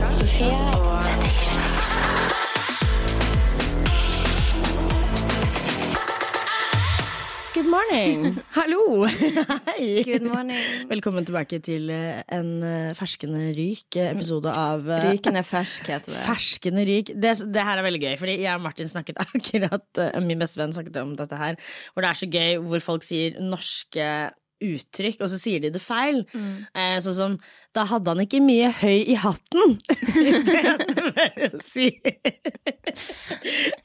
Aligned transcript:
Good 0.00 0.08
morning. 7.68 8.40
Hallo. 8.56 9.04
Hei. 9.04 10.00
Good 10.00 10.24
morning. 10.24 10.56
Velkommen 10.88 11.28
tilbake 11.28 11.60
til 11.60 11.92
eh, 11.92 12.22
en 12.32 12.64
eh, 12.64 12.96
ferskende 12.96 13.52
ryk 13.52 14.00
eh, 14.00 14.14
episode 14.14 14.48
av 14.56 14.88
Rykende 15.04 15.44
fersk 15.44 15.92
heter 15.92 16.08
det. 16.08 16.24
Ferskende 16.24 16.86
ryk. 16.88 17.12
Det, 17.12 17.36
det 17.52 17.68
her 17.68 17.76
er 17.76 17.84
veldig 17.84 18.00
gøy, 18.00 18.16
fordi 18.22 18.40
jeg 18.40 18.56
og 18.56 18.64
Martin 18.64 18.88
snakket 18.88 19.20
akkurat 19.26 20.04
Min 20.24 20.40
beste 20.40 20.62
venn 20.62 20.72
snakket 20.72 20.96
om 21.04 21.12
dette 21.20 21.36
her, 21.44 21.60
hvor 21.92 22.06
det 22.06 22.14
er 22.14 22.24
så 22.24 22.32
gøy 22.38 22.56
hvor 22.64 22.88
folk 22.88 23.04
sier 23.04 23.36
norske 23.44 24.08
uttrykk, 24.60 25.22
og 25.24 25.32
så 25.32 25.38
sier 25.40 25.62
de 25.62 25.72
det 25.74 25.82
feil. 25.82 26.22
Eh, 26.74 26.98
sånn 27.04 27.16
som 27.16 27.36
'da 27.70 27.84
hadde 27.86 28.10
han 28.10 28.22
ikke 28.24 28.40
mye 28.42 28.70
høy 28.80 29.04
i 29.12 29.16
hatten', 29.18 29.76
istedenfor 30.30 31.10
å 31.46 31.60
si 31.62 31.86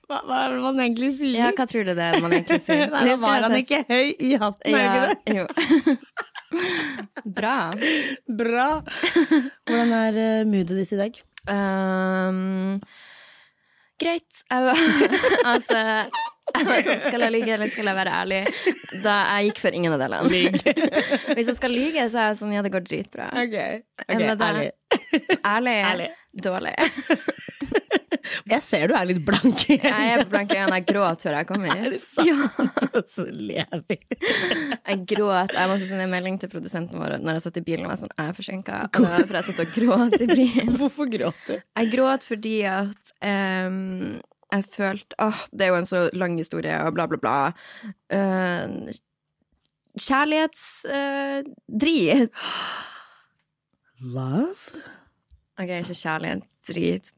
hva, 0.09 0.21
hva 0.25 0.39
er 0.39 0.55
det 0.55 0.63
man 0.63 0.81
egentlig 0.81 1.11
sier? 1.19 1.37
Ja, 1.37 1.51
hva 1.53 1.67
tror 1.69 1.85
du 1.85 1.93
det 1.93 2.07
er 2.07 2.17
man 2.23 2.33
egentlig 2.33 2.61
sier? 2.65 2.87
Nei, 2.93 3.03
da 3.11 3.17
var 3.21 3.45
han 3.45 3.57
ikke 3.59 3.83
høy 3.89 4.15
i 4.17 4.33
hatten, 4.41 4.73
er 4.73 4.81
det 4.89 5.35
ikke 5.35 5.45
det? 5.85 5.97
Bra. 7.37 7.57
Bra. 8.41 8.67
Hvordan 9.67 9.95
er 9.97 10.19
uh, 10.19 10.47
moodet 10.49 10.79
ditt 10.81 10.93
i 10.95 11.01
dag? 11.03 11.21
Um, 11.45 12.79
greit. 14.01 14.41
Jeg 14.51 14.65
var, 14.65 14.81
altså 15.53 15.79
jeg 16.55 16.67
var 16.67 16.81
sånn, 16.85 16.99
Skal 17.03 17.25
jeg 17.25 17.33
lyge, 17.33 17.53
eller 17.55 17.71
skal 17.71 17.89
jeg 17.89 17.97
være 17.97 18.15
ærlig? 18.21 18.41
Da 19.03 19.15
jeg 19.35 19.49
gikk 19.49 19.61
for 19.63 19.77
ingen 19.79 19.95
av 19.95 20.03
delene. 20.03 20.51
Hvis 21.37 21.49
jeg 21.51 21.57
skal 21.57 21.73
lyge, 21.73 22.05
så 22.13 22.21
er 22.21 22.29
jeg 22.31 22.39
sånn 22.41 22.53
ja, 22.55 22.63
det 22.65 22.73
går 22.75 22.85
dritbra. 22.85 23.31
Ok, 23.43 23.57
Okay, 24.05 24.29
ærlig. 24.35 24.69
Ærlig, 25.45 25.77
Ærlig. 25.89 26.09
Dårlig. 26.43 26.75
Jeg 28.45 28.61
ser 28.61 28.87
du 28.89 28.93
er 28.97 29.05
litt 29.09 29.21
blank. 29.25 29.63
Jeg 29.69 29.79
er 29.85 30.25
blank 30.29 30.51
i 30.53 30.57
øynene. 30.59 30.75
Jeg 30.79 30.85
gråt 30.89 31.21
før 31.25 31.33
jeg 31.39 31.45
kom 31.49 31.63
hit. 31.65 31.73
Er 31.85 31.89
det 31.93 32.01
sant? 32.01 32.27
Ja. 32.27 32.35
Så 33.15 33.23
ler 33.29 33.79
vi. 33.87 33.97
Jeg 34.09 34.97
gråt. 35.09 35.51
Jeg 35.55 35.69
måtte 35.71 35.87
sende 35.89 36.03
en 36.07 36.13
melding 36.13 36.35
til 36.41 36.49
produsenten 36.51 36.95
vår 37.01 37.11
når 37.21 37.31
jeg 37.37 37.43
satt 37.45 37.61
i 37.61 37.63
bilen 37.65 37.85
og 37.87 37.91
var 37.93 37.99
sånn, 38.01 38.15
jeg 38.17 38.25
er 38.27 38.37
forsinka. 38.37 38.75
Og 38.85 38.89
det 38.97 39.01
var 39.13 39.19
fordi 39.23 39.39
jeg 39.39 39.47
satt 39.49 39.63
og 39.63 39.69
gråt 39.77 40.15
i 40.17 40.19
bilen. 40.31 40.69
Hvorfor 40.81 41.05
gråt 41.15 41.41
du? 41.49 41.55
Jeg 41.57 41.85
gråt 41.93 42.21
fordi 42.27 42.57
at 42.69 43.03
um, 43.21 43.77
jeg 44.55 44.63
følte 44.71 45.13
Åh, 45.25 45.39
det 45.51 45.63
er 45.65 45.69
jo 45.73 45.79
en 45.81 45.89
så 45.89 45.99
lang 46.15 46.33
historie, 46.39 46.75
og 46.85 46.91
bla, 46.97 47.05
bla, 47.11 47.17
bla. 47.21 47.37
Uh, 48.13 48.67
Kjærlighetsdrit. 49.95 52.31
Love? 54.03 54.63
Ok, 55.59 55.69
ikke 55.69 55.95
kjærlighetsdrit. 56.01 57.11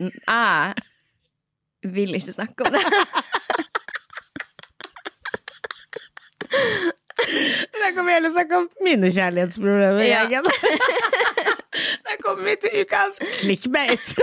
Jeg 0.00 0.74
vil 1.82 2.14
ikke 2.14 2.32
snakke 2.32 2.66
om 2.66 2.72
det. 2.74 2.84
Da 7.76 7.92
kommer 7.94 8.10
vi 8.10 8.12
heller 8.16 8.32
snakke 8.32 8.56
om 8.56 8.68
mine 8.84 9.10
kjærlighetsproblemer. 9.12 10.02
Ja. 10.04 10.22
Jørgen. 10.22 10.44
Da 12.06 12.16
kommer 12.24 12.44
vi 12.44 12.56
til 12.62 12.70
ukas 12.82 13.20
clickbait. 13.40 14.14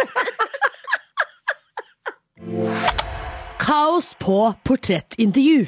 Kaos 3.59 4.15
på 4.19 4.53
portrettintervju. 4.65 5.67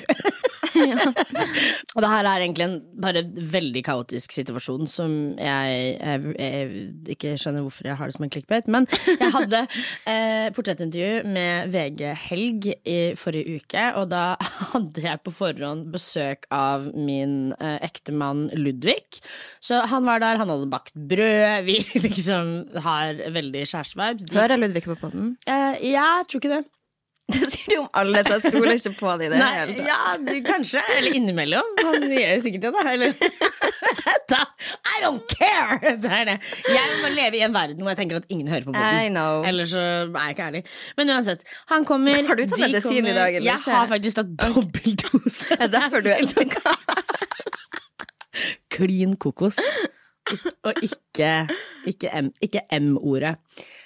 Og 1.95 2.04
det 2.04 2.12
her 2.12 2.28
er 2.28 2.44
egentlig 2.44 2.66
en 2.68 2.78
bare 3.02 3.23
veldig 3.56 3.84
kaotisk 3.86 4.36
situasjon 4.36 4.90
som 4.92 5.14
jeg, 5.40 5.95
jeg, 5.95 6.34
jeg 6.40 7.16
ikke 7.16 7.36
skjønner 7.42 7.66
hvorfor 7.66 7.88
jeg 7.88 7.98
har 8.00 8.09
det 8.09 8.18
som 8.18 8.28
en 8.28 8.34
clickbait. 8.34 8.70
Men 8.72 8.88
jeg 9.08 9.31
hadde 9.36 9.62
eh, 10.12 10.48
portrettintervju 10.56 11.31
med 11.36 11.72
VG 11.73 12.03
Helg 12.28 12.70
i 12.76 13.00
forrige 13.20 13.59
uke, 13.62 13.88
og 14.00 14.09
da 14.13 14.25
hadde 14.74 15.06
jeg 15.06 15.24
på 15.25 15.34
forhånd 15.36 15.90
besøk 15.94 16.47
av 16.53 16.90
min 16.96 17.53
eh, 17.59 17.78
ektemann 17.86 18.47
Ludvig. 18.56 19.22
Så 19.63 19.81
han 19.90 20.07
var 20.07 20.24
der, 20.24 20.42
han 20.42 20.52
hadde 20.52 20.72
bakt 20.72 20.96
brød, 20.96 21.66
vi 21.68 21.80
liksom 22.06 22.56
har 22.86 23.19
veldig 23.36 23.66
kjærestevibes. 23.66 24.31
Hører 24.36 24.62
Ludvig 24.62 24.86
på 24.88 25.00
podden? 25.00 25.36
Eh, 25.47 25.92
jeg 25.96 26.30
tror 26.30 26.44
ikke 26.44 26.56
det. 26.57 26.63
Det 27.34 27.41
sier 27.50 27.72
du 27.72 27.78
om 27.81 27.88
alle, 27.97 28.22
så 28.28 28.36
jeg 28.38 28.52
stoler 28.53 28.75
ikke 28.78 28.91
på 29.00 29.13
det 29.18 29.25
i 29.25 29.30
det 29.34 29.38
Nei, 29.41 29.53
hele 29.58 29.74
tatt. 29.80 29.88
ja, 29.90 30.18
det- 30.28 30.41
kanskje. 30.46 30.81
Eller 30.97 31.16
innimellom. 31.18 31.72
Han 31.81 32.03
gjør 32.12 32.34
jo 32.36 32.41
sikkert 32.44 32.68
det, 32.68 32.72
da. 32.75 32.84
Eller 32.91 33.16
da, 34.31 34.41
I 34.94 35.00
don't 35.02 35.25
care! 35.31 35.96
Det 36.03 36.12
er 36.19 36.28
det. 36.30 36.36
Jeg 36.69 37.00
må 37.02 37.09
leve 37.16 37.40
i 37.40 37.41
en 37.47 37.56
verden 37.56 37.81
hvor 37.81 37.96
jeg 37.96 38.00
tenker 38.03 38.19
at 38.22 38.30
ingen 38.30 38.52
hører 38.53 38.68
på 38.68 38.75
I 38.75 38.78
podden. 38.78 39.18
Ellers 39.50 39.74
så 39.74 39.81
er 39.81 40.13
jeg 40.28 40.36
ikke 40.36 40.46
ærlig. 40.52 40.62
Men 41.02 41.13
uansett, 41.16 41.41
han 41.74 41.88
kommer 41.90 42.30
Har 42.30 42.38
du 42.38 42.46
tatt 42.46 42.62
medisin 42.68 43.09
i 43.09 43.16
dag, 43.18 43.40
eller 43.40 43.50
Jeg 43.50 43.74
har 43.74 43.90
faktisk 43.96 44.22
tatt 44.22 44.36
dobbeldose. 44.46 45.50
Det 45.59 45.66
er 45.66 45.74
derfor 45.80 46.06
du 46.06 46.12
er 46.13 46.30
sånn. 46.30 46.53
Klin 48.75 49.16
kokos. 49.22 49.57
Og 50.66 50.86
ikke, 50.86 51.31
ikke 51.90 52.63
M-ordet. 52.80 53.36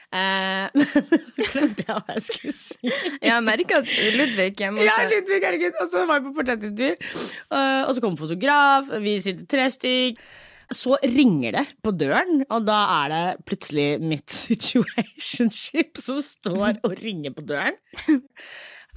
Eh, 0.10 0.86
Glemte 1.52 1.86
jeg 1.86 1.94
hva 1.94 2.16
jeg 2.16 2.26
skulle 2.26 2.56
si. 2.58 2.92
Jeg 3.22 3.46
merka 3.46 3.82
at 3.84 3.96
Ludvig 4.18 4.52
hjemme 4.58 4.86
Ja, 4.86 4.98
Ludvig, 5.06 5.42
herregud. 5.44 5.78
Og 5.84 5.90
så 5.92 6.06
var 6.10 6.22
vi 6.22 6.30
på 6.30 6.38
portrettintervju, 6.40 7.10
uh, 7.54 7.84
og 7.86 7.92
så 7.96 8.04
kom 8.04 8.18
fotograf, 8.20 8.90
vi 9.04 9.18
sitter 9.24 9.50
tre 9.50 9.68
stykk. 9.74 10.24
Så 10.70 11.00
ringer 11.02 11.56
det 11.56 11.64
på 11.82 11.90
døren, 11.98 12.44
og 12.46 12.68
da 12.68 12.78
er 13.00 13.14
det 13.14 13.22
plutselig 13.50 13.88
mitt 14.06 14.30
situationship 14.46 15.98
som 15.98 16.20
står 16.26 16.84
og 16.86 16.94
ringer 17.02 17.34
på 17.34 17.46
døren. 17.50 17.78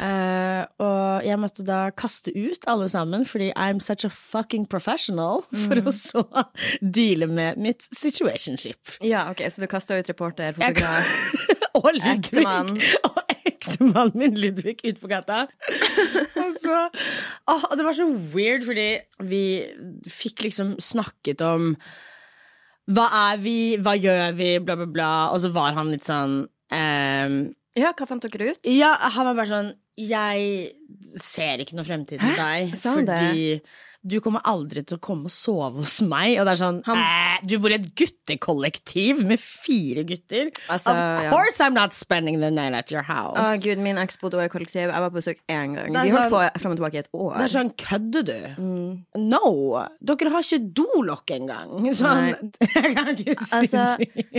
Eh, 0.00 0.62
og 0.82 1.26
jeg 1.26 1.38
måtte 1.40 1.64
da 1.66 1.82
kaste 1.96 2.32
ut 2.32 2.64
alle 2.70 2.88
sammen, 2.88 3.26
fordi 3.28 3.50
I'm 3.52 3.80
such 3.82 4.06
a 4.08 4.10
fucking 4.12 4.64
professional, 4.66 5.44
for 5.66 5.82
å 5.82 5.92
så 5.94 6.24
deale 6.80 7.28
med 7.30 7.60
mitt 7.60 7.86
situationship. 7.92 8.96
Ja, 9.04 9.28
ok, 9.30 9.44
Så 9.52 9.62
du 9.62 9.68
kasta 9.70 9.98
ut 9.98 10.08
reporter, 10.08 10.56
fotograf 10.56 11.12
og 11.78 11.90
Ludvig. 11.92 12.16
Ektemann. 12.18 12.78
Og 13.08 13.20
ektemannen 13.42 14.18
min 14.18 14.36
Ludvig 14.38 14.80
på 15.00 15.08
gata. 15.10 15.44
og 16.36 16.50
så 16.56 16.78
og 17.50 17.76
Det 17.78 17.84
var 17.86 17.96
så 17.96 18.06
weird, 18.34 18.64
fordi 18.66 18.88
vi 19.28 19.44
fikk 20.10 20.44
liksom 20.46 20.76
snakket 20.82 21.42
om 21.46 21.72
hva 22.92 23.06
er 23.30 23.42
vi, 23.42 23.56
hva 23.78 23.94
gjør 23.94 24.34
vi, 24.38 24.48
bla, 24.62 24.74
bla, 24.78 24.88
bla. 24.90 25.10
Og 25.32 25.42
så 25.44 25.52
var 25.54 25.76
han 25.78 25.92
litt 25.94 26.06
sånn 26.08 26.40
um, 26.74 27.36
Ja, 27.78 27.92
hva 27.94 28.08
fant 28.10 28.26
dere 28.26 28.52
ut? 28.52 28.66
Ja, 28.66 28.96
han 29.14 29.30
var 29.30 29.38
bare 29.38 29.50
sånn 29.52 29.70
Jeg 30.00 30.70
ser 31.20 31.60
ikke 31.60 31.76
noe 31.76 31.84
fremtid 31.84 32.22
med 32.22 32.38
deg, 32.38 32.76
Sa 32.80 32.94
han 32.96 33.08
det? 33.08 33.60
Du 34.02 34.16
kommer 34.22 34.42
aldri 34.50 34.82
til 34.82 34.98
å 34.98 35.02
komme 35.02 35.30
og 35.30 35.34
sove 35.34 35.82
hos 35.82 36.00
meg. 36.02 36.34
Og 36.40 36.46
det 36.48 36.56
er 36.56 36.60
sånn 36.60 36.80
Han... 36.88 37.02
Du 37.46 37.56
bor 37.62 37.72
i 37.72 37.76
et 37.78 37.88
guttekollektiv 37.98 39.22
med 39.26 39.40
fire 39.40 40.04
gutter. 40.06 40.50
Altså, 40.70 40.92
of 40.92 41.24
ja. 41.24 41.30
course 41.32 41.62
I'm 41.62 41.74
not 41.74 41.94
spending 41.94 42.40
the 42.42 42.50
night 42.54 42.76
at 42.78 42.92
your 42.94 43.02
house. 43.06 43.38
Å 43.38 43.56
gud, 43.62 43.82
min 43.82 43.98
eks 44.02 44.20
bodde 44.20 44.38
også 44.38 44.50
i 44.50 44.52
kollektiv. 44.52 44.84
Jeg 44.84 45.04
var 45.04 45.10
på 45.10 45.18
besøk 45.18 45.42
én 45.50 45.74
gang. 45.74 45.90
Vi 45.94 46.12
sånn, 46.12 46.28
holdt 46.28 46.34
på 46.34 46.62
frem 46.62 46.74
og 46.74 46.80
tilbake 46.80 46.98
i 46.98 47.02
et 47.02 47.10
år. 47.18 47.34
Det 47.38 47.46
er 47.46 47.54
sånn, 47.56 47.72
kødder 47.82 48.28
du? 48.28 48.36
Mm. 48.62 48.92
No! 49.32 49.42
Dere 50.02 50.34
har 50.34 50.46
ikke 50.46 50.72
dolokk 50.82 51.34
engang. 51.34 51.74
Sånn, 52.02 52.32
jeg 52.74 52.94
kan 52.96 53.10
ikke 53.12 53.36
si 53.36 53.50
Altså, 53.52 53.82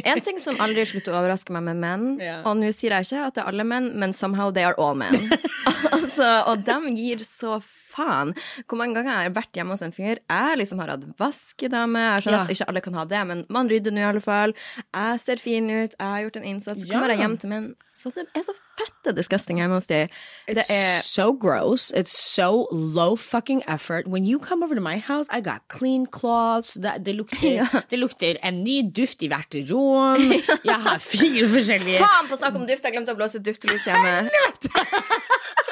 en 0.04 0.24
ting 0.26 0.40
som 0.42 0.58
aldri 0.64 0.86
slutter 0.90 1.14
å 1.14 1.22
overraske 1.22 1.54
meg 1.56 1.68
med 1.70 1.80
menn, 1.84 2.08
yeah. 2.22 2.42
og 2.50 2.58
nå 2.60 2.72
sier 2.76 2.96
jeg 2.98 3.08
ikke 3.08 3.28
at 3.30 3.38
det 3.38 3.44
er 3.44 3.52
alle 3.52 3.66
menn, 3.68 3.92
men 4.00 4.16
somehow 4.18 4.52
they 4.54 4.66
are 4.68 4.76
all 4.82 4.98
men. 4.98 5.16
altså, 5.96 6.30
og 6.50 6.66
dem 6.68 6.90
gir 6.98 7.24
så 7.24 7.60
faen. 7.94 8.34
Hvor 8.68 8.80
mange 8.82 8.98
ganger 8.98 9.14
jeg 9.22 9.30
har 9.30 9.36
vært 9.38 9.60
hjemme 9.60 9.76
hos 9.78 9.84
en 9.86 9.94
fyr, 9.96 10.18
jeg 10.30 10.58
liksom 10.60 10.82
har 10.84 10.94
hatt 10.96 11.06
vaskedame, 11.20 12.02
jeg 12.16 12.26
skjønner 12.26 12.40
Ja. 12.40 12.44
at 12.44 12.56
ikke 12.58 12.68
alle 12.74 12.82
kan 12.82 12.94
ha 13.00 13.06
det, 13.06 13.24
men 13.30 13.46
man 13.54 13.70
rydder 13.70 13.92
nå 13.96 14.02
i 14.04 14.10
alle 14.10 14.22
fall. 14.26 14.54
Jeg 14.94 15.20
ser 15.24 15.38
fin 15.42 15.70
ut, 15.70 15.94
jeg 16.00 16.10
har 16.14 16.22
gjort 16.26 16.38
en 16.42 16.44
innsats. 16.54 16.82
Så 16.82 16.90
kommer 16.92 17.10
Ja. 17.10 17.16
jeg 17.16 17.20
hjem 17.24 17.38
til 17.40 17.50
menn, 17.54 17.76
så 17.94 18.10
det 18.16 18.26
er 18.36 18.42
så 18.42 18.54
fette 18.80 19.14
disgusting 19.16 19.58
hjemme 19.62 19.76
hos 19.78 19.88
dem. 19.88 20.08
Det 20.48 20.66
er 20.70 21.00
so 21.02 21.32
gross. 21.34 21.92
It's 21.96 22.16
so 22.18 22.68
low 22.72 23.16
fucking 23.16 23.62
effort. 23.68 24.08
When 24.08 24.26
you 24.26 24.40
come 24.40 24.64
over 24.64 24.76
to 24.76 24.82
my 24.82 24.98
house, 24.98 25.28
I 25.32 25.42
got 25.42 25.62
clean 25.70 26.06
cloths. 26.08 26.74
Det, 26.74 27.04
det, 27.06 27.16
lukter, 27.16 27.54
Ja. 27.62 27.68
det 27.90 28.00
lukter 28.00 28.38
en 28.44 28.64
ny 28.64 28.82
duft 28.92 29.22
i 29.22 29.28
hvert 29.30 29.54
rom. 29.70 30.32
Jeg 30.64 30.80
har 30.88 30.98
fire 31.00 31.46
forskjellige 31.48 32.00
Faen 32.00 32.28
på 32.30 32.38
snakk 32.40 32.56
om 32.56 32.66
duft! 32.68 32.84
Jeg 32.84 32.94
glemte 32.96 33.14
å 33.14 33.18
blåse 33.20 33.38
ut 33.38 33.46
duftelys 33.46 33.86
hjemme. 33.86 34.30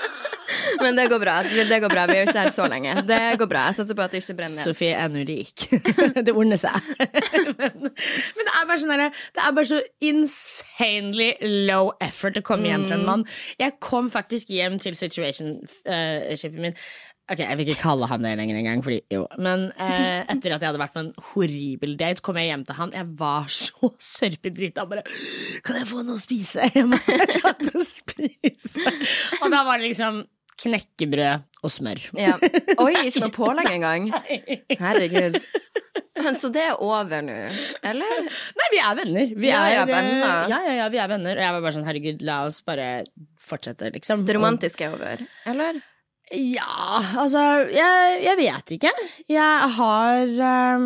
Men 0.81 0.97
det 0.99 1.07
går 1.11 1.21
bra. 1.21 1.35
Det 1.43 1.79
går 1.83 1.93
bra. 1.93 2.05
Vi 2.09 2.17
er 2.17 2.23
jo 2.23 2.29
ikke 2.29 2.45
her 2.45 2.53
så 2.55 2.67
lenge. 2.71 2.95
Det 3.07 3.19
går 3.41 3.49
bra. 3.51 3.65
Jeg 3.69 3.79
satser 3.81 3.97
på 3.97 4.05
at 4.05 4.15
det 4.15 4.23
ikke 4.23 4.37
brenner. 4.39 4.65
Sofie 4.65 4.95
er 4.97 5.11
nå 5.11 5.25
rik. 5.27 5.67
det 6.25 6.33
ordner 6.33 6.61
seg. 6.61 6.89
men, 7.59 7.85
men 7.85 8.47
det 8.47 8.55
er 8.55 8.65
bare 8.69 8.79
sånn 8.81 8.95
Det 9.05 9.45
er 9.45 9.55
bare 9.59 9.69
så 9.69 9.81
insanely 10.11 11.31
low 11.69 11.93
effort 12.03 12.39
å 12.39 12.45
komme 12.45 12.71
hjem 12.71 12.87
til 12.89 12.99
en 12.99 13.07
mann. 13.07 13.27
Jeg 13.61 13.79
kom 13.83 14.11
faktisk 14.13 14.51
hjem 14.53 14.79
til 14.81 14.97
situationshipet 14.97 16.59
min 16.61 16.77
Ok, 17.31 17.39
Jeg 17.39 17.57
vil 17.59 17.69
ikke 17.71 17.83
kalle 17.85 18.07
han 18.11 18.25
det 18.25 18.33
lenger 18.35 18.57
engang, 18.59 18.81
fordi 18.83 18.97
jo. 19.13 19.21
Men 19.39 19.69
eh, 19.79 20.25
etter 20.25 20.51
at 20.51 20.63
jeg 20.63 20.67
hadde 20.67 20.81
vært 20.81 20.95
på 20.95 21.03
en 21.05 21.11
horribel 21.29 21.93
date, 21.99 22.23
kom 22.25 22.35
jeg 22.35 22.49
hjem 22.49 22.65
til 22.67 22.75
han. 22.75 22.91
Jeg 22.97 23.07
var 23.21 23.47
så 23.47 23.91
sørpedrita. 23.95 24.83
Bare 24.89 25.05
'Kan 25.63 25.79
jeg 25.79 25.87
få 25.87 26.03
noe 26.03 26.19
å 26.19 26.21
spise?' 26.21 26.67
Jeg 26.75 26.89
må 26.89 26.97
å 26.97 27.85
spise. 27.87 28.83
Og 29.41 29.47
da 29.53 29.63
var 29.63 29.79
det 29.79 29.93
liksom 29.93 30.25
knekkebrød 30.61 31.41
og 31.65 31.69
smør. 31.73 31.99
Ja. 32.17 32.35
Oi, 32.81 32.93
ikke 33.07 33.21
noe 33.25 33.33
pålegg 33.41 33.69
engang. 33.73 34.01
Herregud. 34.79 35.35
Men 36.21 36.33
Så 36.37 36.47
det 36.53 36.61
er 36.69 36.75
over 36.83 37.21
nå, 37.25 37.33
eller? 37.87 38.11
Nei, 38.59 38.67
vi 38.73 38.79
er 38.83 38.93
venner. 38.99 39.27
Vi 39.41 39.47
Ja, 39.49 39.61
er, 39.65 39.71
ja, 39.79 39.83
venner. 39.89 40.35
Ja, 40.51 40.59
ja, 40.67 40.73
ja, 40.83 40.87
vi 40.93 40.99
er 41.01 41.09
venner. 41.09 41.33
Og 41.39 41.43
jeg 41.45 41.51
var 41.55 41.61
bare 41.65 41.75
sånn, 41.77 41.87
herregud, 41.87 42.19
la 42.27 42.35
oss 42.45 42.59
bare 42.67 42.87
fortsette, 43.41 43.89
liksom. 43.95 44.17
Det 44.27 44.33
romantiske 44.37 44.83
er 44.85 44.91
over, 44.97 45.17
eller? 45.49 45.73
Ja, 46.31 47.01
altså 47.19 47.41
Jeg, 47.73 48.21
jeg 48.23 48.35
vet 48.39 48.71
ikke. 48.77 48.91
Jeg 49.27 49.71
har 49.79 50.21
um... 50.77 50.85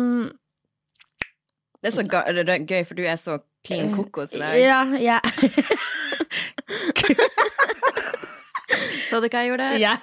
Det 1.82 1.86
er 1.92 1.94
så 1.94 2.02
gøy, 2.66 2.82
for 2.88 2.94
du 2.98 3.04
er 3.06 3.16
så 3.20 3.36
clean 3.66 3.92
kokos 3.94 4.32
i 4.34 4.38
dag. 4.40 4.56
Ja, 4.58 4.80
jeg, 4.98 5.20
Så 9.16 9.22
du 9.24 9.28
hva 9.32 9.42
jeg 9.44 9.52
gjorde? 9.54 9.68
jeg, 9.80 9.98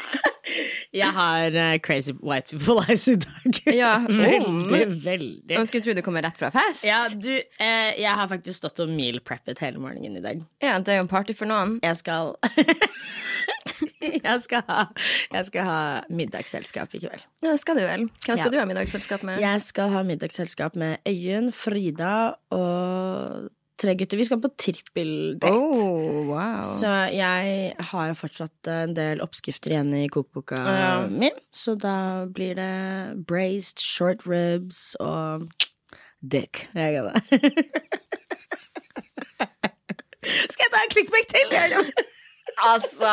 jeg 1.00 1.10
har 1.14 1.56
uh, 1.60 1.74
crazy 1.84 2.14
white 2.18 2.50
people 2.50 2.80
eyes 2.88 3.04
i 3.12 3.16
dag. 3.20 3.60
Ja, 3.76 3.92
veldig, 4.08 4.80
om. 4.88 4.94
veldig. 5.04 5.56
Man 5.58 5.68
skulle 5.70 5.84
tro 5.86 5.94
du 5.94 6.02
kommer 6.06 6.24
rett 6.26 6.40
fra 6.40 6.50
fest. 6.54 6.84
Ja, 6.88 7.02
du, 7.12 7.30
eh, 7.36 7.92
jeg 8.00 8.10
har 8.16 8.30
faktisk 8.32 8.62
stått 8.62 8.80
og 8.84 8.90
meal 8.96 9.20
preppet 9.20 9.60
hele 9.62 9.78
morgenen 9.82 10.16
i 10.18 10.24
dag. 10.24 10.40
Ja, 10.64 10.78
det 10.80 10.94
er 10.96 11.02
jo 11.02 11.06
en 11.06 11.12
party 11.12 11.36
for 11.36 11.50
noen. 11.50 11.76
Jeg 11.84 12.00
skal 12.00 12.34
jeg, 14.00 14.40
skal 14.44 14.64
ha, 14.68 14.82
jeg 15.32 15.46
skal 15.48 15.64
ha 15.68 15.78
middagsselskap 16.12 16.92
i 16.96 17.00
kveld. 17.04 17.22
Ja, 17.44 17.52
det 17.54 17.60
skal 17.62 17.78
du 17.78 17.84
vel. 17.84 18.08
Hvem 18.24 18.36
skal 18.36 18.46
Ja. 18.48 18.50
du 18.52 18.58
ha 18.60 18.66
middagsselskap 18.68 19.22
med? 19.28 19.40
Jeg 19.40 19.62
skal 19.64 19.92
ha 19.94 20.02
middagsselskap 20.08 20.76
med 20.80 20.98
Øyunn, 21.08 21.50
Frida 21.54 22.12
og 22.50 23.48
tre 23.80 23.94
gutter. 23.98 24.20
Vi 24.20 24.26
skal 24.28 24.40
på 24.42 24.50
trippeldate. 24.60 25.50
Oh, 25.50 26.28
wow. 26.28 26.60
Så 26.66 26.90
jeg 27.14 27.72
har 27.90 28.10
jo 28.10 28.16
fortsatt 28.18 28.70
en 28.72 28.94
del 28.96 29.22
oppskrifter 29.24 29.74
igjen 29.74 29.92
i 29.96 30.04
kokeboka 30.12 30.60
uh, 30.60 31.08
mi. 31.10 31.30
Så 31.54 31.76
da 31.80 32.26
blir 32.28 32.54
det 32.58 33.24
braised 33.28 33.80
short 33.82 34.26
ribs 34.28 34.92
og 35.00 35.48
dick. 36.20 36.66
Jeg 36.76 36.96
gleder 36.96 37.12
meg. 37.14 37.22
Skal 40.52 40.64
jeg 40.66 40.72
ta 40.72 40.80
en 40.84 40.92
clickback 40.92 41.26
til? 41.32 41.48
eller? 41.56 41.84
Altså 42.60 43.12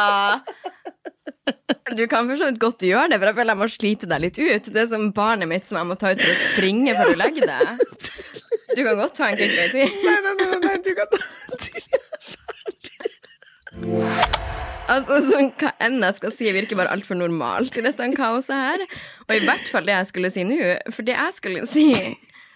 Du 1.97 2.03
kan 2.11 2.27
for 2.27 2.39
så 2.39 2.49
vidt 2.49 2.59
godt 2.61 2.83
gjøre 2.83 3.11
det, 3.13 3.19
for 3.21 3.29
jeg 3.29 3.37
føler 3.37 3.53
jeg 3.53 3.61
må 3.61 3.67
slite 3.71 4.09
deg 4.11 4.23
litt 4.25 4.39
ut. 4.39 4.71
Det 4.73 4.81
er 4.83 4.89
som 4.91 5.07
barnet 5.15 5.49
mitt 5.49 5.69
som 5.69 5.79
jeg 5.79 5.89
må 5.89 5.95
ta 5.99 6.11
ut 6.11 6.23
for 6.23 6.33
å 6.33 6.39
springe 6.53 6.95
før 6.97 7.13
du 7.13 7.21
legger 7.21 7.53
deg. 7.53 7.65
Du 8.75 8.81
kan 8.83 8.99
godt 8.99 9.15
ta 9.17 9.29
en 9.31 9.39
clickbait 9.39 9.71
til. 9.75 9.87
Nei, 10.03 10.17
nei, 10.25 10.33
nei, 10.41 10.59
nei, 10.65 10.75
du 10.83 10.91
kan 10.97 11.13
ta 11.13 11.21
en 11.23 11.63
til. 11.63 11.85
Altså, 14.87 15.19
sånn, 15.27 15.49
Hva 15.59 15.73
enn 15.83 15.99
jeg 15.99 16.15
skal 16.17 16.33
si, 16.33 16.49
virker 16.55 16.79
bare 16.79 16.93
altfor 16.95 17.19
normalt 17.19 17.75
i 17.77 17.83
dette 17.83 18.07
kaoset 18.15 18.55
her. 18.55 18.83
Og 19.27 19.33
i 19.35 19.43
hvert 19.43 19.71
fall 19.71 19.87
det 19.87 19.95
jeg 19.97 20.09
skulle 20.11 20.31
si 20.33 20.45
nå. 20.47 20.59
For 20.93 21.07
det 21.07 21.15
jeg 21.17 21.35
skulle 21.35 21.65
si, 21.69 21.87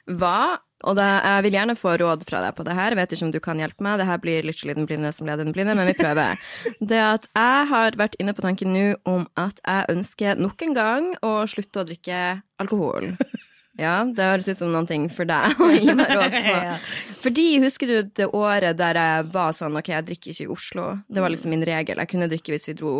var 0.07 0.61
og 0.83 0.95
da, 0.97 1.21
Jeg 1.21 1.45
vil 1.45 1.57
gjerne 1.57 1.75
få 1.77 1.95
råd 2.01 2.25
fra 2.29 2.41
deg 2.45 2.55
på 2.57 2.65
det 2.67 2.75
her. 2.77 2.93
Jeg 2.93 2.99
vet 3.01 3.13
ikke 3.15 3.27
om 3.27 3.33
du 3.35 3.39
kan 3.43 3.61
hjelpe 3.61 3.85
meg. 3.85 3.99
Det 4.01 4.07
her 4.09 4.21
blir 4.23 4.47
litt 4.47 4.63
den 4.65 4.87
blinde 4.89 5.13
som 5.13 5.27
leder 5.27 5.45
den 5.45 5.53
blinde, 5.53 5.75
men 5.77 5.89
vi 5.89 5.97
prøver. 5.97 6.39
Det 6.91 6.99
at 7.01 7.27
jeg 7.35 7.67
har 7.71 7.97
vært 7.99 8.17
inne 8.19 8.33
på 8.33 8.43
tanken 8.45 8.73
nå 8.73 8.87
om 9.05 9.27
at 9.39 9.61
jeg 9.65 9.89
ønsker 9.93 10.41
nok 10.41 10.61
en 10.65 10.75
gang 10.77 11.13
å 11.21 11.33
slutte 11.49 11.83
å 11.83 11.87
drikke 11.87 12.41
alkohol. 12.61 13.13
Ja, 13.79 14.01
det 14.03 14.25
høres 14.27 14.49
ut 14.51 14.59
som 14.59 14.73
noe 14.73 14.97
for 15.13 15.27
deg 15.29 15.61
å 15.61 15.69
gi 15.71 15.93
meg 15.95 16.11
råd 16.11 16.33
på. 16.35 16.55
Fordi, 17.23 17.45
husker 17.63 17.87
du 17.87 18.09
det 18.19 18.27
året 18.35 18.77
der 18.77 18.99
jeg 18.99 19.29
var 19.33 19.55
sånn 19.55 19.77
Ok, 19.79 19.93
jeg 19.93 20.07
drikker 20.09 20.33
ikke 20.33 20.43
i 20.43 20.51
Oslo. 20.51 20.87
Det 21.07 21.23
var 21.23 21.31
liksom 21.31 21.53
min 21.55 21.63
regel. 21.65 22.01
Jeg 22.03 22.11
kunne 22.11 22.27
drikke 22.31 22.53
hvis 22.53 22.67
vi 22.67 22.75
dro 22.77 22.95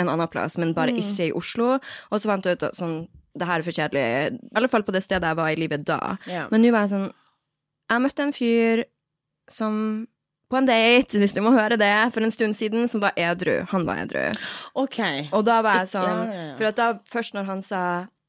en 0.00 0.10
annen 0.10 0.30
plass, 0.30 0.56
men 0.58 0.72
bare 0.74 0.94
ikke 0.96 1.28
i 1.28 1.34
Oslo. 1.36 1.76
Og 2.10 2.16
så 2.22 2.30
fant 2.30 2.46
jeg 2.48 2.58
ut 2.58 2.64
sånn 2.74 3.04
Det 3.34 3.46
her 3.50 3.60
er 3.60 3.66
for 3.66 3.74
kjedelig. 3.74 4.06
I 4.30 4.56
alle 4.58 4.70
fall 4.70 4.86
på 4.86 4.94
det 4.94 5.04
stedet 5.04 5.26
jeg 5.28 5.38
var 5.38 5.50
i 5.52 5.58
livet 5.58 5.84
da. 5.86 6.16
Men 6.50 6.62
nå 6.62 6.70
var 6.72 6.86
jeg 6.86 6.94
sånn 6.94 7.08
Jeg 7.90 8.02
møtte 8.04 8.22
en 8.24 8.32
fyr 8.32 8.84
som 9.50 10.06
på 10.50 10.58
en 10.60 10.68
date, 10.68 11.18
hvis 11.18 11.34
du 11.34 11.40
må 11.42 11.50
høre 11.54 11.76
det, 11.80 11.92
for 12.14 12.24
en 12.24 12.32
stund 12.32 12.54
siden, 12.54 12.86
som 12.88 13.02
var 13.02 13.16
edru. 13.18 13.64
Han 13.72 13.86
var 13.88 14.04
edru. 14.04 14.22
Ok. 14.78 15.00
Og 15.32 15.42
da 15.46 15.60
var 15.64 15.82
jeg 15.82 15.90
sånn. 15.96 16.20
For 16.58 16.76
da, 16.76 16.90
først 17.10 17.34
når 17.34 17.44
han 17.48 17.62
sa 17.62 17.80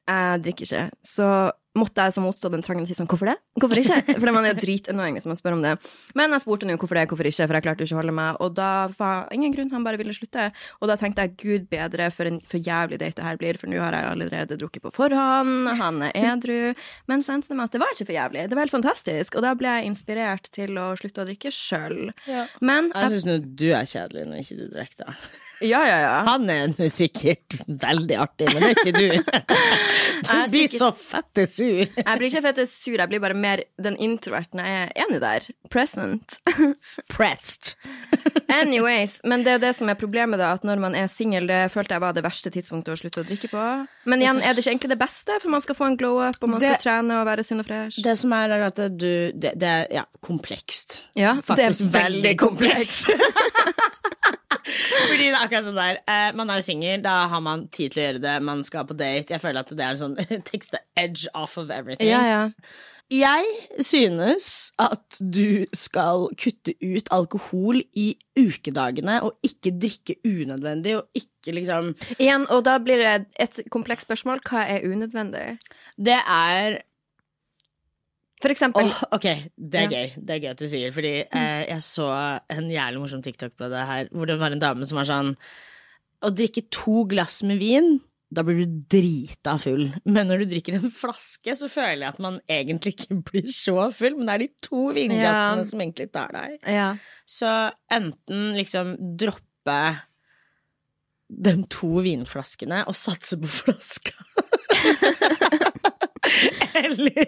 'jeg 0.08 0.42
drikker 0.44 0.66
ikke', 0.66 0.92
så 1.02 1.52
måtte 1.76 2.06
jeg 2.06 2.16
så 2.16 2.24
motstå 2.24 2.52
den 2.54 2.64
trangen 2.66 2.86
og 2.86 2.90
si 2.90 2.96
sånn 2.98 3.08
'hvorfor 3.08 3.32
det?' 3.32 3.40
Hvorfor 3.60 3.80
ikke? 3.80 4.16
For 4.22 4.32
man 4.32 4.46
er 4.46 4.56
dritannoying 4.56 5.16
hvis 5.18 5.28
man 5.28 5.36
spør 5.40 5.58
om 5.58 5.62
det. 5.62 5.76
Men 6.16 6.32
jeg 6.32 6.44
spurte 6.44 6.68
nå 6.68 6.78
hvorfor 6.78 6.96
det, 6.96 7.08
hvorfor 7.08 7.28
ikke, 7.28 7.48
for 7.48 7.56
jeg 7.56 7.64
klarte 7.64 7.84
jo 7.84 7.88
ikke 7.90 7.98
å 7.98 8.02
holde 8.04 8.16
meg. 8.16 8.40
Og 8.44 8.56
da 8.56 8.88
var 8.98 9.28
ingen 9.32 9.54
grunn, 9.54 9.72
han 9.72 9.84
bare 9.84 9.98
ville 9.98 10.14
slutte. 10.16 10.52
Og 10.82 10.88
da 10.88 10.96
tenkte 11.00 11.24
jeg 11.24 11.38
gud 11.38 11.70
bedre 11.70 12.10
for 12.12 12.26
en 12.26 12.40
for 12.40 12.60
jævlig 12.60 13.00
date 13.00 13.16
det 13.16 13.24
her 13.26 13.38
blir, 13.40 13.58
for 13.58 13.72
nå 13.72 13.80
har 13.80 13.96
jeg 13.96 14.12
allerede 14.12 14.58
drukket 14.60 14.84
på 14.84 14.92
forhånd, 14.92 15.70
han 15.80 16.02
er 16.04 16.12
edru. 16.16 16.76
Men 17.08 17.24
så 17.24 17.36
endte 17.36 17.52
det 17.52 17.58
med 17.60 17.70
at 17.70 17.76
det 17.76 17.82
var 17.84 17.96
ikke 17.96 18.10
for 18.10 18.18
jævlig, 18.18 18.46
det 18.50 18.58
var 18.58 18.68
helt 18.68 18.76
fantastisk. 18.76 19.36
Og 19.36 19.46
da 19.46 19.56
ble 19.56 19.72
jeg 19.78 19.90
inspirert 19.92 20.52
til 20.52 20.78
å 20.82 20.92
slutte 21.00 21.24
å 21.24 21.28
drikke 21.30 21.52
sjøl. 21.54 22.12
Ja. 22.28 22.46
Men 22.62 22.92
Jeg 22.94 23.16
syns 23.16 23.28
nå 23.28 23.40
du 23.44 23.70
er 23.72 23.88
kjedelig 23.88 24.28
når 24.30 24.44
ikke 24.44 24.60
du 24.60 24.66
drikker, 24.72 25.06
da. 25.06 25.18
Ja, 25.62 25.82
ja, 25.88 25.98
ja. 26.04 26.16
Han 26.28 26.50
er 26.52 26.72
nå 26.74 26.88
sikkert 26.92 27.56
veldig 27.68 28.18
artig, 28.20 28.50
men 28.54 28.64
det 28.66 28.72
er 28.72 28.82
ikke 28.82 29.00
du. 29.00 29.10
Du 30.26 30.32
blir 30.50 30.66
sikkert- 30.66 30.80
så 30.80 30.88
fette 30.98 31.44
sur. 31.50 31.84
Jeg 31.86 32.18
blir 32.18 32.30
ikke 32.32 32.42
fette 32.42 32.64
sur, 32.70 32.96
jeg 32.98 33.10
blir 33.12 33.22
bare 33.22 33.36
mer 33.38 33.62
den 33.82 33.98
introverten 34.02 34.62
jeg 34.64 34.78
er 34.88 34.94
enig 35.06 35.20
der. 35.22 35.46
Present. 35.70 36.38
Pressed. 37.14 37.76
Anyways, 38.50 39.20
men 39.28 39.44
det 39.46 39.58
er 39.58 39.62
det 39.62 39.74
som 39.78 39.90
er 39.92 39.98
problemet, 40.00 40.40
da, 40.42 40.54
at 40.58 40.66
når 40.66 40.82
man 40.82 40.96
er 40.98 41.08
singel, 41.12 41.46
det 41.50 41.60
følte 41.74 41.98
jeg 41.98 42.04
var 42.06 42.16
det 42.18 42.24
verste 42.26 42.52
tidspunktet 42.54 42.96
å 42.96 43.00
slutte 43.04 43.22
å 43.22 43.28
drikke 43.28 43.52
på. 43.52 43.66
Men 44.10 44.24
igjen, 44.24 44.42
er 44.42 44.56
det 44.56 44.64
ikke 44.64 44.74
egentlig 44.76 44.94
det 44.96 45.00
beste, 45.04 45.38
for 45.44 45.54
man 45.54 45.64
skal 45.66 45.78
få 45.78 45.90
en 45.92 46.00
glow 46.00 46.22
up, 46.26 46.40
og 46.42 46.54
man 46.56 46.64
skal 46.64 46.80
trene 46.82 47.20
og 47.22 47.28
være 47.30 47.46
sunn 47.46 47.62
og 47.62 47.70
fresh? 47.70 48.02
Det 48.06 48.16
som 48.18 48.34
er, 48.38 48.56
er 48.58 48.66
at 48.72 48.82
du 48.96 49.12
Det, 49.36 49.54
det 49.60 49.70
er 49.70 49.86
ja, 49.94 50.06
komplekst. 50.26 51.02
Ja, 51.20 51.36
Faktisk 51.46 51.86
det 51.86 51.92
er 51.92 52.10
veldig 52.10 52.36
komplekst. 52.42 53.12
Fordi 55.10 55.28
det 55.28 55.34
er 55.34 55.42
akkurat 55.42 55.70
sånn 55.70 55.80
der. 55.80 56.02
Eh, 56.08 56.32
man 56.38 56.52
er 56.52 56.60
jo 56.62 56.68
singel, 56.70 57.06
da 57.06 57.20
har 57.32 57.46
man 57.46 57.68
tid 57.74 57.94
til 57.94 58.02
å 58.02 58.08
gjøre 58.10 58.26
det. 58.26 58.36
Man 58.48 58.66
skal 58.68 58.88
på 58.90 58.98
date. 58.98 59.36
Jeg 59.36 59.44
føler 59.44 59.62
at 59.62 59.72
det 59.76 59.86
er 59.86 59.96
en 59.96 60.04
sånn 60.04 60.20
takes 60.50 60.74
the 60.74 60.84
edge 61.00 61.30
off 61.34 61.58
of 61.62 61.74
everything. 61.74 62.12
Ja, 62.12 62.24
ja. 62.26 62.44
Jeg 63.14 63.46
synes 63.86 64.72
at 64.82 65.20
du 65.22 65.68
skal 65.78 66.26
kutte 66.42 66.74
ut 66.82 67.12
alkohol 67.14 67.84
i 67.94 68.16
ukedagene, 68.40 69.20
og 69.22 69.38
ikke 69.46 69.76
drikke 69.78 70.16
unødvendig, 70.26 70.96
og 70.98 71.06
ikke 71.14 71.54
liksom 71.54 71.92
Igjen, 72.18 72.48
og 72.50 72.64
da 72.66 72.80
blir 72.82 73.04
det 73.04 73.28
et 73.38 73.62
komplekst 73.70 74.10
spørsmål. 74.10 74.42
Hva 74.50 74.66
er 74.66 74.88
unødvendig? 74.90 75.60
Det 76.02 76.18
er 76.18 76.82
For 78.44 78.52
eksempel 78.52 78.84
Oh, 78.90 78.98
ok, 79.16 79.26
det 79.58 79.80
er 79.80 79.86
Ja. 79.86 79.90
gøy. 80.02 80.10
Det 80.26 80.34
er 80.36 80.40
gøy 80.44 80.50
at 80.52 80.60
du 80.60 80.68
sier, 80.68 80.92
fordi 80.92 81.14
eh, 81.24 81.62
jeg 81.70 81.82
så 81.86 82.08
en 82.52 82.68
jævlig 82.70 83.00
morsom 83.00 83.22
TikTok 83.24 83.56
på 83.58 83.70
det 83.72 83.86
her, 83.88 84.10
hvor 84.12 84.28
det 84.28 84.36
var 84.42 84.52
en 84.52 84.60
dame 84.60 84.86
som 84.86 84.98
var 85.00 85.08
sånn 85.08 85.36
Å 86.26 86.32
drikke 86.36 86.66
to 86.74 87.06
glass 87.08 87.42
med 87.48 87.60
vin, 87.62 88.00
da 88.34 88.42
blir 88.44 88.64
du 88.66 88.80
drita 88.90 89.54
full. 89.62 89.86
Men 90.10 90.28
når 90.28 90.40
du 90.44 90.46
drikker 90.56 90.76
en 90.80 90.90
flaske, 90.92 91.54
så 91.56 91.70
føler 91.72 92.02
jeg 92.08 92.10
at 92.16 92.20
man 92.24 92.40
egentlig 92.50 92.96
ikke 92.96 93.18
blir 93.30 93.48
så 93.54 93.92
full, 93.96 94.16
men 94.18 94.26
det 94.28 94.34
er 94.36 94.44
de 94.46 94.50
to 94.68 94.82
vinglassene 94.96 95.64
Ja. 95.64 95.70
som 95.70 95.80
egentlig 95.86 96.10
tar 96.16 96.34
deg. 96.36 96.58
Ja. 96.68 96.90
Så 97.30 97.52
enten 97.94 98.56
liksom 98.58 98.96
droppe 99.20 99.80
de 101.30 101.54
to 101.74 101.94
vinflaskene 102.06 102.84
og 102.90 102.96
satse 102.98 103.38
på 103.42 103.48
flaska. 103.48 104.14
Eller 106.84 107.28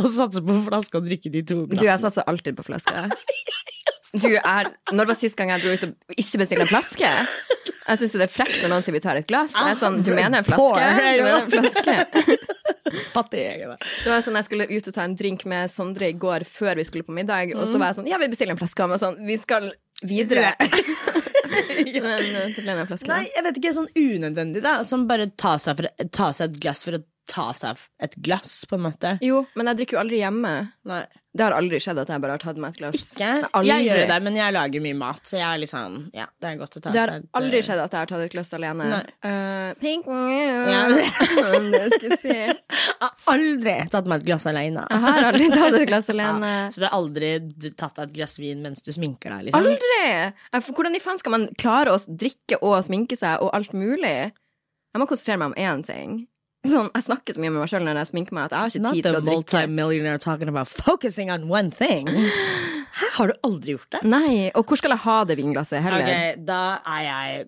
å 0.00 0.06
satse 0.10 0.42
på 0.44 0.56
flaska 0.66 1.00
og 1.00 1.08
drikke 1.08 1.32
de 1.32 1.42
to 1.46 1.62
Du, 1.70 1.84
jeg 1.86 2.02
satser 2.02 2.26
alltid 2.30 2.58
på 2.58 2.66
flaske. 2.66 3.06
Du 4.18 4.30
er 4.34 4.70
Når 4.90 5.10
var 5.12 5.18
sist 5.18 5.38
gang 5.38 5.52
jeg 5.54 5.62
dro 5.62 5.74
ut 5.74 5.84
og 5.86 6.16
ikke 6.18 6.42
bestilte 6.42 6.66
en 6.66 6.72
flaske? 6.72 7.10
Jeg 7.90 8.00
syns 8.00 8.14
det 8.14 8.26
er 8.26 8.30
frekt 8.32 8.58
når 8.62 8.72
noen 8.72 8.84
sier 8.86 8.94
vi 8.94 9.02
tar 9.02 9.18
et 9.18 9.26
glass. 9.26 9.54
Jeg 9.56 9.74
er 9.74 9.78
sånn, 9.78 10.00
du 10.06 10.10
mener 10.14 10.42
en 10.42 10.46
flaske? 10.46 10.88
Du 11.18 11.22
mener 11.24 11.44
en 11.44 11.52
flaske? 11.54 12.38
Fattig 13.14 13.42
jeg 13.42 13.64
er. 13.66 13.74
Det 13.78 14.10
var 14.10 14.22
sånn 14.24 14.38
Jeg 14.38 14.46
skulle 14.48 14.66
ut 14.70 14.90
og 14.90 14.94
ta 14.96 15.06
en 15.06 15.16
drink 15.18 15.44
med 15.50 15.70
Sondre 15.70 16.10
i 16.10 16.16
går 16.18 16.46
før 16.48 16.80
vi 16.80 16.86
skulle 16.88 17.06
på 17.06 17.14
middag, 17.14 17.54
og 17.54 17.66
så 17.70 17.78
var 17.78 17.92
jeg 17.92 18.00
sånn 18.00 18.10
Ja, 18.10 18.18
vi 18.22 18.30
bestiller 18.32 18.56
en 18.56 18.60
flaske. 18.60 18.86
Og 18.86 19.02
sånn 19.02 19.18
Vi 19.26 19.38
skal 19.40 19.70
videre. 20.06 20.54
Men 22.04 22.26
eh, 22.26 22.52
det 22.56 22.64
ble. 22.64 22.98
Nei, 23.10 23.22
jeg 23.34 23.46
vet 23.46 23.60
ikke, 23.60 23.74
sånn 23.76 23.90
unødvendig, 23.96 24.62
da. 24.64 24.80
Som 24.86 25.06
bare 25.10 25.30
ta 25.40 25.56
seg, 25.62 25.80
for, 25.80 26.08
ta 26.14 26.30
seg 26.36 26.52
et 26.52 26.60
glass 26.62 26.84
for 26.86 26.98
å 26.98 27.02
ta 27.30 27.50
seg 27.54 27.82
et 28.02 28.16
glass, 28.24 28.54
på 28.66 28.78
en 28.78 28.86
måte. 28.88 29.16
Jo, 29.24 29.44
men 29.58 29.70
jeg 29.70 29.82
drikker 29.82 29.98
jo 29.98 30.02
aldri 30.04 30.22
hjemme. 30.22 30.54
Nei. 30.90 31.04
Det 31.30 31.44
har 31.46 31.54
aldri 31.54 31.78
skjedd 31.78 31.98
at 32.02 32.08
jeg 32.10 32.22
bare 32.24 32.34
har 32.34 32.42
tatt 32.42 32.56
meg 32.58 32.72
et 32.74 32.80
glass. 32.80 33.04
Ikke? 33.14 33.28
Aldri. 33.54 33.70
Jeg 33.70 33.84
gjør 33.86 34.00
det, 34.10 34.16
men 34.26 34.38
jeg 34.40 34.54
lager 34.56 34.82
mye 34.82 34.96
mat, 34.98 35.20
så 35.30 35.36
jeg 35.38 35.46
er 35.46 35.60
litt 35.62 35.70
sånn 35.70 35.98
Ja, 36.16 36.24
det 36.42 36.48
er 36.48 36.56
godt 36.58 36.78
å 36.80 36.82
ta 36.82 36.90
Det 36.90 36.98
har 36.98 37.12
seg 37.12 37.22
et, 37.22 37.28
aldri 37.38 37.60
eh, 37.60 37.66
skjedd 37.68 37.82
at 37.84 37.94
jeg 37.94 38.02
har 38.02 38.10
tatt 38.10 38.24
et 38.24 38.34
glass 38.34 38.50
alene. 38.58 38.88
Uh, 39.22 39.68
pink 39.78 40.08
Ja. 40.10 40.80
Det 41.70 41.84
skal 41.92 42.08
jeg 42.08 42.18
si. 42.18 42.34
Jeg 42.34 42.96
har 42.98 43.14
aldri 43.30 43.76
tatt 43.94 44.10
meg 44.10 44.24
et 44.24 44.26
glass 44.26 44.48
alene. 44.50 44.84
Jeg 44.90 45.04
har 45.06 45.28
aldri 45.28 45.46
tatt 45.54 45.78
et 45.78 45.86
glass 45.92 46.10
alene. 46.10 46.50
Så 46.74 46.82
du 46.82 46.88
har 46.88 46.98
aldri 46.98 47.30
tatt 47.78 47.94
deg 48.00 48.08
et 48.08 48.16
glass 48.18 48.36
vin 48.42 48.66
mens 48.66 48.82
du 48.82 48.90
sminker 48.96 49.36
deg? 49.36 49.50
Liksom? 49.50 49.70
Aldri! 49.70 50.66
Hvordan 50.74 50.98
i 50.98 51.04
faen 51.04 51.22
skal 51.22 51.36
man 51.36 51.46
klare 51.60 51.94
å 51.94 52.02
drikke 52.10 52.58
og 52.58 52.80
sminke 52.90 53.18
seg 53.20 53.44
og 53.44 53.54
alt 53.54 53.70
mulig? 53.76 54.32
Jeg 54.90 54.98
må 54.98 55.06
konsentrere 55.06 55.38
meg 55.44 55.52
om 55.52 55.58
én 55.62 55.86
ting. 55.86 56.20
Sånn, 56.68 56.90
jeg 56.92 57.04
snakker 57.06 57.32
så 57.32 57.40
mye 57.40 57.52
med 57.54 57.62
meg 57.62 57.70
sjøl 57.72 57.84
når 57.86 57.98
jeg 58.02 58.08
sminker 58.10 58.34
meg 58.36 58.44
at 58.50 58.52
jeg 58.52 58.60
har 58.60 58.72
ikke 58.74 58.82
Not 58.84 58.96
tid 58.98 59.06
til 59.06 59.14
å 59.16 59.20
drikke. 59.24 59.36
multimillionaire 59.38 60.20
talking 60.20 60.50
about 60.52 60.68
focusing 60.68 61.30
on 61.32 61.46
one 61.48 61.70
thing. 61.72 62.06
Hæ, 62.10 63.06
har 63.16 63.30
du 63.32 63.34
aldri 63.48 63.76
gjort 63.78 63.88
det? 63.96 64.02
Nei, 64.04 64.50
og 64.54 64.66
hvor 64.68 64.76
skal 64.76 64.92
jeg 64.92 65.02
ha 65.06 65.16
det 65.24 65.38
vinglasset 65.40 65.80
heller? 65.86 66.04
Ok, 66.04 66.42
da 66.44 66.60
er 66.84 67.06
jeg 67.06 67.46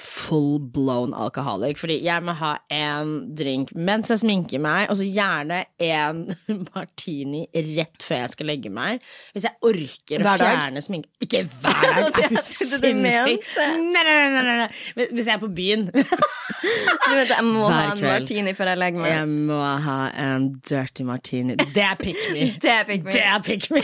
full 0.00 0.58
blown 0.60 1.14
alkoholic. 1.16 1.78
Fordi 1.80 1.98
jeg 2.04 2.22
må 2.26 2.34
ha 2.38 2.54
én 2.72 3.14
drink 3.36 3.72
mens 3.76 4.12
jeg 4.12 4.22
sminker 4.22 4.62
meg, 4.62 4.90
og 4.92 4.98
så 5.00 5.06
gjerne 5.08 5.62
én 5.82 6.22
martini 6.74 7.44
rett 7.54 8.04
før 8.06 8.22
jeg 8.24 8.34
skal 8.36 8.50
legge 8.52 8.72
meg. 8.72 9.02
Hvis 9.34 9.46
jeg 9.48 9.56
orker 9.70 10.24
å 10.26 10.36
fjerne 10.40 10.82
sminke 10.84 11.08
Ikke 11.26 11.44
hver 11.46 11.82
dag! 11.82 12.20
Er 12.26 12.30
du 12.30 12.36
er 12.36 12.42
sinnssyk? 12.44 13.46
Nei, 13.56 14.02
nei, 14.02 14.14
nei, 14.30 14.42
nei, 14.46 14.56
nei. 14.64 15.06
Hvis 15.12 15.26
jeg 15.28 15.34
er 15.36 15.42
på 15.42 15.50
byen 15.56 15.86
Du 15.92 17.12
vet, 17.14 17.30
jeg 17.30 17.44
må 17.46 17.66
Hver 17.66 17.74
ha 17.74 17.82
en 17.92 17.98
kveld. 17.98 18.06
martini 18.10 18.52
før 18.56 18.70
jeg 18.72 18.80
legger 18.80 19.02
meg. 19.02 19.10
Jeg 19.12 19.28
må 19.50 19.58
ha 19.86 19.96
en 20.22 20.46
dirty 20.66 21.04
martini. 21.06 21.56
Det 21.74 21.82
er 21.84 21.98
pick 22.00 22.18
me. 22.32 22.46
Det 22.62 22.76
fikk 22.88 23.04
Det 23.10 23.22
er 23.22 23.42
pick 23.44 23.68
me. 23.74 23.82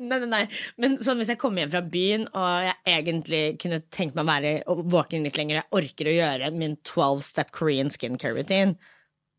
nei, 0.00 0.18
nei, 0.22 0.28
nei. 0.30 0.42
Men 0.80 0.96
sånn 1.04 1.20
hvis 1.20 1.30
jeg 1.34 1.40
kommer 1.40 1.62
hjem 1.64 1.72
fra 1.74 1.82
byen, 1.94 2.26
og 2.32 2.66
jeg 2.68 2.76
egentlig 2.96 3.42
kunne 3.62 3.80
tenkt 3.94 4.16
meg 4.16 4.24
å 4.24 4.30
være 4.30 4.52
våken 4.82 5.24
litt 5.26 5.38
lenger, 5.38 5.62
jeg 5.62 5.80
orker 5.80 6.10
å 6.10 6.16
gjøre 6.16 6.50
min 6.56 6.76
12-step 6.82 7.52
Korean 7.54 7.92
skincare 7.92 8.34
routine, 8.36 8.74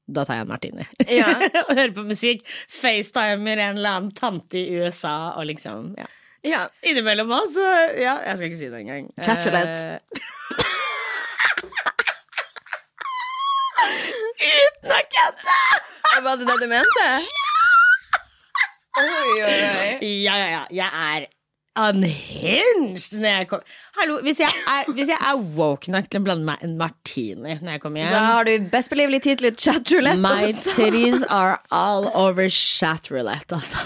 da 0.05 0.21
tar 0.25 0.39
jeg 0.39 0.45
en 0.45 0.51
martini. 0.51 0.85
Ja. 1.09 1.31
og 1.65 1.71
hører 1.73 1.95
på 1.95 2.05
musikk. 2.05 2.45
FaceTimer 2.69 3.57
en 3.57 3.79
eller 3.79 3.97
annen 3.97 4.13
tante 4.15 4.61
i 4.61 4.77
USA, 4.77 5.33
og 5.39 5.49
liksom 5.49 5.95
ja. 5.99 6.07
Ja. 6.45 6.67
Innimellom 6.85 7.31
òg, 7.33 7.47
så 7.49 7.65
ja, 7.97 8.19
jeg 8.27 8.37
skal 8.37 8.51
ikke 8.51 8.59
si 8.59 8.69
det 8.69 8.83
engang. 8.83 9.09
Chatroulette. 9.17 9.97
Uh, 9.97 10.01
Uten 14.45 14.93
å 14.93 14.99
kødde! 15.15 15.57
Var 16.25 16.37
det 16.39 16.45
det 16.47 16.57
du 16.61 16.67
mente? 16.69 17.07
Oi, 18.95 19.41
oi, 19.43 19.43
oi. 19.43 20.09
Ja, 20.23 20.35
ja, 20.39 20.45
ja. 20.53 20.61
Jeg 20.71 20.87
er 20.87 21.25
unhinged 21.79 23.17
når 23.19 23.29
jeg 23.29 23.47
kommer 23.51 23.79
Hallo, 23.97 24.19
hvis 24.23 24.39
jeg, 24.39 24.51
er, 24.71 24.91
hvis 24.95 25.11
jeg 25.11 25.19
er 25.19 25.41
woke 25.57 25.91
nok 25.91 26.07
til 26.11 26.21
å 26.21 26.25
blande 26.25 26.47
meg 26.47 26.63
en 26.65 26.77
martini 26.79 27.57
når 27.59 27.75
jeg 27.75 27.83
kommer 27.83 28.03
hjem 28.03 28.15
Da 28.15 28.23
har 28.29 28.47
du 28.47 28.69
best 28.71 28.93
believelig 28.93 29.21
tid 29.25 29.41
til 29.41 29.49
litt 29.49 29.61
chatroulette. 29.61 30.23
My 30.23 30.49
altså. 30.49 30.75
titties 30.77 31.25
are 31.41 31.59
all 31.71 32.09
over 32.13 32.47
chat 32.51 33.11
roulette, 33.11 33.59
altså. 33.59 33.81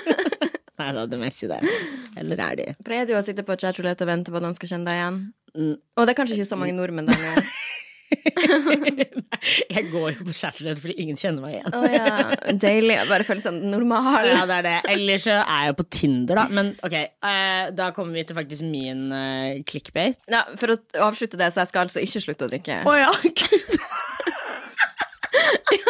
Nei 0.80 0.92
da, 0.96 1.04
de 1.04 1.18
er 1.18 1.28
ikke 1.28 1.50
det. 1.50 1.74
Eller 2.20 2.40
er 2.40 2.56
de? 2.56 2.68
Pleier 2.86 3.08
du 3.08 3.12
å 3.18 3.24
sitte 3.24 3.44
på 3.44 3.56
chat 3.60 3.76
roulette 3.80 4.06
og 4.06 4.10
vente 4.10 4.32
på 4.32 4.40
at 4.40 4.46
noen 4.46 4.56
skal 4.56 4.72
kjenne 4.72 4.88
deg 4.88 5.00
igjen? 5.00 5.18
Mm. 5.50 5.74
Og 5.76 6.06
det 6.06 6.14
er 6.14 6.18
kanskje 6.22 6.38
ikke 6.38 6.48
så 6.48 6.58
mange 6.60 6.76
nordmenn 6.76 7.10
der 7.10 7.20
nå. 7.20 7.44
jeg 9.74 9.84
går 9.92 10.06
jo 10.12 10.24
på 10.26 10.34
chat 10.34 10.56
fordi 10.58 10.94
ingen 11.02 11.18
kjenner 11.18 11.44
meg 11.44 11.52
igjen. 11.58 11.74
oh, 11.76 11.86
ja, 11.90 12.54
Deilig 12.60 12.96
å 13.04 13.06
bare 13.10 13.26
føle 13.26 13.42
seg 13.44 13.60
normal. 13.62 14.26
Ja, 14.28 14.42
det 14.48 14.56
er 14.60 14.66
det. 14.66 14.74
Ellers 14.94 15.26
så 15.28 15.36
er 15.38 15.64
jeg 15.64 15.72
jo 15.72 15.76
på 15.80 15.86
Tinder, 15.94 16.40
da. 16.42 16.46
Men 16.50 16.72
ok, 16.86 16.96
uh, 17.24 17.64
da 17.76 17.90
kommer 17.96 18.18
vi 18.18 18.26
til 18.28 18.38
faktisk 18.38 18.66
min 18.66 19.06
uh, 19.14 19.60
clickbait. 19.68 20.18
Ja, 20.30 20.44
for 20.60 20.74
å 20.74 20.80
avslutte 21.10 21.40
det, 21.40 21.52
så 21.54 21.62
jeg 21.64 21.72
skal 21.72 21.86
altså 21.86 22.02
ikke 22.04 22.24
slutte 22.26 22.48
å 22.48 22.52
drikke. 22.52 22.80
Å 22.86 22.96
ja, 22.98 23.10
gud. 23.40 23.70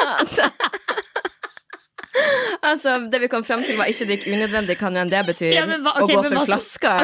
altså. 0.20 0.50
altså, 2.60 2.96
det 3.12 3.22
vi 3.24 3.30
kom 3.32 3.44
frem 3.46 3.64
til 3.64 3.78
var 3.80 3.90
ikke 3.90 4.08
drikke 4.12 4.34
unødvendig, 4.36 4.76
kan 4.80 4.96
jo 4.96 5.04
enn 5.04 5.12
det 5.12 5.22
betyr 5.32 5.54
Ja, 5.56 5.64
okay, 5.66 6.04
å 6.04 6.10
gå 6.10 6.20
for 6.28 6.36
hva 6.36 6.44
så- 6.44 6.52
flasker. 6.52 7.00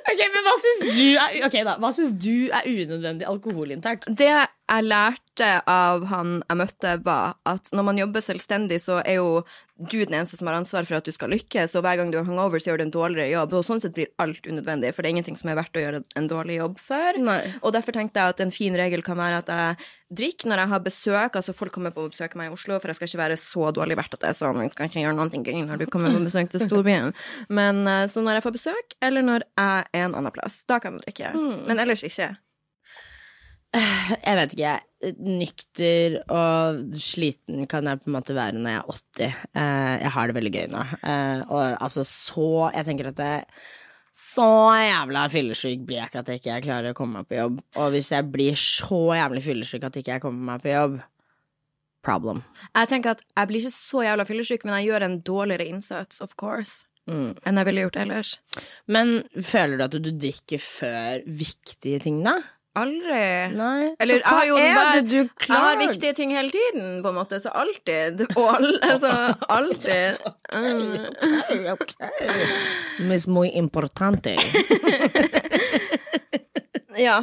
Ok, 0.00 0.22
men 0.34 0.46
hva 0.46 0.54
syns 0.64 0.80
du 0.96 1.06
er 1.10 1.36
Ok 1.46 1.56
da, 1.66 1.76
hva 1.82 1.90
synes 1.96 2.14
du 2.20 2.48
er 2.48 2.66
unødvendig 2.70 3.28
alkoholinntak? 3.28 4.08
Det 4.08 4.32
jeg 4.70 4.86
lærte 4.86 5.48
av 5.66 6.04
han 6.12 6.36
jeg 6.44 6.58
møtte, 6.60 6.92
var 7.02 7.34
at 7.48 7.72
når 7.74 7.86
man 7.88 7.98
jobber 7.98 8.22
selvstendig, 8.22 8.78
så 8.84 9.00
er 9.02 9.18
jo 9.18 9.42
du 9.80 9.96
den 10.04 10.18
eneste 10.18 10.36
som 10.36 10.50
har 10.50 10.58
ansvar 10.58 10.84
for 10.84 10.98
at 10.98 11.06
du 11.08 11.12
skal 11.14 11.32
lykkes, 11.32 11.72
og 11.78 11.82
hver 11.86 11.96
gang 11.98 12.10
du 12.12 12.18
har 12.18 12.26
hungover, 12.28 12.60
så 12.60 12.70
gjør 12.70 12.82
du 12.82 12.84
en 12.84 12.92
dårligere 12.94 13.32
jobb. 13.32 13.54
Og 13.56 13.64
sånn 13.66 13.80
sett 13.82 13.96
blir 13.96 14.10
alt 14.20 14.44
unødvendig, 14.44 14.92
for 14.92 15.02
det 15.02 15.10
er 15.10 15.16
ingenting 15.16 15.38
som 15.40 15.50
er 15.50 15.56
verdt 15.58 15.78
å 15.78 15.82
gjøre 15.82 16.02
en 16.20 16.28
dårlig 16.30 16.60
jobb 16.60 16.76
for. 16.84 17.18
Nei. 17.24 17.40
Og 17.64 17.72
derfor 17.74 17.96
tenkte 17.96 18.20
jeg 18.20 18.34
at 18.36 18.44
en 18.44 18.52
fin 18.54 18.76
regel 18.76 19.02
kan 19.06 19.18
være 19.18 19.40
at 19.40 19.50
jeg 19.50 19.88
drikker 20.20 20.50
når 20.50 20.62
jeg 20.62 20.72
har 20.74 20.84
besøk. 20.84 21.38
Altså 21.40 21.54
folk 21.56 21.72
kommer 21.74 21.94
på 21.94 22.04
å 22.04 22.12
besøke 22.12 22.38
meg 22.38 22.50
i 22.50 22.54
Oslo, 22.54 22.76
for 22.78 22.92
jeg 22.92 23.00
skal 23.00 23.10
ikke 23.10 23.22
være 23.22 23.40
så 23.40 23.72
dårlig 23.74 23.96
verdt 23.98 24.18
at 24.18 24.26
det 24.26 24.30
er 24.30 24.38
sånn. 24.38 24.60
Jeg 24.66 24.74
kan 24.76 24.92
ikke 24.92 25.06
gjøre 25.06 25.16
noe 25.16 25.42
gøy 25.48 25.64
når 25.64 25.80
du 25.80 25.86
kommer 25.90 26.14
på 26.14 26.22
besøk 26.28 26.52
til 26.52 26.64
storbyen. 26.66 27.16
Men 27.58 27.82
eh, 27.88 28.06
så 28.12 28.22
når 28.22 28.38
jeg 28.38 28.46
får 28.46 28.56
besøk, 28.58 28.96
eller 29.08 29.26
når 29.26 29.48
jeg 29.48 29.88
er 29.88 29.89
en 29.96 30.14
annen 30.14 30.34
plass, 30.34 30.62
da 30.70 30.78
kan 30.82 30.98
jeg 30.98 31.08
drikke. 31.08 31.32
Men 31.68 31.82
ellers 31.82 32.04
ikke. 32.06 32.32
Jeg 33.70 34.36
vet 34.36 34.54
ikke. 34.56 34.76
Nykter 35.22 36.16
og 36.34 36.80
sliten 36.98 37.68
kan 37.70 37.86
jeg 37.86 38.00
på 38.02 38.10
en 38.10 38.16
måte 38.16 38.34
være 38.36 38.58
når 38.58 38.74
jeg 38.74 38.80
er 38.80 38.96
80. 38.96 39.44
Eh, 39.62 39.92
jeg 40.02 40.14
har 40.16 40.26
det 40.26 40.36
veldig 40.38 40.52
gøy 40.56 40.66
nå. 40.72 40.80
Eh, 41.06 41.44
og 41.46 41.62
altså 41.78 42.04
så 42.06 42.70
Jeg 42.74 42.88
tenker 42.88 43.12
at 43.12 43.20
det 43.20 43.36
så 44.20 44.74
jævla 44.74 45.28
fyllesyk 45.30 45.84
blir 45.86 46.00
jeg 46.00 46.10
ikke 46.10 46.20
at 46.20 46.28
jeg 46.28 46.40
ikke 46.40 46.56
klarer 46.64 46.90
å 46.90 46.98
komme 46.98 47.22
meg 47.22 47.30
på 47.30 47.38
jobb. 47.38 47.60
Og 47.78 47.94
hvis 47.94 48.10
jeg 48.10 48.26
blir 48.34 48.58
så 48.58 49.00
jævlig 49.16 49.44
fyllesyk 49.46 49.86
at 49.86 49.98
ikke 50.00 50.16
jeg 50.16 50.24
kommer 50.24 50.48
meg 50.50 50.64
på 50.64 50.72
jobb, 50.74 50.98
problem. 52.04 52.42
Jeg 52.74 52.90
tenker 52.90 53.14
at 53.14 53.22
jeg 53.22 53.48
blir 53.48 53.62
ikke 53.62 53.76
så 53.76 54.04
jævla 54.06 54.26
fyllesyk, 54.26 54.64
men 54.64 54.78
jeg 54.78 54.90
gjør 54.90 55.06
en 55.06 55.18
dårligere 55.30 55.68
innsats, 55.68 56.20
of 56.24 56.34
course, 56.40 56.86
enn 57.10 57.60
jeg 57.60 57.68
ville 57.68 57.84
gjort 57.86 57.98
ellers. 58.04 58.32
Men 58.90 59.20
føler 59.34 59.80
du 59.80 59.84
at 59.88 59.98
du 59.98 60.10
drikker 60.10 60.62
før 60.62 61.26
viktige 61.26 62.00
ting, 62.06 62.22
da? 62.26 62.38
Aldri. 62.78 63.22
Nei. 63.58 63.88
Eller 63.98 64.20
så 64.22 64.30
hva 64.30 64.42
jo 64.46 64.58
er 64.60 64.76
bare, 64.76 65.00
det 65.00 65.10
du 65.10 65.32
klarer? 65.42 65.56
Jeg 65.56 65.64
har 65.66 65.80
viktige 65.80 66.14
ting 66.20 66.34
hele 66.36 66.54
tiden, 66.54 67.00
på 67.02 67.10
en 67.10 67.18
måte, 67.18 67.40
så 67.42 67.50
alltid. 67.50 68.22
Og 68.36 68.46
all, 68.54 68.68
altså, 68.86 69.10
alltid. 69.50 70.20
ok, 71.74 71.74
Ok, 71.74 71.94
Miss 73.10 73.26
muy 73.26 73.50
importante. 73.58 74.36
Ja, 77.00 77.20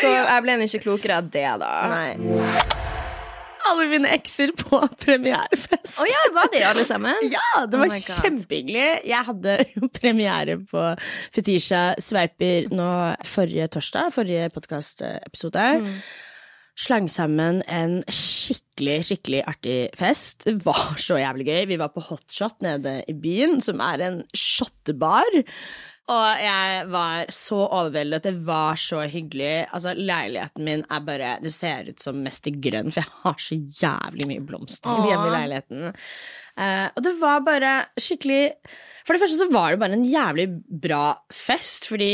så 0.00 0.08
jeg 0.10 0.42
ble 0.42 0.56
ikke 0.64 0.80
klokere 0.82 1.20
av 1.20 1.28
det, 1.30 1.46
da. 1.60 1.72
Nei. 1.92 2.88
Alle 3.70 3.86
mine 3.90 4.10
ekser 4.14 4.52
på 4.58 4.80
premierefest. 5.04 6.00
Å 6.02 6.06
ja, 6.08 6.22
var 6.34 6.50
de 6.52 6.62
alle 6.66 6.86
sammen? 6.86 7.20
Ja, 7.34 7.66
det 7.66 7.78
Oh 7.78 7.84
var 7.84 7.92
oh 7.92 8.00
kjempehyggelig. 8.00 8.88
Jeg 9.08 9.26
hadde 9.28 9.58
jo 9.76 9.90
premiere 9.94 10.56
på 10.70 10.86
Fetisha 11.34 11.84
Sveiper 12.02 12.70
nå 12.74 12.88
forrige 13.26 13.68
torsdag, 13.76 14.10
forrige 14.16 14.50
podkastepisode. 14.56 15.68
Slang 16.80 17.10
sammen 17.12 17.60
en 17.68 17.98
skikkelig, 18.08 18.98
skikkelig 19.10 19.42
artig 19.50 19.78
fest. 19.98 20.46
Det 20.46 20.56
var 20.64 20.94
så 21.00 21.18
jævlig 21.20 21.46
gøy. 21.50 21.62
Vi 21.74 21.78
var 21.80 21.92
på 21.92 22.02
Hotshot 22.08 22.62
nede 22.64 23.00
i 23.10 23.14
byen, 23.14 23.58
som 23.64 23.82
er 23.84 24.06
en 24.06 24.20
shottebar. 24.36 25.28
Og 26.10 26.42
jeg 26.42 26.86
var 26.90 27.30
så 27.34 27.60
overveldet. 27.66 28.24
Det 28.26 28.32
var 28.46 28.78
så 28.80 29.04
hyggelig. 29.06 29.68
Altså, 29.70 29.94
Leiligheten 29.94 30.66
min 30.66 30.82
er 30.90 31.04
bare 31.06 31.36
Det 31.42 31.52
ser 31.54 31.92
ut 31.92 32.02
som 32.02 32.18
mest 32.24 32.48
i 32.50 32.54
grønn, 32.56 32.90
for 32.90 33.04
jeg 33.04 33.20
har 33.22 33.38
så 33.38 33.58
jævlig 33.84 34.26
mye 34.30 34.46
blomster 34.46 35.06
hjemme 35.06 35.28
i 35.28 35.34
leiligheten. 35.36 35.94
Uh, 36.58 36.88
og 36.96 37.00
det 37.06 37.14
var 37.20 37.44
bare 37.46 37.70
skikkelig 37.94 38.50
For 39.06 39.14
det 39.14 39.22
første 39.22 39.38
så 39.38 39.46
var 39.54 39.70
det 39.70 39.80
bare 39.80 39.96
en 39.96 40.04
jævlig 40.04 40.48
bra 40.82 41.14
fest, 41.32 41.86
fordi 41.88 42.12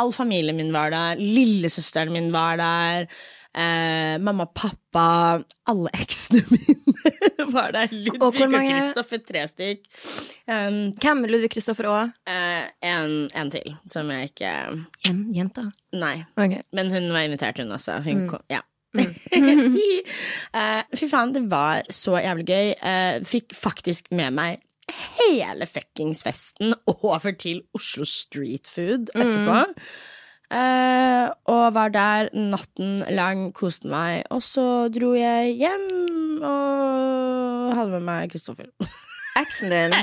all 0.00 0.12
familien 0.16 0.56
min 0.56 0.72
var 0.72 0.92
der, 0.92 1.20
lillesøsteren 1.20 2.12
min 2.14 2.30
var 2.32 2.60
der, 2.60 3.08
eh, 3.54 4.16
mamma, 4.22 4.46
pappa, 4.46 5.42
alle 5.70 5.90
eksene 5.98 6.42
mine 6.50 7.46
var 7.54 7.72
der. 7.74 7.88
Ludvig 7.92 8.20
Og 8.22 8.36
og, 8.40 8.54
Kristoffer, 8.54 9.22
tre 9.26 9.44
stykk. 9.50 9.84
Um, 10.50 10.80
Hvem? 11.00 11.24
Ludvig 11.30 11.50
Kristoffer 11.54 11.88
og? 11.90 12.10
eh, 12.30 12.68
en, 12.86 13.14
en 13.34 13.50
til, 13.50 13.74
som 13.90 14.10
jeg 14.12 14.30
ikke 14.32 14.52
En 15.10 15.22
Jenta. 15.34 15.64
Nei. 15.96 16.20
Okay. 16.36 16.60
Men 16.76 16.90
hun 16.94 17.10
var 17.14 17.26
invitert, 17.26 17.58
hun 17.58 17.72
også. 17.76 18.00
Hun 18.04 18.24
Mm. 18.24 18.28
kom, 18.28 18.42
ja. 18.50 18.60
uh, 18.98 20.82
fy 20.98 21.06
faen, 21.10 21.32
det 21.34 21.44
var 21.50 21.84
så 21.94 22.18
jævlig 22.20 22.46
gøy. 22.50 22.72
Uh, 22.82 23.20
fikk 23.26 23.54
faktisk 23.56 24.10
med 24.14 24.34
meg 24.36 24.60
hele 25.20 25.66
fuckings 25.70 26.24
festen 26.26 26.72
over 26.90 27.30
til 27.38 27.60
Oslo 27.78 28.02
Street 28.08 28.66
Food 28.66 29.12
etterpå. 29.14 29.60
Eh, 30.50 31.26
og 31.50 31.66
var 31.76 31.92
der 31.94 32.30
natten 32.34 33.04
lang, 33.14 33.50
koste 33.54 33.90
meg. 33.90 34.24
Og 34.34 34.42
så 34.42 34.64
dro 34.92 35.12
jeg 35.18 35.54
hjem 35.60 35.86
og 36.42 37.76
hadde 37.78 37.92
med 37.98 38.06
meg 38.08 38.32
Kristoffer. 38.32 38.70
Eksen 39.40 39.70
din. 39.70 39.94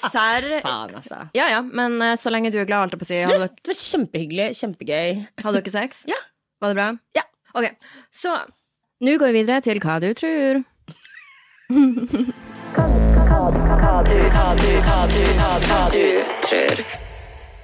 Serr. 0.00 0.46
Faen, 0.64 0.94
altså. 0.96 1.20
Ja 1.36 1.50
ja, 1.52 1.60
men 1.62 1.98
uh, 2.00 2.14
så 2.18 2.32
lenge 2.32 2.50
du 2.50 2.56
er 2.62 2.66
glad, 2.68 2.86
holdt 2.86 2.96
jeg 2.96 3.02
på 3.02 3.06
å 3.06 3.10
si. 3.10 3.20
Du, 3.28 3.34
dere- 3.36 3.50
Det 3.60 3.74
var 3.74 3.82
kjempehyggelig. 3.84 4.48
Kjempegøy. 4.62 5.20
hadde 5.44 5.60
dere 5.60 5.74
sex? 5.76 6.02
Ja. 6.10 6.18
Var 6.64 6.72
det 6.72 6.80
bra? 6.80 6.88
Ja. 7.16 7.26
Ok, 7.60 7.68
så 8.14 8.34
nå 9.04 9.16
går 9.20 9.32
vi 9.32 9.40
videre 9.42 9.60
til 9.64 9.80
hva 9.82 10.00
du 10.02 10.10
tror 10.16 10.62
hva 15.68 15.88
du 15.92 16.06
tror. 16.42 17.09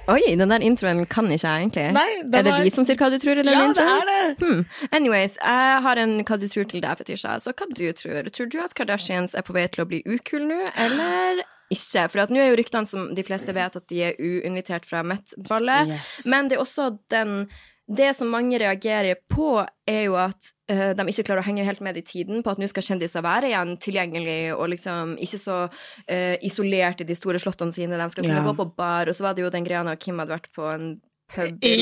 Oi, 0.07 0.21
den 0.39 0.49
der 0.53 0.63
introen 0.63 1.01
kan 1.11 1.27
ikke 1.27 1.43
jeg 1.49 1.65
egentlig. 1.65 1.87
Nei, 1.97 2.05
er 2.23 2.43
det 2.43 2.51
var- 2.51 2.63
vi 2.63 2.69
som 2.71 2.85
sier 2.87 2.95
hva 2.95 3.09
du 3.11 3.17
tror 3.19 3.35
den 3.35 3.45
Ja, 3.51 3.65
det 3.73 3.83
er 3.83 4.05
det. 4.07 4.37
Hmm. 4.39 4.65
Anyways, 4.91 5.35
jeg 5.35 5.81
har 5.83 5.97
en 5.97 6.23
hva 6.23 6.39
du 6.39 6.47
tror 6.47 6.67
til 6.69 6.81
deg, 6.81 6.97
Fetisha. 6.97 7.35
Så 7.43 7.51
hva 7.53 7.67
du 7.73 7.91
tror? 7.93 8.23
Tror 8.31 8.49
du 8.49 8.59
at 8.63 8.73
Kardashians 8.73 9.35
er 9.35 9.41
på 9.41 9.53
vei 9.53 9.67
til 9.67 9.83
å 9.83 9.87
bli 9.87 10.01
ukul 10.05 10.47
nå, 10.47 10.61
eller 10.77 11.43
ikke? 11.69 12.09
For 12.09 12.27
nå 12.31 12.39
er 12.39 12.55
jo 12.55 12.55
ryktene 12.63 12.87
som 12.87 13.13
de 13.13 13.23
fleste 13.23 13.53
vet, 13.53 13.75
at 13.75 13.87
de 13.87 14.01
er 14.03 14.13
uinvitert 14.17 14.85
fra 14.85 15.03
Met-ballet. 15.03 15.87
Yes. 15.89 16.25
Men 16.25 16.47
det 16.47 16.57
er 16.57 16.63
også 16.63 16.97
den 17.09 17.49
det 17.87 18.09
som 18.17 18.27
mange 18.27 18.59
reagerer 18.59 19.15
på, 19.31 19.61
er 19.87 20.01
jo 20.09 20.17
at 20.19 20.49
uh, 20.71 20.91
de 20.97 21.05
ikke 21.07 21.23
klarer 21.29 21.39
å 21.39 21.47
henge 21.47 21.63
helt 21.63 21.83
med 21.85 21.99
i 21.99 22.03
tiden 22.03 22.43
på 22.43 22.51
at 22.51 22.59
nå 22.59 22.67
skal 22.67 22.83
kjendiser 22.83 23.23
være 23.23 23.51
igjen 23.51 23.75
tilgjengelig 23.79 24.39
og 24.57 24.67
liksom 24.73 25.15
ikke 25.23 25.39
så 25.39 25.59
uh, 25.69 26.35
isolert 26.43 27.03
i 27.03 27.07
de 27.07 27.15
store 27.15 27.39
slottene 27.39 27.71
sine. 27.75 27.99
De 27.99 28.09
skal 28.11 28.27
kunne 28.27 28.41
Ja. 28.41 28.47
gå 28.47 28.55
på 28.57 28.67
bar, 28.75 29.07
og 29.07 29.15
så 29.15 29.29
var 29.29 29.37
det 29.37 29.45
jo 29.45 29.53
den 29.53 29.67
greia 29.67 29.85
når 29.87 30.01
Kim 30.03 30.19
hadde 30.19 30.35
vært 30.35 30.51
på 30.55 30.67
en 30.67 30.97
pub 31.31 31.63
i, 31.63 31.73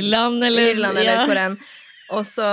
Irland, 0.00 0.42
eller? 0.44 0.72
Irland, 0.74 0.98
eller 0.98 1.20
ja. 1.20 1.28
hvor 1.28 1.44
enn. 1.44 1.60
Og 2.10 2.26
så 2.26 2.46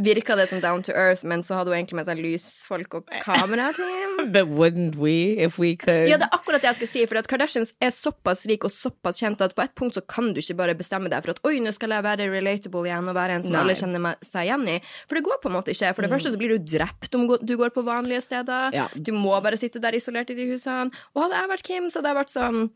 virka 0.00 0.36
det 0.38 0.48
som 0.50 0.60
down 0.64 0.82
to 0.82 0.92
earth, 0.96 1.24
men 1.28 1.42
så 1.44 1.58
hadde 1.58 1.72
hun 1.72 1.78
egentlig 1.78 1.98
med 2.00 2.08
seg 2.08 2.20
lysfolk 2.22 2.98
og 2.98 3.10
kamerateam. 3.24 4.16
But 4.34 4.48
wouldn't 4.48 4.96
we 4.96 5.36
if 5.38 5.58
we 5.60 5.74
could? 5.76 6.08
Ja, 6.10 6.18
det 6.20 6.28
er 6.28 6.36
akkurat 6.36 6.64
det 6.64 6.70
jeg 6.72 6.80
skal 6.80 6.90
si, 6.92 7.04
for 7.10 7.20
at 7.20 7.28
Kardashians 7.30 7.74
er 7.84 7.92
såpass 7.94 8.46
rik 8.48 8.64
og 8.66 8.72
såpass 8.74 9.20
kjent 9.22 9.44
at 9.44 9.54
på 9.56 9.64
et 9.64 9.74
punkt 9.78 9.98
så 9.98 10.04
kan 10.04 10.32
du 10.32 10.40
ikke 10.42 10.58
bare 10.62 10.76
bestemme 10.78 11.12
deg 11.12 11.24
for 11.24 11.36
at 11.36 11.42
oi, 11.48 11.58
nå 11.64 11.72
skal 11.76 11.94
jeg 11.96 12.06
være 12.06 12.30
relatable 12.32 12.86
igjen 12.88 13.12
og 13.12 13.18
være 13.18 13.38
en 13.38 13.46
som 13.46 13.56
Nei. 13.56 13.62
alle 13.64 13.78
kjenner 13.78 14.18
seg 14.24 14.48
igjen 14.48 14.66
i. 14.76 14.80
For 15.06 15.18
det 15.18 15.24
går 15.28 15.40
på 15.42 15.52
en 15.52 15.58
måte 15.58 15.74
ikke. 15.74 15.94
For 15.96 16.06
det 16.06 16.12
første 16.14 16.34
så 16.34 16.40
blir 16.40 16.56
du 16.56 16.72
drept 16.76 17.18
om 17.18 17.28
du 17.28 17.54
går 17.60 17.72
på 17.76 17.84
vanlige 17.86 18.24
steder. 18.28 18.74
Ja. 18.76 18.88
Du 18.94 19.12
må 19.16 19.36
bare 19.44 19.60
sitte 19.60 19.82
der 19.82 19.96
isolert 19.98 20.32
i 20.32 20.38
de 20.38 20.48
husene. 20.52 20.92
Og 21.14 21.26
hadde 21.26 21.42
jeg 21.42 21.52
vært 21.54 21.66
Kim, 21.68 21.88
så 21.92 22.00
hadde 22.00 22.14
jeg 22.14 22.22
vært 22.22 22.34
sånn 22.34 22.68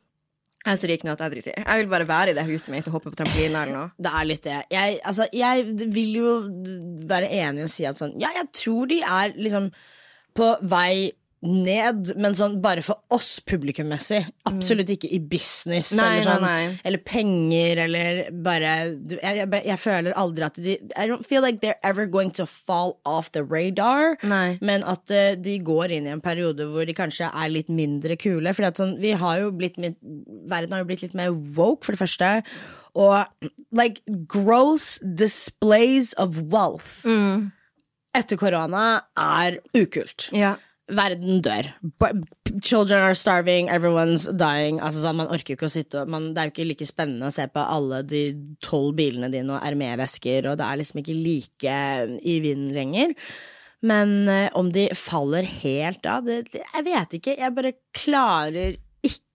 Jeg 0.63 0.79
er 0.79 0.93
ikke 0.95 1.09
noe 1.09 1.17
at 1.17 1.23
jeg 1.25 1.33
driter 1.33 1.55
i. 1.57 1.63
Jeg 1.65 1.81
vil 1.81 1.89
bare 1.91 2.07
være 2.07 2.31
i 2.31 2.37
det 2.37 2.45
huset 2.47 2.71
mitt 2.71 2.87
og 2.87 2.99
hoppe 2.99 3.11
på 3.11 3.19
trampoline 3.19 3.63
eller 3.65 3.73
noe. 3.75 3.89
Det 3.99 4.13
er 4.19 4.29
litt 4.29 4.45
det. 4.47 4.59
Jeg, 4.71 5.01
altså, 5.11 5.27
jeg 5.35 5.65
vil 5.97 6.13
jo 6.21 6.35
være 7.11 7.31
enig 7.41 7.67
og 7.67 7.73
si 7.73 7.87
at 7.89 7.99
sånn 7.99 8.15
Ja, 8.23 8.31
jeg 8.37 8.47
tror 8.55 8.87
de 8.93 9.01
er 9.03 9.35
liksom 9.35 9.73
på 10.39 10.53
vei 10.71 11.11
ned, 11.43 12.13
men 12.23 12.37
sånn 12.39 12.61
bare 12.63 12.85
for 12.87 13.03
oss 13.11 13.41
publikummessig. 13.43 14.21
Absolutt 14.47 14.93
ikke 14.95 15.09
i 15.11 15.19
business 15.19 15.91
Nei, 15.99 16.05
eller 16.13 16.27
sånn. 16.27 16.45
nei, 16.47 16.67
nei. 16.69 16.77
Eller 16.87 17.03
penger 17.03 17.81
eller 17.87 18.21
bare 18.47 18.75
jeg, 19.11 19.19
jeg, 19.19 19.49
jeg 19.67 19.79
føler 19.83 20.15
aldri 20.23 20.47
at 20.47 20.61
de 20.63 20.77
I 20.95 21.09
don't 21.11 21.27
feel 21.27 21.43
like 21.43 21.59
they're 21.65 21.81
ever 21.83 22.07
going 22.07 22.31
to 22.39 22.47
fall 22.47 23.01
off 23.05 23.33
the 23.35 23.43
radar. 23.43 24.15
Men 24.23 24.87
at 24.87 25.11
uh, 25.11 25.33
de 25.35 25.57
går 25.67 25.97
inn 25.99 26.07
i 26.07 26.15
en 26.15 26.23
periode 26.23 26.69
hvor 26.71 26.87
de 26.87 26.95
kanskje 26.95 27.27
er 27.31 27.51
litt 27.51 27.73
mindre 27.73 28.17
kule. 28.21 28.55
Fordi 28.55 28.71
sånn, 28.79 28.95
vi 29.03 29.17
har 29.19 29.43
jo 29.43 29.51
blitt 29.57 29.81
Verden 29.83 30.73
har 30.75 30.83
jo 30.83 30.89
blitt 30.93 31.03
litt 31.03 31.19
mer 31.19 31.33
woke, 31.33 31.83
for 31.85 31.95
det 31.97 32.03
første. 32.03 32.31
Og 32.95 33.51
like 33.75 34.03
gross 34.31 34.99
displays 35.03 36.13
of 36.21 36.39
wealth 36.53 37.01
etter 38.13 38.37
korona 38.37 39.03
er 39.17 39.57
ukult. 39.75 40.29
Ja. 40.37 40.57
Verden 40.93 41.41
dør. 41.45 41.69
Children 42.63 43.07
are 43.07 43.17
starving, 43.17 43.71
everyone's 43.73 44.27
dying. 44.29 44.81
Altså, 44.81 45.03
sånn, 45.05 45.19
man 45.23 45.31
orker 45.33 45.57
ikke 45.57 45.71
å 45.71 45.73
sitte 45.73 46.05
man, 46.11 46.33
Det 46.35 46.43
er 46.43 46.51
jo 46.51 46.55
ikke 46.55 46.69
like 46.69 46.89
spennende 46.89 47.31
å 47.31 47.35
se 47.35 47.47
på 47.49 47.65
alle 47.65 48.03
de 48.05 48.23
tolv 48.65 48.97
bilene 49.01 49.33
dine 49.33 49.57
og 49.57 49.65
RME-vesker, 49.73 50.51
og 50.51 50.61
det 50.61 50.69
er 50.69 50.83
liksom 50.83 51.03
ikke 51.03 51.17
like 51.17 51.81
i 52.21 52.37
vinden 52.45 52.77
lenger. 52.77 53.17
Men 53.83 54.29
eh, 54.31 54.49
om 54.59 54.71
de 54.73 54.87
faller 54.95 55.47
helt 55.65 56.07
av, 56.07 56.27
det, 56.27 56.45
det, 56.53 56.63
jeg 56.63 56.87
vet 56.87 57.17
ikke. 57.19 57.39
Jeg 57.41 57.57
bare 57.57 57.77
klarer 57.97 58.77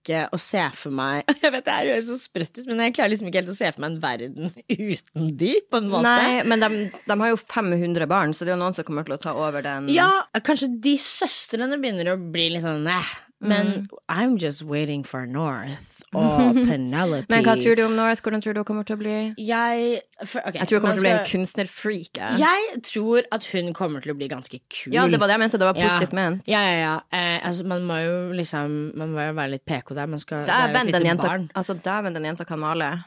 ikke 0.08 0.24
å 0.34 0.40
se 0.40 0.64
for 0.78 0.94
meg 0.94 1.28
Jeg 1.44 1.52
vet 1.54 1.66
det 1.68 1.76
her 1.76 1.90
høres 1.92 2.08
så 2.08 2.18
sprøtt 2.20 2.56
ut, 2.56 2.64
men 2.70 2.82
jeg 2.86 2.96
klarer 2.96 3.12
liksom 3.12 3.30
ikke 3.30 3.42
helt 3.42 3.52
å 3.52 3.58
se 3.58 3.70
for 3.74 3.84
meg 3.84 3.92
en 3.92 4.00
verden 4.02 4.50
uten 4.88 5.30
de, 5.38 5.52
på 5.68 5.82
en 5.82 5.92
måte. 5.92 6.08
Nei, 6.08 6.42
men 6.48 6.64
de, 6.64 6.82
de 7.04 7.18
har 7.22 7.32
jo 7.34 7.38
500 7.44 8.10
barn, 8.10 8.34
så 8.34 8.46
det 8.46 8.54
er 8.54 8.56
jo 8.56 8.62
noen 8.64 8.76
som 8.76 8.88
kommer 8.88 9.06
til 9.06 9.18
å 9.18 9.22
ta 9.22 9.36
over 9.36 9.64
den. 9.64 9.90
Ja, 9.92 10.10
kanskje 10.44 10.70
de 10.88 10.96
søstrene 11.02 11.78
begynner 11.78 12.14
å 12.14 12.18
bli 12.18 12.50
litt 12.54 12.66
sånn 12.66 12.88
eh. 12.90 13.14
Men 13.38 13.86
I'm 14.10 14.34
just 14.36 14.64
waiting 14.66 15.04
for 15.06 15.22
North 15.24 15.97
og 16.16 16.54
Penelope. 16.54 17.26
Men 17.28 17.44
hva 17.44 17.54
tror 17.60 17.76
du 17.76 17.82
om 17.84 17.96
Norris? 17.98 18.22
Hvordan 18.24 18.42
tror 18.44 18.56
du 18.56 18.60
hun 18.62 18.68
kommer 18.68 18.86
til 18.88 18.96
å 18.96 19.00
bli? 19.02 19.16
Jeg 19.36 20.00
for, 20.24 20.40
okay, 20.40 20.60
Jeg 20.60 20.68
tror 20.70 20.78
hun 20.80 20.86
kommer 20.86 20.96
skal... 20.96 20.98
til 20.98 20.98
å 20.98 21.02
bli 21.02 21.12
en 21.18 21.30
kunstnerfreak. 21.32 22.20
jeg. 22.20 22.38
Jeg 22.44 22.82
tror 22.88 23.28
at 23.34 23.48
hun 23.52 23.72
kommer 23.76 24.04
til 24.04 24.14
å 24.14 24.18
bli 24.18 24.28
ganske 24.30 24.60
kul. 24.68 24.94
Ja, 24.94 25.06
det 25.08 25.20
var 25.20 25.28
det 25.28 25.36
jeg 25.38 25.44
mente. 25.44 25.60
Det 25.60 25.68
var 25.68 25.76
Ja. 25.78 25.88
positivt 25.88 26.16
ment. 26.16 26.48
Ja, 26.48 26.62
ja, 26.64 26.78
ja. 26.78 26.94
Eh, 27.12 27.46
altså, 27.46 27.66
man 27.68 27.84
må 27.88 27.98
jo 28.04 28.16
liksom 28.32 28.78
Man 28.98 29.12
må 29.12 29.26
jo 29.28 29.34
være 29.36 29.50
litt 29.56 29.64
PK 29.68 29.94
der. 29.94 30.06
Man 30.06 30.18
skal, 30.18 30.46
Dæven, 30.46 30.92
den 30.92 31.06
altså, 31.54 31.74
den 31.82 32.24
jenta 32.24 32.44
kan 32.44 32.58
male. 32.58 33.02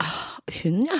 Hun, 0.61 0.81
ja. 0.85 0.99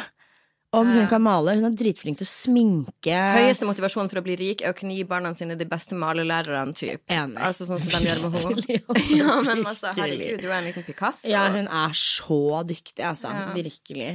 Om 0.71 0.87
hun 0.87 1.07
kan 1.11 1.19
male. 1.19 1.57
Hun 1.59 1.67
er 1.67 1.73
dritflink 1.75 2.21
til 2.21 2.27
å 2.27 2.31
sminke. 2.31 3.15
Høyeste 3.35 3.67
motivasjon 3.67 4.07
for 4.11 4.21
å 4.21 4.23
bli 4.23 4.37
rik 4.39 4.61
er 4.63 4.71
å 4.71 4.77
kunne 4.77 4.95
gi 4.95 5.03
barna 5.07 5.33
sine 5.35 5.57
de 5.59 5.67
beste 5.67 5.97
malelærerne, 5.99 6.71
typ. 6.77 7.03
Enig. 7.11 7.35
Altså 7.43 7.67
sånn 7.67 7.81
som 7.83 7.91
de 7.99 8.07
gjør 8.07 8.21
med 8.23 8.37
henne. 8.39 8.79
Altså, 8.91 9.17
Ja, 9.17 9.35
men 9.49 9.65
altså, 9.67 9.91
herregud, 9.97 10.39
du 10.39 10.47
er 10.47 10.57
en 10.61 10.69
liten 10.69 10.87
Picasso. 10.87 11.27
Ja, 11.27 11.43
hun 11.51 11.67
er 11.67 11.97
så 11.99 12.39
dyktig, 12.67 13.03
altså. 13.03 13.33
Virkelig. 13.57 14.13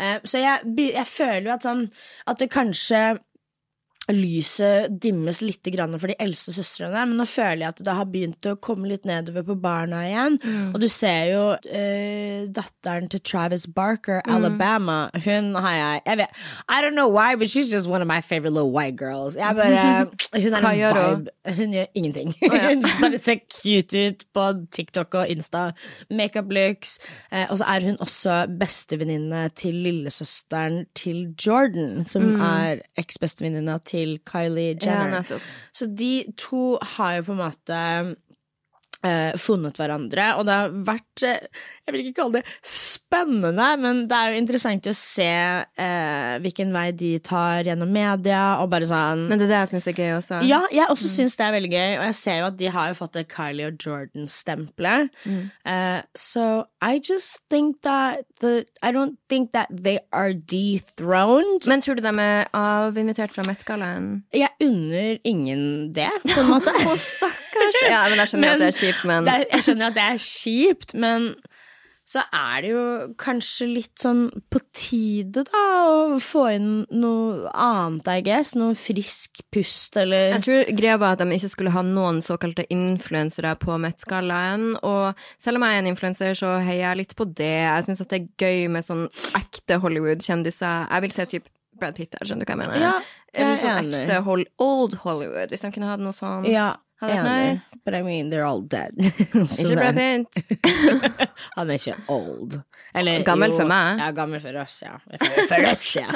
Eh, 0.00 0.16
så 0.24 0.40
jeg, 0.40 0.72
jeg 0.96 1.06
føler 1.10 1.50
jo 1.50 1.52
at 1.58 1.64
sånn 1.66 1.82
At 2.30 2.40
det 2.40 2.46
kanskje 2.54 3.00
lyset 4.16 5.00
dimmes 5.02 5.40
litt 5.44 5.66
for 5.70 6.10
de 6.10 6.16
eldste 6.22 6.52
søstrene, 6.54 7.04
men 7.06 7.18
nå 7.20 7.26
føler 7.28 7.64
jeg 7.64 7.74
at 7.74 7.82
det 7.84 7.96
har 7.96 8.08
begynt 8.10 8.48
å 8.48 8.56
komme 8.62 8.88
litt 8.90 9.06
nedover 9.08 9.44
på 9.46 9.56
barna 9.60 10.02
igjen. 10.08 10.38
Og 10.72 10.80
du 10.82 10.88
ser 10.90 11.30
jo 11.30 11.42
uh, 11.54 12.40
datteren 12.50 13.10
til 13.12 13.22
Travis 13.22 13.66
Barker, 13.66 14.20
Alabama, 14.26 15.10
hun 15.24 15.54
har 15.54 15.76
jeg 15.76 16.02
Jeg 16.06 16.18
vet 16.18 16.40
I 16.68 16.80
don't 16.82 16.96
know 16.96 17.08
why, 17.08 17.36
but 17.36 17.48
she's 17.48 17.70
just 17.70 17.88
one 17.88 18.02
of 18.02 18.08
my 18.08 18.20
favorite 18.20 18.52
little 18.52 18.72
white 18.72 18.96
girls. 18.96 19.36
Jeg 19.36 19.54
bare 19.56 20.06
Hun 20.40 20.54
er 20.54 20.64
en 20.64 21.20
vibe. 21.20 21.30
Hun 21.56 21.72
gjør 21.74 21.86
ingenting. 21.94 22.34
ja. 22.42 22.68
hun 22.70 22.84
bare 23.00 23.18
ser 23.18 23.40
cute 23.50 24.06
ut 24.06 24.24
på 24.34 24.46
TikTok 24.72 25.14
og 25.14 25.28
Insta. 25.28 25.70
Makeup 26.10 26.50
looks. 26.50 26.98
Uh, 27.32 27.46
og 27.50 27.58
så 27.58 27.64
er 27.64 27.86
hun 27.86 27.96
også 28.00 28.46
bestevenninne 28.60 29.48
til 29.58 29.74
lillesøsteren 29.74 30.84
til 30.94 31.34
Jordan, 31.46 32.06
som 32.06 32.40
er 32.40 32.84
eksbestevenninna 33.00 33.78
til 33.84 33.99
Kylie 34.28 34.76
Jenner. 34.76 35.24
Ja, 35.28 35.38
så 35.72 35.86
de 35.86 36.12
to 36.40 36.74
har 36.96 37.18
jo 37.18 37.28
på 37.28 37.36
en 37.36 37.42
måte 37.42 37.80
eh, 39.06 39.36
funnet 39.40 39.80
hverandre, 39.80 40.26
og 40.38 40.46
det 40.48 40.56
har 40.56 40.74
vært 40.88 41.26
eh, 41.26 41.46
Jeg 41.86 41.94
vil 41.94 42.04
ikke 42.04 42.18
kalle 42.22 42.40
det 42.40 42.56
spennende, 43.10 43.68
men 43.82 44.04
det 44.08 44.16
er 44.16 44.32
jo 44.34 44.40
interessant 44.40 44.86
å 44.86 44.94
se 44.94 45.26
eh, 45.26 46.34
hvilken 46.44 46.70
vei 46.74 46.86
de 46.94 47.12
tar 47.26 47.66
gjennom 47.66 47.90
media, 47.90 48.60
og 48.62 48.70
bare 48.70 48.86
sånn 48.86 49.26
Men 49.30 49.40
det 49.40 49.48
er 49.48 49.52
det 49.54 49.60
jeg 49.64 49.70
syns 49.72 49.88
er 49.90 49.96
gøy 49.98 50.12
også. 50.20 50.40
ja, 50.46 50.60
jeg 50.70 50.86
også 50.92 51.10
syns 51.10 51.34
det 51.38 51.46
er 51.48 51.54
veldig 51.56 51.72
gøy, 51.72 51.90
og 51.98 52.04
jeg 52.06 52.18
ser 52.20 52.38
jo 52.40 52.48
at 52.50 52.58
de 52.60 52.70
har 52.70 52.92
jo 52.92 52.98
fått 53.00 53.18
det 53.18 53.26
Kylie 53.32 53.66
og 53.70 53.82
Jordan-stempelet. 53.82 55.10
Eh, 55.66 56.00
so 56.14 56.64
I 56.80 57.00
just 57.02 57.42
think 57.50 57.82
that 57.82 58.24
the, 58.40 58.64
I 58.82 58.92
don't 58.92 59.18
think 59.28 59.52
that 59.52 59.68
they 59.70 59.98
are 60.12 60.32
dethroned. 60.32 61.66
Men 61.66 61.82
tror 61.82 61.98
du 61.98 62.02
de 62.06 62.14
er 62.14 62.46
avinvitert 62.56 63.34
fra 63.34 63.44
Met-gallaen? 63.48 64.22
jeg 64.34 64.48
unner 64.62 65.18
ingen 65.24 65.92
det, 65.92 66.08
på 66.30 66.40
en 66.40 66.52
måte. 66.54 66.72
Å, 66.86 66.96
stakkars! 66.96 67.82
Ja, 67.90 68.04
men 68.08 68.22
jeg 68.22 68.32
skjønner 68.32 68.54
at 68.54 68.62
det 68.62 68.70
er 68.70 68.78
kjipt, 68.78 69.04
men 69.10 69.24
det 69.28 69.34
er, 69.34 69.46
Jeg 69.56 69.66
skjønner 69.66 69.90
at 69.90 69.98
det 69.98 70.06
er 70.06 70.22
kjipt, 70.30 70.94
men 70.94 71.30
så 72.10 72.24
er 72.34 72.64
det 72.64 72.70
jo 72.72 72.84
kanskje 73.22 73.68
litt 73.70 74.02
sånn 74.02 74.24
på 74.50 74.58
tide, 74.74 75.44
da, 75.46 75.60
å 75.86 76.16
få 76.18 76.42
inn 76.56 76.72
noe 76.90 77.52
annet, 77.54 78.08
I 78.10 78.24
guess. 78.26 78.56
Noe 78.58 78.74
frisk 78.74 79.44
pust, 79.54 79.94
eller 80.00 80.34
Jeg 80.34 80.42
tror 80.42 80.72
greia 80.80 80.96
var 80.98 81.14
at 81.14 81.22
de 81.22 81.38
ikke 81.38 81.52
skulle 81.52 81.74
ha 81.76 81.84
noen 81.86 82.18
såkalte 82.26 82.66
influensere 82.74 83.54
på 83.62 83.78
Met-gallaen. 83.78 84.72
Og 84.82 85.22
selv 85.38 85.60
om 85.60 85.68
jeg 85.68 85.78
er 85.78 85.84
en 85.84 85.92
influenser, 85.92 86.34
så 86.34 86.56
heier 86.58 86.88
jeg 86.88 87.02
litt 87.04 87.14
på 87.14 87.28
det. 87.30 87.54
Jeg 87.68 87.86
syns 87.86 88.02
det 88.02 88.18
er 88.18 88.28
gøy 88.42 88.66
med 88.74 88.88
sånn 88.88 89.06
ekte 89.38 89.78
Hollywood-kjendiser. 89.78 90.90
Jeg 90.90 91.06
vil 91.06 91.14
se 91.14 91.30
typ 91.36 91.50
Brad 91.78 91.94
Pitt 91.94 92.10
der, 92.16 92.26
skjønner 92.26 92.42
du 92.42 92.50
hva 92.50 92.56
jeg 92.56 92.64
mener? 92.64 92.82
Ja, 92.82 92.94
jeg 93.38 93.54
er 93.54 93.62
sånn 93.62 93.94
ekte 93.94 94.46
old 94.58 94.98
Hollywood, 95.06 95.54
hvis 95.54 95.62
de 95.62 95.70
kunne 95.78 95.94
hatt 95.94 96.02
noe 96.02 96.16
sånt. 96.16 96.50
Ja, 96.50 96.72
Vært 97.00 97.14
Enig. 97.16 97.50
nice. 97.50 97.78
But 97.84 97.94
I 97.96 98.02
mean, 98.04 98.28
they're 98.30 98.44
all 98.44 98.60
dead. 98.60 98.92
Ikke 99.00 99.76
det- 99.78 99.94
Pitt. 99.96 100.58
Han 101.56 101.70
er 101.72 101.78
ikke 101.78 101.94
old. 102.12 102.58
Eller, 102.94 103.22
Gammel 103.24 103.54
for 103.56 103.68
meg. 103.70 104.00
Ja, 104.02 104.10
gammel 104.12 104.42
for 104.42 104.56
oss, 104.60 104.80
ja. 104.84 104.96
For, 105.08 105.38
for 105.48 105.68
oss, 105.70 105.86
ja. 105.96 106.10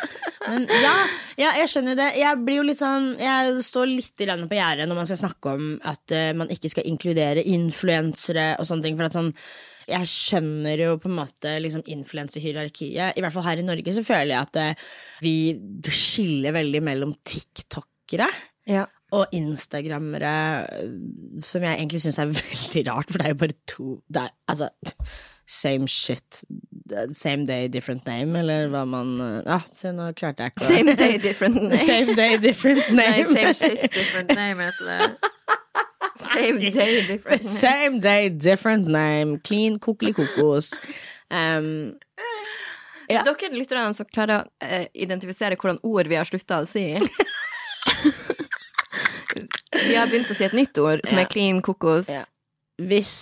Men 0.50 0.66
ja, 0.82 0.94
ja, 1.40 1.52
jeg 1.62 1.70
skjønner 1.72 1.96
det. 1.98 2.08
Jeg 2.20 2.42
blir 2.44 2.60
jo 2.60 2.66
litt 2.66 2.80
sånn 2.80 3.12
Jeg 3.20 3.62
står 3.66 3.88
litt 3.90 4.22
i 4.24 4.28
landet 4.28 4.50
på 4.50 4.58
gjerdet 4.58 4.88
når 4.90 5.00
man 5.00 5.08
skal 5.08 5.20
snakke 5.22 5.54
om 5.56 5.70
at 5.86 6.14
uh, 6.14 6.28
man 6.38 6.50
ikke 6.52 6.70
skal 6.74 6.86
inkludere 6.90 7.44
influensere 7.46 8.52
og 8.60 8.68
sånne 8.68 8.88
ting. 8.88 8.98
For 8.98 9.08
at 9.08 9.16
sånn 9.16 9.32
jeg 9.86 10.08
skjønner 10.10 10.80
jo 10.82 10.96
på 10.98 11.06
en 11.06 11.14
måte 11.20 11.52
liksom 11.62 11.84
influensehierarkiet. 11.94 13.14
I 13.14 13.22
hvert 13.22 13.34
fall 13.36 13.44
her 13.46 13.60
i 13.62 13.66
Norge 13.66 13.92
så 13.94 14.02
føler 14.02 14.32
jeg 14.32 14.40
at 14.40 14.56
eh, 14.58 14.80
vi 15.22 15.34
skiller 15.94 16.56
veldig 16.56 16.80
mellom 16.82 17.12
tiktokere 17.22 18.26
Ja. 18.66 18.88
Og 19.12 19.26
instagrammere, 19.32 20.66
øh, 20.82 21.40
som 21.42 21.62
jeg 21.62 21.78
egentlig 21.78 22.00
syns 22.02 22.18
er 22.18 22.24
veldig 22.40 22.82
rart, 22.90 23.10
for 23.10 23.18
det 23.18 23.26
er 23.26 23.34
jo 23.34 23.40
bare 23.44 23.56
to 23.68 24.00
det 24.08 24.22
er, 24.22 24.32
Altså, 24.48 24.68
same 25.48 25.88
shit. 25.88 26.44
Same 27.12 27.46
day, 27.46 27.68
different 27.68 28.06
name, 28.06 28.38
eller 28.38 28.66
hva 28.68 28.84
man 28.84 29.20
øh, 29.20 29.42
Ja, 29.46 29.60
se, 29.72 29.92
nå 29.94 30.08
klarte 30.18 30.42
jeg 30.42 30.52
ikke 30.52 30.64
å 30.64 30.68
Same 30.68 30.94
day, 30.98 31.18
different 31.22 31.54
name. 31.62 31.76
Same 31.76 32.16
day, 32.18 32.36
different 32.42 32.90
Nei, 32.94 33.10
name. 33.22 33.34
same 33.34 33.54
shit, 33.54 33.92
different 33.94 34.34
name 34.34 34.58
heter 34.66 34.90
det. 34.90 35.32
Same 36.16 36.58
day, 36.60 37.02
different 37.06 37.42
name. 37.42 37.58
Same 37.58 38.00
day, 38.00 38.28
different 38.28 38.88
name. 38.88 39.38
Clean 39.44 39.78
kokelikokos. 39.78 40.72
Um, 41.30 41.94
Ja. 43.06 43.20
Dere 43.22 43.52
lytterne 43.54 43.94
som 43.94 44.06
klarer 44.10 44.40
å 44.42 44.66
uh, 44.66 44.86
identifisere 44.98 45.54
hvordan 45.54 45.76
ord 45.86 46.08
vi 46.10 46.16
har 46.18 46.26
slutta 46.26 46.56
å 46.64 46.66
si. 46.66 46.88
Vi 49.86 49.94
har 49.96 50.10
begynt 50.10 50.30
å 50.30 50.36
si 50.36 50.44
et 50.46 50.56
nytt 50.56 50.78
ord, 50.82 51.04
som 51.06 51.20
er 51.22 51.28
clean 51.30 51.62
kokos. 51.64 52.10
Hvis 52.76 53.12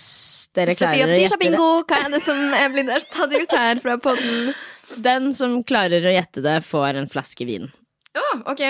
dere 0.55 0.75
klarer 0.75 1.13
å 1.13 1.19
gjette 1.19 1.37
det 1.37 1.43
bingo! 1.45 1.69
Hva 1.87 2.01
er 2.03 2.11
det 2.17 2.21
som 2.25 2.41
er 2.57 2.73
blitt 2.73 3.07
tatt 3.13 3.31
ut 3.35 3.55
her 3.55 3.79
fra 3.83 3.95
podden? 4.03 4.51
Den 5.01 5.31
som 5.37 5.61
klarer 5.67 6.03
å 6.05 6.11
gjette 6.13 6.43
det, 6.45 6.59
får 6.67 6.99
en 6.99 7.07
flaske 7.09 7.47
vin. 7.47 7.69
Oh, 8.15 8.43
ok. 8.51 8.61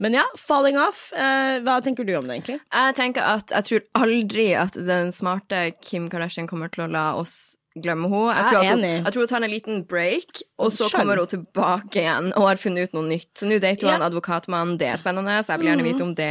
Men 0.00 0.16
ja, 0.16 0.24
falling 0.40 0.78
off. 0.80 1.10
eh, 1.12 1.60
hva 1.60 1.76
tenker 1.84 2.08
du 2.08 2.14
om 2.16 2.24
det, 2.24 2.38
egentlig? 2.38 2.58
Jeg 2.72 2.96
tenker 2.96 3.26
at 3.36 3.52
jeg 3.52 3.68
tror 3.68 4.06
aldri 4.06 4.46
at 4.56 4.78
den 4.80 5.12
smarte 5.12 5.66
Kim 5.84 6.08
Kardashian 6.12 6.48
kommer 6.48 6.72
til 6.72 6.86
å 6.86 6.90
la 6.90 7.10
oss 7.20 7.56
glemme 7.82 8.08
henne. 8.10 8.34
Jeg, 8.36 8.44
tror 8.50 8.60
at 8.60 8.66
hun, 8.70 8.78
enig. 8.84 9.04
jeg 9.04 9.12
tror 9.14 9.22
hun 9.26 9.30
tar 9.32 9.42
en 9.46 9.50
liten 9.54 9.82
break, 9.90 10.42
og 10.58 10.72
så 10.72 10.88
Skjønn. 10.88 11.00
kommer 11.00 11.16
hun 11.22 11.26
tilbake 11.32 12.00
igjen 12.04 12.32
og 12.36 12.46
har 12.48 12.56
funnet 12.60 12.88
ut 12.90 12.94
noe 12.98 13.08
nytt. 13.08 13.30
Så 13.38 13.48
nå 13.48 13.58
dater 13.60 13.86
hun 13.86 13.90
Ja. 13.90 13.96
Mm. 13.96 14.02
en 14.02 14.08
advokatmann, 14.12 14.76
det 14.78 14.88
er 14.92 14.96
spennende, 15.00 15.38
så 15.44 15.54
jeg 15.54 15.58
vil 15.64 15.70
gjerne 15.72 15.86
vite 15.88 16.02
om 16.06 16.14
det. 16.14 16.30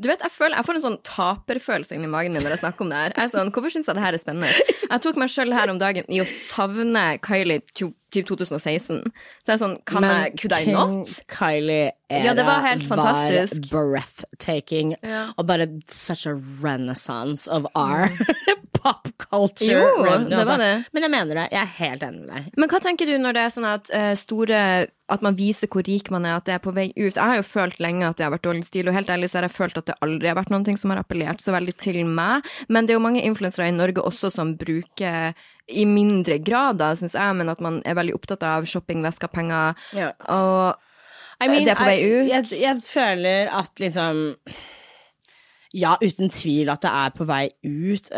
Du 0.00 0.08
vet, 0.08 0.20
Jeg, 0.26 0.30
føler, 0.32 0.56
jeg 0.56 0.64
får 0.66 0.74
en 0.80 0.86
sånn 0.86 0.98
taperfølelse 1.04 1.94
inni 1.94 2.08
magen 2.08 2.32
min 2.32 2.42
når 2.42 2.56
jeg 2.56 2.64
snakker 2.64 2.82
om 2.82 2.90
det 2.90 2.96
her. 3.04 3.12
Jeg 3.16 3.24
er 3.24 3.34
sånn, 3.38 3.52
Hvorfor 3.52 3.70
syns 3.70 3.86
jeg 3.86 3.94
det 3.96 4.02
her 4.04 4.12
er 4.16 4.18
spennende? 4.18 4.52
Jeg 4.90 5.00
tok 5.02 5.16
meg 5.16 5.28
sjøl 5.32 5.52
her 5.52 5.70
om 5.70 5.78
dagen 5.78 6.04
i 6.08 6.20
å 6.20 6.26
savne 6.26 7.18
Kylie 7.24 7.60
typ 7.74 7.94
2016. 8.16 9.02
Så 9.44 9.50
jeg 9.50 9.54
er 9.56 9.60
sånn, 9.60 9.76
kan 9.84 10.02
jeg, 10.06 10.36
could 10.40 10.52
I 10.56 10.72
not? 10.72 11.10
Kylie 11.28 11.90
era 12.08 12.24
Ja, 12.24 12.34
det 12.38 12.44
var 12.46 12.62
helt 12.64 12.86
fantastisk. 12.88 13.68
breathtaking. 13.72 14.94
Ja. 15.02 15.32
Og 15.36 15.46
bare 15.46 15.66
such 15.88 16.24
a 16.26 16.32
renaissance 16.62 17.48
of 17.48 17.66
our 17.74 18.08
pop 18.86 19.10
culture. 19.26 19.74
Jo, 19.74 19.86
revenue, 20.06 20.30
det 20.30 20.36
var 20.38 20.44
altså. 20.46 20.56
det. 20.62 20.92
Men 20.96 21.06
jeg 21.06 21.12
mener 21.16 21.40
det. 21.40 21.46
Jeg 21.52 21.60
er 21.62 21.72
helt 21.80 22.04
enig 22.06 22.20
med 22.22 22.30
deg. 22.36 22.50
Men 22.62 22.70
hva 22.72 22.80
tenker 22.86 23.10
du 23.10 23.16
når 23.18 23.36
det 23.36 23.42
er 23.42 23.54
sånn 23.56 23.66
at 23.70 23.90
uh, 23.90 24.12
store 24.18 24.60
At 25.12 25.22
man 25.22 25.36
viser 25.38 25.70
hvor 25.70 25.84
rik 25.86 26.08
man 26.10 26.24
er, 26.26 26.38
at 26.40 26.46
det 26.48 26.54
er 26.56 26.62
på 26.64 26.72
vei 26.74 26.88
ut? 26.96 27.14
Jeg 27.14 27.22
har 27.22 27.36
jo 27.38 27.44
følt 27.46 27.76
lenge 27.82 28.08
at 28.08 28.16
det 28.18 28.24
har 28.26 28.32
vært 28.34 28.46
dårlig 28.46 28.64
stil, 28.66 28.88
og 28.90 28.96
helt 28.96 29.10
ærlig 29.12 29.28
så 29.30 29.38
har 29.38 29.46
jeg 29.46 29.54
følt 29.54 29.76
at 29.78 29.86
det 29.90 29.98
aldri 30.02 30.30
har 30.32 30.38
vært 30.38 30.50
noen 30.50 30.64
ting 30.66 30.78
som 30.80 30.90
har 30.90 30.98
appellert 31.02 31.44
så 31.44 31.54
veldig 31.54 31.76
til 31.78 32.00
meg. 32.06 32.42
Men 32.68 32.86
det 32.88 32.94
er 32.94 32.98
jo 32.98 33.04
mange 33.04 33.22
influensere 33.22 33.68
i 33.70 33.74
Norge 33.76 34.02
også 34.02 34.32
som 34.34 34.56
bruker 34.58 35.36
i 35.66 35.84
mindre 35.86 36.38
grad, 36.42 36.78
da, 36.78 36.92
syns 36.98 37.14
jeg, 37.18 37.36
men 37.38 37.48
at 37.50 37.62
man 37.62 37.78
er 37.86 37.94
veldig 37.98 38.14
opptatt 38.18 38.42
av 38.46 38.66
shopping, 38.70 39.02
vesker, 39.06 39.30
penger. 39.30 39.78
Ja. 39.94 40.10
Og 40.30 40.74
I 41.42 41.48
mean, 41.52 41.64
Det 41.66 41.74
er 41.74 41.78
på 41.78 41.84
vei 41.86 41.96
jeg- 42.00 42.10
ut. 42.10 42.28
Jeg, 42.32 42.60
jeg 42.62 42.82
føler 42.86 43.50
at 43.52 43.82
liksom 43.82 44.20
Ja, 45.76 45.96
uten 46.00 46.30
tvil 46.32 46.70
at 46.72 46.80
det 46.86 46.90
er 46.90 47.10
på 47.12 47.26
vei 47.28 47.50
ut. 47.66 48.08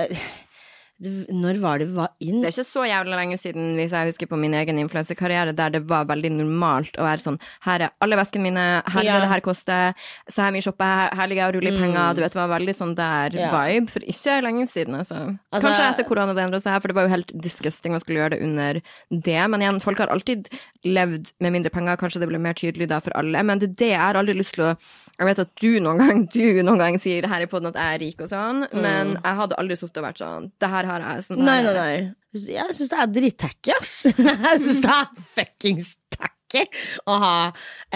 Når 0.98 1.60
var 1.62 1.78
det 1.78 1.88
var 1.94 2.08
inn? 2.18 2.40
det 2.42 2.48
er 2.48 2.54
ikke 2.56 2.66
så 2.66 2.82
jævlig 2.88 3.14
lenge 3.14 3.36
siden, 3.38 3.76
hvis 3.78 3.92
jeg 3.94 4.08
husker 4.10 4.26
på 4.26 4.38
min 4.40 4.54
egen 4.58 4.80
influensekarriere, 4.82 5.52
der 5.54 5.70
det 5.70 5.84
var 5.86 6.08
veldig 6.10 6.32
normalt 6.34 6.96
å 6.98 7.04
være 7.06 7.22
sånn 7.22 7.36
Her 7.62 7.84
er 7.86 7.92
alle 8.02 8.16
veskene 8.18 8.42
mine, 8.48 8.64
her 8.82 8.98
er 9.00 9.04
Ja. 9.06 9.14
det 9.20 9.22
det 9.22 9.30
her 9.30 9.40
koster, 9.46 9.94
så 10.28 10.42
her 10.42 10.50
mye 10.50 10.64
shoppe, 10.66 10.82
her, 11.14 11.26
ligger 11.30 11.44
jeg 11.44 11.48
og 11.48 11.54
ruller 11.54 11.70
i 11.72 11.78
penger. 11.78 12.14
Du 12.16 12.20
vet, 12.22 12.32
det 12.32 12.40
var 12.42 12.58
veldig 12.58 12.74
sånn 12.74 12.94
der 12.98 13.30
Ja. 13.38 13.50
vibe 13.54 13.90
for 13.90 14.00
ikke 14.00 14.42
lenge 14.42 14.66
siden, 14.66 14.94
altså. 14.98 15.38
Altså- 15.52 15.68
Kanskje 15.68 15.86
etter 15.92 16.04
korona 16.04 16.34
det 16.34 16.42
endret 16.50 16.62
seg, 16.62 16.80
for 16.82 16.88
det 16.88 16.94
var 16.96 17.02
jo 17.06 17.14
helt 17.14 17.32
disgusting 17.40 17.94
å 17.94 18.00
skulle 18.00 18.18
gjøre 18.18 18.30
det 18.30 18.42
under 18.42 18.80
det. 19.12 19.48
Men 19.50 19.60
igjen, 19.62 19.80
folk 19.80 19.98
har 19.98 20.08
alltid 20.08 20.48
levd 20.84 21.32
med 21.40 21.52
mindre 21.52 21.70
penger, 21.70 21.96
kanskje 21.96 22.18
det 22.20 22.28
ble 22.28 22.38
mer 22.38 22.54
tydelig 22.54 22.88
da 22.88 22.98
for 22.98 23.12
alle. 23.14 23.40
Men 23.44 23.58
det 23.60 23.70
er 23.70 23.74
det 23.74 23.88
jeg 23.94 24.00
har 24.00 24.14
aldri 24.14 24.34
lyst 24.34 24.54
til 24.54 24.64
å 24.64 24.76
Jeg 25.18 25.26
vet 25.26 25.38
at 25.40 25.56
du 25.56 25.80
noen 25.80 25.98
gang, 25.98 26.24
du 26.32 26.62
noen 26.62 26.78
gang 26.78 26.94
sier 26.98 27.22
det 27.22 27.30
her 27.30 27.42
i 27.42 27.46
poden 27.46 27.66
at 27.68 27.74
jeg 27.74 27.94
er 27.94 27.98
rik 28.04 28.20
og 28.20 28.28
sånn, 28.28 28.68
men 28.72 29.14
jeg 29.22 29.34
hadde 29.36 29.54
aldri 29.58 29.74
sittet 29.76 29.96
og 29.98 30.04
vært 30.04 30.18
sånn 30.22 30.50
Det 30.60 30.68
her 30.70 30.84
har 30.88 31.04
jeg. 31.04 31.24
Sånn, 31.28 31.44
Nei, 31.46 31.60
nei, 31.64 31.72
er 31.72 31.78
nei. 31.78 31.94
Jeg 32.38 32.74
syns 32.76 32.90
det 32.92 32.98
er 33.00 33.12
drittacky, 33.14 33.72
ass. 33.76 33.92
Jeg 34.10 34.60
syns 34.64 34.82
det 34.84 34.92
er 34.92 35.22
fuckings 35.36 35.94
tacky 36.12 36.64
å 37.08 37.14
ha 37.22 37.32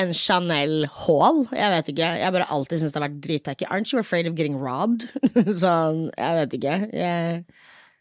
en 0.01 0.15
Chanel 0.17 0.87
Hall. 1.03 1.43
Jeg 1.53 1.75
vet 1.75 1.91
ikke. 1.93 2.09
Jeg 2.23 2.35
bare 2.37 2.49
alltid 2.53 2.81
syns 2.83 2.95
det 2.95 3.01
har 3.01 3.07
vært 3.09 3.21
drittacky. 3.25 3.69
Aren't 3.69 3.93
you 3.93 4.01
afraid 4.01 4.29
of 4.31 4.37
getting 4.39 4.57
robbed? 4.61 5.09
sånn, 5.63 6.07
jeg 6.17 6.39
vet 6.41 6.57
ikke. 6.59 6.79
Jeg 6.97 7.45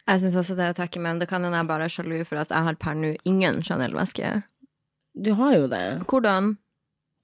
Jeg 0.07 0.23
syns 0.23 0.39
også 0.39 0.55
det 0.59 0.69
er 0.69 0.77
tacky, 0.79 0.99
men 1.03 1.19
det 1.21 1.27
kan 1.31 1.43
hende 1.45 1.59
jeg 1.59 1.69
bare 1.69 1.87
er 1.87 1.93
sjalu 1.93 2.21
for 2.27 2.41
at 2.41 2.51
jeg 2.51 2.67
har 2.67 2.79
per 2.79 2.95
nå 2.97 3.13
ingen 3.27 3.61
Chanel-veske. 3.63 4.31
Du 5.15 5.33
har 5.35 5.57
jo 5.57 5.67
det. 5.71 5.85
Hvordan? 6.07 6.55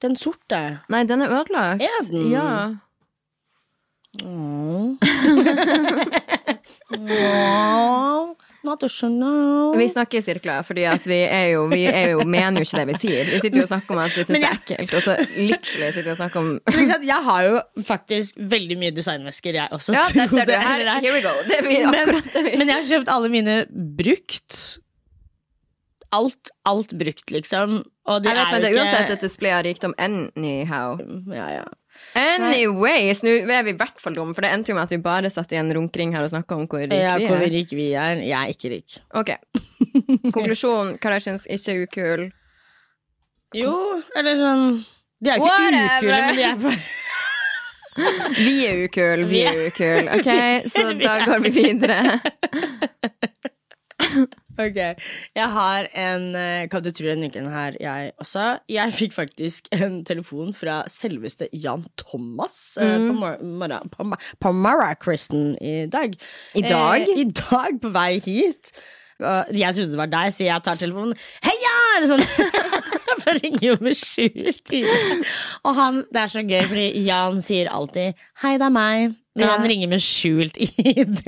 Den 0.03 0.19
sorte. 0.19 0.59
Nei, 0.93 1.05
den 1.09 1.23
er 1.25 1.31
ødelagt. 1.39 1.81
Er 1.81 2.11
den? 2.11 2.27
Ja. 2.31 2.49
Åh. 4.23 4.97
Vi 9.77 9.89
snakker 9.91 10.17
i 10.17 10.21
sirkler, 10.23 10.63
fordi 10.67 10.85
vi 11.07 11.19
jo, 11.51 11.65
vi 11.71 11.83
jo 11.85 12.23
mener 12.23 12.61
jo 12.61 12.67
ikke 12.67 12.79
det 12.81 12.87
vi 12.89 12.95
sier. 13.01 13.27
Vi 13.27 13.41
sitter 13.43 13.59
jo 13.59 13.65
og 13.65 13.71
snakker 13.71 13.95
om 13.95 14.01
at 14.03 14.15
vi 14.15 14.23
syns 14.23 14.33
det 14.35 14.47
er 14.47 14.57
ekkelt, 14.57 14.95
og 14.95 15.05
så 15.05 15.15
literally 15.35 15.91
sitter 15.91 16.07
vi 16.07 16.13
og 16.13 16.19
snakker 16.21 16.41
om 16.41 16.49
Jeg 17.11 17.21
har 17.27 17.45
jo 17.47 17.61
faktisk 17.87 18.41
veldig 18.55 18.79
mye 18.81 18.95
designvesker, 18.95 19.59
jeg 19.59 19.77
også. 19.77 19.95
Ja, 19.95 20.07
der 20.15 20.31
ser 20.31 20.49
du. 20.49 20.55
Her, 20.55 20.89
here 21.03 21.13
we 21.15 21.21
go. 21.23 21.35
Det 21.47 21.59
er 21.59 21.67
vi, 21.67 21.77
men, 21.85 22.01
akkurat 22.01 22.29
det 22.33 22.43
vi 22.47 22.57
men 22.59 22.71
jeg 22.71 22.79
har 22.79 22.91
kjøpt 22.91 23.13
alle 23.13 23.31
mine 23.35 23.57
brukt. 23.99 24.61
Alt, 26.15 26.53
alt 26.67 26.93
brukt, 26.95 27.31
liksom. 27.35 27.81
Og 28.07 28.23
de 28.23 28.31
Jeg 28.31 28.37
vet, 28.39 28.47
er 28.47 28.53
men 28.55 28.63
det 28.63 28.71
er 28.71 28.79
uansett 28.79 29.17
et 29.17 29.27
display 29.27 29.51
av 29.51 29.65
rikdom 29.67 29.95
anyhow. 29.99 31.01
ja, 31.35 31.49
ja. 31.59 31.67
Anyways, 32.17 33.21
nå 33.25 33.33
er 33.53 33.63
vi 33.67 33.73
i 33.75 33.77
hvert 33.77 34.01
fall 34.01 34.15
dumme, 34.17 34.33
for 34.37 34.45
det 34.45 34.51
endte 34.55 34.71
jo 34.71 34.77
med 34.77 34.87
at 34.87 34.93
vi 34.95 34.99
bare 35.03 35.29
satt 35.33 35.51
i 35.53 35.59
en 35.59 35.69
runkering 35.75 36.13
her 36.15 36.25
og 36.25 36.31
snakka 36.33 36.55
om 36.57 36.65
hvor 36.69 36.81
rike 36.83 36.97
ja, 36.97 37.15
vi 37.19 37.27
hvor 37.29 37.41
er. 37.43 37.51
rike 37.53 37.77
vi 37.77 37.87
er. 37.93 38.21
Jeg 38.25 38.37
er 38.37 38.53
ikke 38.53 38.71
rik. 38.73 38.97
Ok. 39.17 39.33
Konklusjon. 40.35 40.95
Kardashians 41.03 41.45
ikke 41.49 41.77
ukul. 41.85 42.27
Jo, 43.55 43.73
eller 44.17 44.35
sånn 44.41 44.63
De 45.23 45.29
er 45.31 45.37
jo 45.39 45.45
ikke 45.45 45.53
Whatever. 45.53 45.97
ukule, 45.97 46.17
men 46.27 46.35
de 46.35 46.43
er 46.43 46.63
bare 46.63 46.79
Vi 48.47 48.55
er 48.67 48.81
ukule, 48.85 49.23
vi 49.31 49.39
er 49.49 49.61
ukule. 49.71 50.17
Ok, 50.19 50.27
så 50.69 50.91
da 51.05 51.15
går 51.25 51.39
vi 51.47 51.53
videre. 51.55 52.19
Ok, 54.57 54.77
jeg 55.37 55.47
har 55.53 55.87
en 55.93 56.23
eh, 56.35 56.67
Kan 56.71 56.81
du 56.85 56.89
tro 56.91 57.05
den 57.05 57.27
uken 57.29 57.49
her, 57.53 57.75
jeg 57.81 58.11
også. 58.17 58.45
Jeg 58.73 58.93
fikk 58.97 59.13
faktisk 59.13 59.67
en 59.77 59.99
telefon 60.07 60.53
fra 60.57 60.79
selveste 60.89 61.49
Jan 61.53 61.85
Thomas 62.01 62.77
eh, 62.81 62.95
Mm. 62.97 63.07
på, 63.11 63.13
mor 63.43 63.75
på, 63.93 64.07
på 64.41 64.51
morgenkristen 64.55 65.51
i 65.61 65.85
dag. 65.91 66.15
I 66.57 66.63
dag? 66.65 67.01
Eh, 67.05 67.21
I 67.21 67.27
dag, 67.37 67.77
på 67.81 67.91
vei 67.93 68.17
hit. 68.25 68.71
Jeg 69.17 69.73
trodde 69.73 69.91
det 69.93 69.97
var 69.97 70.09
deg, 70.11 70.33
så 70.33 70.45
jeg 70.45 70.61
tar 70.65 70.77
telefonen. 70.77 71.13
Heia! 71.45 71.75
Er 71.97 72.03
det 72.03 72.09
sånn? 72.11 72.25
For 73.23 73.33
ringer 73.41 73.63
jo 73.71 73.77
med 73.81 73.95
skjult. 73.97 74.69
Og 75.65 75.71
han, 75.77 76.03
det 76.13 76.21
er 76.21 76.29
så 76.33 76.43
gøy, 76.45 76.59
fordi 76.69 76.83
Jan 77.07 77.39
sier 77.41 77.71
alltid 77.73 78.13
'hei, 78.41 78.51
det 78.61 78.67
er 78.67 78.75
meg', 78.75 79.15
men 79.37 79.47
han 79.53 79.67
ringer 79.69 79.89
med 79.91 80.01
skjult 80.03 80.57
ID. 80.61 81.21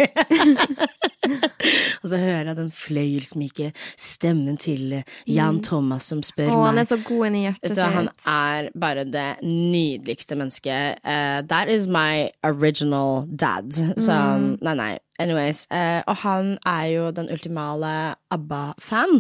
Og 2.02 2.08
så 2.10 2.17
hører 2.17 2.50
jeg 2.50 2.58
den 2.58 2.72
fløyelsmyke 2.74 3.69
stemmen 4.00 4.58
til 4.62 4.93
eh, 5.00 5.17
Jan 5.30 5.60
Thomas 5.65 6.08
som 6.10 6.22
spør 6.26 6.52
Å, 6.56 6.62
han 6.69 6.80
er 6.82 6.88
så 6.89 6.98
god 7.06 7.28
inn 7.30 7.38
i 7.41 7.43
hjertet 7.48 7.76
sitt. 7.76 7.84
han 7.95 8.10
er 8.32 8.69
bare 8.80 9.06
det 9.08 9.28
nydeligste 9.45 10.38
mennesket. 10.39 11.02
Uh, 11.04 11.41
that 11.52 11.69
is 11.72 11.88
my 11.91 12.30
original 12.48 13.26
dad. 13.30 13.74
Så 14.00 14.15
nei, 14.63 14.76
nei. 14.80 14.91
Anyways. 15.19 15.65
eh, 15.76 16.00
og 16.08 16.22
han 16.24 16.54
er 16.69 16.86
jo 16.93 17.08
den 17.12 17.28
ultimale 17.34 17.89
ABBA-fan. 18.32 19.17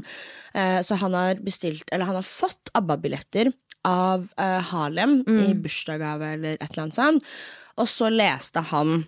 Eh, 0.55 0.77
så 0.87 0.95
han 1.01 1.13
har 1.17 1.41
bestilt, 1.43 1.83
eller 1.91 2.07
han 2.07 2.15
har 2.21 2.23
fått 2.27 2.71
ABBA-billetter 2.79 3.51
av 3.87 4.29
eh, 4.39 4.61
Harlem 4.71 5.19
i 5.27 5.51
bursdagsgave 5.59 6.33
eller 6.37 6.55
et 6.55 6.69
eller 6.71 6.85
annet 6.85 6.95
sånt. 6.95 7.27
Og 7.79 7.87
så 7.87 8.09
leste 8.11 8.61
han 8.73 9.05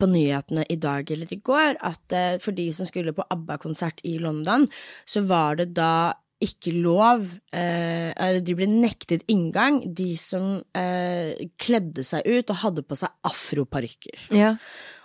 på 0.00 0.08
nyhetene 0.10 0.64
i 0.72 0.76
dag 0.80 1.10
eller 1.14 1.30
i 1.30 1.38
går 1.44 1.76
at 1.84 2.14
eh, 2.16 2.36
for 2.42 2.56
de 2.56 2.64
som 2.74 2.88
skulle 2.88 3.12
på 3.14 3.26
ABBA-konsert 3.30 4.00
i 4.08 4.16
London, 4.18 4.64
så 5.06 5.22
var 5.28 5.60
det 5.60 5.68
da 5.76 6.12
ikke 6.44 6.72
lov 6.82 7.22
eh, 7.54 8.10
Eller 8.20 8.40
de 8.44 8.56
ble 8.58 8.66
nektet 8.68 9.22
inngang, 9.30 9.78
de 9.96 10.10
som 10.20 10.58
eh, 10.76 11.38
kledde 11.62 12.02
seg 12.04 12.26
ut 12.26 12.50
og 12.52 12.58
hadde 12.64 12.82
på 12.84 12.98
seg 12.98 13.12
afroparykker. 13.30 14.26
Ja. 14.34 14.50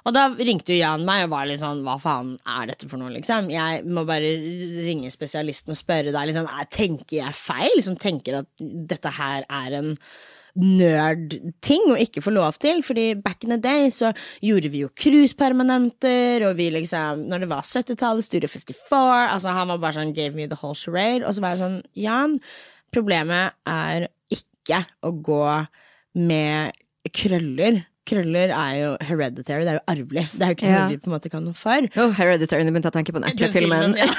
Og 0.09 0.15
da 0.15 0.25
ringte 0.39 0.73
jo 0.73 0.79
Jan 0.81 1.05
meg 1.07 1.27
og 1.27 1.33
var 1.35 1.45
litt 1.47 1.61
sånn 1.61 1.83
hva 1.85 1.99
faen 2.01 2.33
er 2.49 2.71
dette 2.71 2.89
for 2.89 2.99
noe, 2.99 3.13
liksom? 3.13 3.51
Jeg 3.53 3.85
må 3.87 4.03
bare 4.09 4.33
ringe 4.89 5.11
spesialisten 5.13 5.75
og 5.75 5.79
spørre 5.79 6.11
deg, 6.15 6.31
liksom, 6.31 6.49
er- 6.49 6.71
tenker 6.73 7.19
jeg 7.21 7.37
feil? 7.37 7.71
Liksom, 7.77 7.99
tenker 8.01 8.41
at 8.41 8.51
dette 8.89 9.13
her 9.21 9.45
er 9.47 9.77
en 9.83 9.93
nerd-ting 10.59 11.85
å 11.93 11.97
ikke 11.99 12.21
få 12.25 12.31
lov 12.35 12.57
til, 12.61 12.81
fordi 12.85 13.05
back 13.23 13.43
in 13.45 13.53
the 13.53 13.59
day 13.61 13.87
så 13.93 14.11
gjorde 14.45 14.71
vi 14.73 14.79
jo 14.83 14.89
cruisepermanenter, 14.99 16.43
og 16.49 16.57
vi 16.59 16.67
liksom, 16.75 17.23
når 17.31 17.37
det 17.45 17.49
var 17.51 17.63
70-tallet, 17.67 18.23
Studio 18.27 18.49
54, 18.51 19.33
altså 19.35 19.49
han 19.55 19.71
var 19.73 19.79
bare 19.83 19.97
sånn 19.99 20.15
gave 20.17 20.33
me 20.35 20.47
the 20.51 20.59
whole 20.61 20.77
charade, 20.77 21.23
og 21.25 21.31
så 21.37 21.43
var 21.45 21.51
jeg 21.55 21.63
sånn, 21.63 21.79
Jan, 21.95 22.35
problemet 22.95 23.55
er 23.69 24.09
ikke 24.33 24.79
å 25.05 25.09
gå 25.23 25.43
med 26.19 26.75
krøller. 27.15 27.83
Krøller 28.09 28.49
er 28.55 28.73
jo 28.79 28.89
hereditary, 29.05 29.63
det 29.67 29.71
er 29.75 29.79
jo 29.79 29.85
arvelig. 29.93 30.25
Det 30.33 30.41
er 30.41 30.49
jo 30.53 30.57
ikke 30.57 30.71
Ja. 30.71 30.79
noe 30.81 30.91
vi 30.95 30.97
på 30.97 31.07
en 31.11 31.15
måte 31.15 31.29
kan 31.29 31.45
noe 31.45 31.53
for. 31.57 31.81
Oh, 32.01 32.09
Hereditary, 32.17 32.65
nå 32.65 32.73
begynte 32.73 32.89
å 32.89 32.97
tenke 32.97 33.13
på 33.13 33.21
den 33.21 33.29
ekle 33.29 33.51
filmen. 33.53 33.93
filmen. 33.93 34.01
ja. 34.01 34.09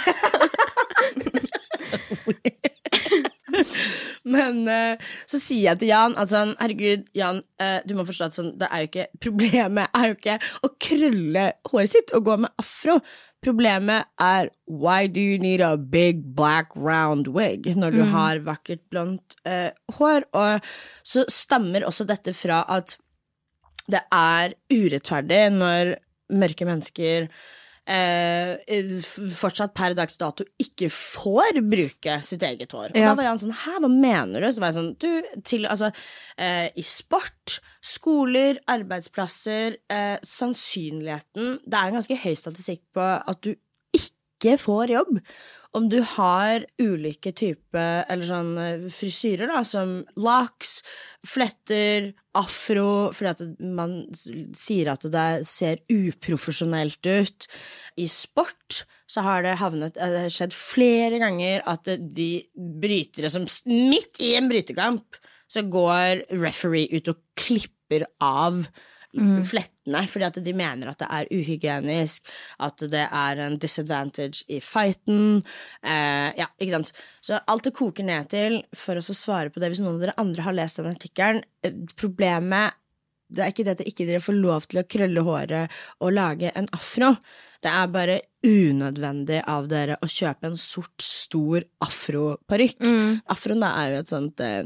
Men 4.28 4.62
uh, 4.68 5.00
så 5.28 5.40
sier 5.40 5.70
jeg 5.70 5.80
til 5.80 5.92
Jan 5.92 6.16
at 6.20 6.32
sånn, 6.32 6.52
herregud, 6.60 7.06
Jan, 7.16 7.40
uh, 7.62 7.78
du 7.88 7.94
må 7.96 8.04
forstå 8.08 8.28
at 8.28 8.36
sånn, 8.36 8.52
det 8.60 8.68
er 8.68 8.84
jo 8.84 8.90
ikke 8.90 9.06
Problemet 9.24 9.96
er 9.96 10.10
jo 10.10 10.16
ikke 10.18 10.38
å 10.66 10.72
krølle 10.82 11.44
håret 11.70 11.92
sitt 11.94 12.14
og 12.16 12.26
gå 12.28 12.36
med 12.44 12.52
afro. 12.60 12.98
Problemet 13.40 14.10
er 14.20 14.50
why 14.68 15.08
do 15.08 15.22
you 15.24 15.38
need 15.40 15.62
a 15.64 15.76
big 15.80 16.20
black 16.36 16.74
round 16.76 17.30
wig 17.32 17.70
når 17.72 17.96
du 17.96 18.02
har 18.12 18.42
vakkert 18.44 18.82
blondt 18.92 19.38
uh, 19.48 19.70
hår? 19.96 20.28
Og 20.36 20.68
så 21.06 21.24
stammer 21.32 21.86
også 21.88 22.04
dette 22.08 22.36
fra 22.36 22.62
at 22.68 22.98
det 23.90 24.02
er 24.14 24.54
urettferdig 24.70 25.46
når 25.56 25.96
mørke 26.30 26.68
mennesker 26.68 27.30
eh, 27.86 28.56
fortsatt 29.34 29.72
per 29.74 29.94
dags 29.98 30.16
dato 30.20 30.44
ikke 30.60 30.88
får 30.92 31.60
bruke 31.70 32.18
sitt 32.26 32.42
eget 32.42 32.72
hår. 32.72 32.90
Og 32.92 32.96
Ja. 32.96 33.08
da 33.10 33.14
var 33.14 33.24
han 33.30 33.38
sånn 33.38 33.52
Hæ, 33.54 33.78
hva 33.80 33.88
mener 33.90 34.40
du? 34.40 34.46
Så 34.52 34.60
var 34.60 34.72
jeg 34.72 34.78
sånn 34.78 34.98
Du, 34.98 35.22
til 35.42 35.64
altså 35.66 35.92
eh, 36.38 36.70
I 36.76 36.82
sport, 36.82 37.60
skoler, 37.82 38.58
arbeidsplasser, 38.68 39.76
eh, 39.90 40.18
sannsynligheten 40.22 41.60
Det 41.66 41.74
er 41.74 41.88
en 41.90 41.98
ganske 42.00 42.16
høy 42.24 42.34
statistikk 42.36 42.82
på 42.94 43.00
at 43.26 43.40
du 43.42 43.54
ikke 43.96 44.56
får 44.60 44.94
jobb 44.94 45.20
om 45.76 45.86
du 45.90 46.00
har 46.16 46.64
ulike 46.82 47.32
typer 47.36 48.04
eller 48.10 48.26
sånn 48.26 48.50
eh, 48.58 48.86
frisyrer, 48.90 49.50
da, 49.50 49.62
som 49.66 50.00
locks, 50.18 50.80
fletter, 51.26 52.10
afro, 52.38 53.10
fordi 53.14 53.30
at 53.30 53.70
man 53.78 53.96
sier 54.56 54.92
at 54.92 55.06
det 55.10 55.28
ser 55.48 55.82
uprofesjonelt 55.90 57.06
ut. 57.06 57.48
I 57.98 58.06
sport 58.10 58.84
så 59.10 59.24
har 59.26 59.46
det 59.46 59.58
havnet 59.62 59.98
eh, 59.98 60.10
det 60.14 60.26
har 60.26 60.36
skjedd 60.40 60.56
flere 60.56 61.22
ganger 61.22 61.64
at 61.70 61.90
de 62.00 62.30
brytere 62.54 63.30
som 63.32 63.46
midt 63.70 64.22
i 64.22 64.34
en 64.38 64.50
brytekamp, 64.50 65.20
så 65.50 65.64
går 65.66 66.26
referee 66.38 66.90
ut 66.94 67.10
og 67.10 67.22
klipper 67.38 68.06
av 68.22 68.62
flettene, 69.18 70.02
fordi 70.06 70.26
at 70.28 70.38
de 70.44 70.54
mener 70.56 70.90
at 70.90 71.00
det 71.02 71.08
er 71.10 71.30
uhygienisk, 71.34 72.28
at 72.62 72.84
det 72.92 73.06
er 73.06 73.42
en 73.46 73.58
disadvantage 73.58 74.44
i 74.48 74.60
fighten. 74.62 75.40
Eh, 75.82 76.30
ja, 76.38 76.46
ikke 76.58 76.76
sant. 76.76 76.92
Så 77.20 77.40
alt 77.50 77.66
det 77.66 77.74
koker 77.76 78.06
ned 78.06 78.30
til, 78.30 78.60
for 78.76 79.00
oss 79.00 79.10
å 79.10 79.18
svare 79.18 79.50
på 79.50 79.62
det, 79.62 79.72
hvis 79.72 79.82
noen 79.82 79.96
av 79.98 80.04
dere 80.04 80.18
andre 80.20 80.46
har 80.46 80.56
lest 80.56 80.80
den 80.80 80.92
artikkelen, 80.92 81.42
eh, 81.64 81.74
problemet 81.98 82.76
det 83.30 83.44
er 83.44 83.52
ikke 83.52 83.62
det 83.62 83.76
at 83.76 83.86
ikke 83.86 84.06
dere 84.08 84.22
får 84.24 84.36
lov 84.42 84.64
til 84.66 84.80
å 84.80 84.88
krølle 84.90 85.22
håret 85.22 85.76
og 86.02 86.14
lage 86.16 86.50
en 86.58 86.66
afro. 86.74 87.12
Det 87.62 87.70
er 87.70 87.92
bare 87.92 88.16
unødvendig 88.42 89.42
av 89.46 89.68
dere 89.70 89.98
å 90.02 90.08
kjøpe 90.10 90.48
en 90.48 90.56
sort, 90.58 90.96
stor 90.98 91.62
afroparykk. 91.84 92.80
Afroen 93.30 93.62
da 93.62 93.70
er 93.82 93.92
jo 93.92 94.00
et 94.00 94.10
sånt 94.10 94.42
eh, 94.42 94.64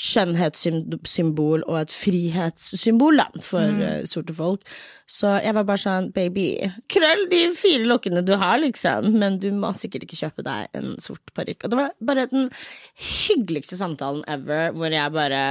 skjønnhetssymbol 0.00 1.66
og 1.68 1.76
et 1.82 1.92
frihetssymbol 1.92 3.20
da, 3.20 3.26
for 3.44 3.82
eh, 3.84 4.04
sorte 4.08 4.34
folk. 4.36 4.62
Så 5.10 5.34
jeg 5.44 5.52
var 5.56 5.66
bare 5.68 5.82
sånn, 5.82 6.08
baby, 6.14 6.46
krøll 6.92 7.26
de 7.30 7.42
fire 7.58 7.84
lokkene 7.88 8.22
du 8.24 8.32
har, 8.40 8.56
liksom, 8.62 9.10
men 9.20 9.36
du 9.42 9.50
må 9.54 9.74
sikkert 9.76 10.06
ikke 10.06 10.22
kjøpe 10.22 10.46
deg 10.46 10.78
en 10.78 10.94
sort 11.02 11.34
parykk. 11.36 11.66
Og 11.66 11.74
det 11.74 11.80
var 11.82 11.92
bare 12.00 12.30
den 12.30 12.48
hyggeligste 12.96 13.76
samtalen 13.76 14.24
ever, 14.32 14.72
hvor 14.76 14.94
jeg 14.94 15.14
bare 15.14 15.42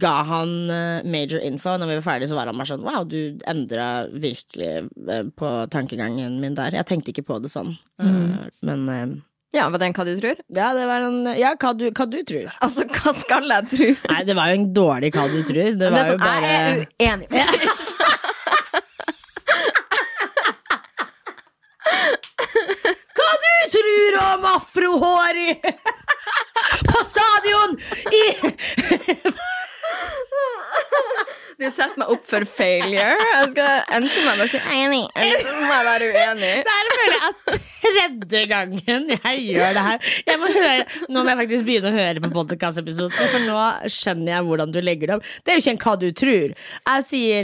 ga 0.00 0.14
han 0.26 0.54
eh, 0.70 1.04
major 1.06 1.44
info. 1.44 1.76
Når 1.78 1.92
vi 1.92 1.98
var 2.00 2.06
ferdige, 2.08 2.30
så 2.32 2.38
var 2.38 2.50
han 2.50 2.58
bare 2.58 2.72
sånn 2.72 2.86
Wow, 2.86 3.04
du 3.06 3.38
endra 3.50 4.08
virkelig 4.10 4.72
eh, 4.88 5.28
på 5.36 5.52
tankegangen 5.70 6.40
min 6.42 6.56
der. 6.58 6.74
Jeg 6.80 6.88
tenkte 6.88 7.14
ikke 7.14 7.28
på 7.28 7.38
det 7.44 7.52
sånn. 7.52 7.76
mm. 8.02 8.50
Men 8.66 9.22
Ja, 9.54 9.68
var 9.70 9.78
det 9.78 9.86
en 9.86 9.94
hva 9.94 10.04
du 10.08 10.14
tror? 10.18 10.40
ja, 10.58 10.68
det 10.74 10.84
var 10.88 11.04
en 11.06 11.18
Ja, 11.38 11.52
hva 11.62 11.70
du, 11.78 11.84
hva 11.94 12.06
du 12.10 12.16
tror. 12.26 12.48
Altså, 12.64 12.84
hva 12.90 13.12
skal 13.14 13.46
jeg 13.54 13.68
tro? 13.74 13.90
Nei, 14.10 14.22
det 14.26 14.34
var 14.38 14.50
jo 14.50 14.58
en 14.60 14.68
dårlig 14.74 15.12
hva 15.14 15.28
du 15.30 15.40
tror. 15.46 15.62
Det 15.62 15.78
Det 15.84 15.92
var 15.94 16.10
sånn, 16.10 16.18
jo 16.18 16.24
bare 16.24 16.48
jeg 16.50 16.60
er 16.64 17.14
uenig. 17.14 17.28
Hva 23.14 23.30
du 23.42 23.50
tror 23.74 24.16
om 24.22 24.46
afrohår 24.54 25.40
i 25.44 25.50
På 26.88 27.02
stadion 27.10 27.76
i 28.10 28.24
Du 31.54 31.68
setter 31.70 31.94
meg 32.00 32.10
opp 32.10 32.24
for 32.26 32.42
failure. 32.50 33.14
Jeg 33.14 33.50
skal 33.52 33.84
enten 33.94 34.24
må 34.24 34.32
jeg 34.32 34.40
bare 34.40 34.50
si 34.50 34.60
enig, 34.74 35.04
eller 35.14 35.44
så 35.44 35.52
må 35.60 35.70
jeg 35.76 35.86
være 35.86 36.08
uenig. 36.16 36.50
Det 36.66 36.74
er 36.74 36.90
føler 36.96 37.14
jeg 37.14 37.28
at 37.30 37.73
tredje 37.84 38.40
gangen 38.50 39.10
jeg 39.14 39.36
gjør 39.48 39.70
det 39.76 39.84
her. 39.88 39.98
Må 40.40 40.46
høre, 40.54 40.86
nå 41.08 41.16
må 41.20 41.28
jeg 41.32 41.40
faktisk 41.42 41.64
begynne 41.68 41.90
å 41.92 41.98
høre 41.98 42.18
på 42.24 42.30
podkastepisodene, 42.34 43.28
for 43.34 43.40
nå 43.44 43.58
skjønner 43.92 44.30
jeg 44.36 44.42
hvordan 44.48 44.68
du 44.74 44.80
legger 44.84 45.06
det 45.12 45.16
opp. 45.18 45.24
Det 45.44 45.50
er 45.52 45.56
jo 45.60 45.64
ikke 45.64 45.74
en 45.76 45.82
hva 45.84 45.94
du 46.00 46.08
tror. 46.24 46.48
Jeg 46.88 47.00
sier 47.10 47.42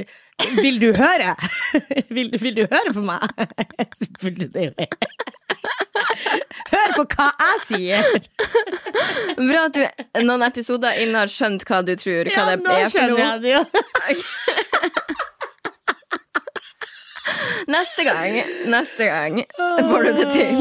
vil 0.56 0.76
du 0.80 0.88
høre? 0.96 1.34
Vil, 2.16 2.28
vil 2.40 2.54
du 2.56 2.62
høre 2.64 2.94
på 2.96 3.02
meg? 3.04 3.20
Hør 6.70 6.94
på 6.96 7.04
hva 7.12 7.26
jeg 7.42 7.58
sier! 7.66 8.04
Bra 9.36 9.66
at 9.68 9.76
du 9.76 9.82
noen 10.24 10.42
episoder 10.46 10.96
inn 11.02 11.12
har 11.18 11.28
skjønt 11.30 11.66
hva 11.68 11.82
du 11.84 11.92
tror. 12.00 12.24
Hva 12.32 12.34
Ja, 12.46 12.46
det 12.54 12.64
nå 12.64 12.70
er 12.78 12.88
skjønner 12.94 13.20
jeg 13.26 13.38
det 13.44 13.52
jo. 13.58 13.62
Neste 17.70 18.04
gang, 18.06 18.40
neste 18.72 19.06
gang 19.06 19.42
får 19.90 20.06
du 20.06 20.12
det 20.18 20.28
til. 20.32 20.56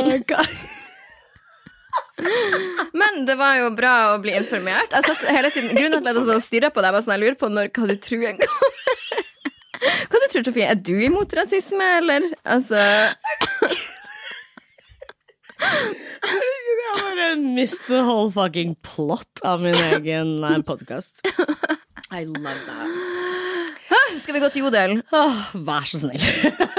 Men 3.00 3.24
det 3.26 3.36
var 3.40 3.56
jo 3.62 3.70
bra 3.78 3.94
å 4.14 4.20
bli 4.24 4.34
informert. 4.38 4.92
Jeg 4.92 5.08
satt 5.08 5.24
hele 5.32 5.52
tiden, 5.54 5.72
grunnen 5.76 6.04
til 6.04 6.12
at 6.12 6.16
jeg 6.20 6.66
og 6.68 6.74
på 6.76 6.84
deg, 6.84 6.94
var 6.94 7.06
sånn 7.06 7.16
jeg 7.16 7.24
lurer 7.24 7.40
på 7.40 7.52
når, 7.52 7.72
hva 7.76 7.90
du 7.90 7.96
tror 8.04 8.26
en 8.30 8.42
kommer. 8.44 8.76
Hva 9.80 10.20
du 10.20 10.26
tror 10.28 10.44
Sofie? 10.44 10.68
Er 10.68 10.76
du 10.76 10.96
imot 11.06 11.34
rasisme, 11.38 11.86
eller? 12.02 12.26
Altså 12.44 12.80
Jeg 15.60 17.06
bare 17.16 17.30
mistet 17.40 17.88
the 17.88 18.04
whole 18.04 18.32
fucking 18.32 18.76
plot 18.84 19.44
av 19.48 19.62
min 19.64 19.76
egen 19.76 20.64
podkast. 20.68 21.24
I 22.12 22.26
love 22.26 22.60
that. 22.66 23.49
Skal 24.20 24.36
vi 24.36 24.40
gå 24.44 24.50
til 24.54 24.66
Jodel? 24.66 25.00
Åh, 25.16 25.40
vær 25.66 25.86
så 25.88 26.00
snill. 26.02 26.22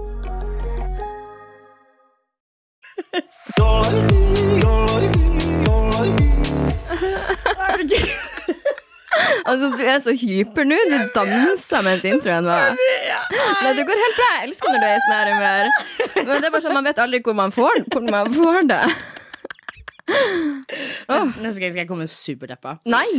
Altså, 9.45 9.69
du 9.77 9.83
er 9.83 9.99
så 9.99 10.13
hyper 10.15 10.63
nå. 10.67 10.75
Du 10.89 10.97
danser 11.15 11.81
mens 11.85 12.03
introen 12.07 12.45
var. 12.47 12.75
Nei, 13.63 13.71
det 13.77 13.85
går 13.89 13.97
helt 14.01 14.17
bra. 14.19 14.27
Jeg 14.37 14.43
elsker 14.49 14.69
når 14.73 14.79
du 14.83 14.87
er 14.87 14.93
i 14.93 14.95
sånn 15.07 15.31
humør. 15.31 15.65
Men 16.21 16.33
det 16.37 16.45
er 16.47 16.53
bare 16.53 16.63
sånn, 16.65 16.77
man 16.77 16.87
vet 16.87 17.01
aldri 17.03 17.19
hvor 17.25 17.35
man 17.37 17.51
får, 17.55 17.75
hvor 17.91 18.03
man 18.07 18.27
får 18.35 18.59
det. 18.71 18.83
Neste 21.41 21.43
gang 21.43 21.53
skal 21.73 21.81
jeg 21.83 21.89
komme 21.89 22.07
superdeppa. 22.09 22.71
Nei! 22.91 23.11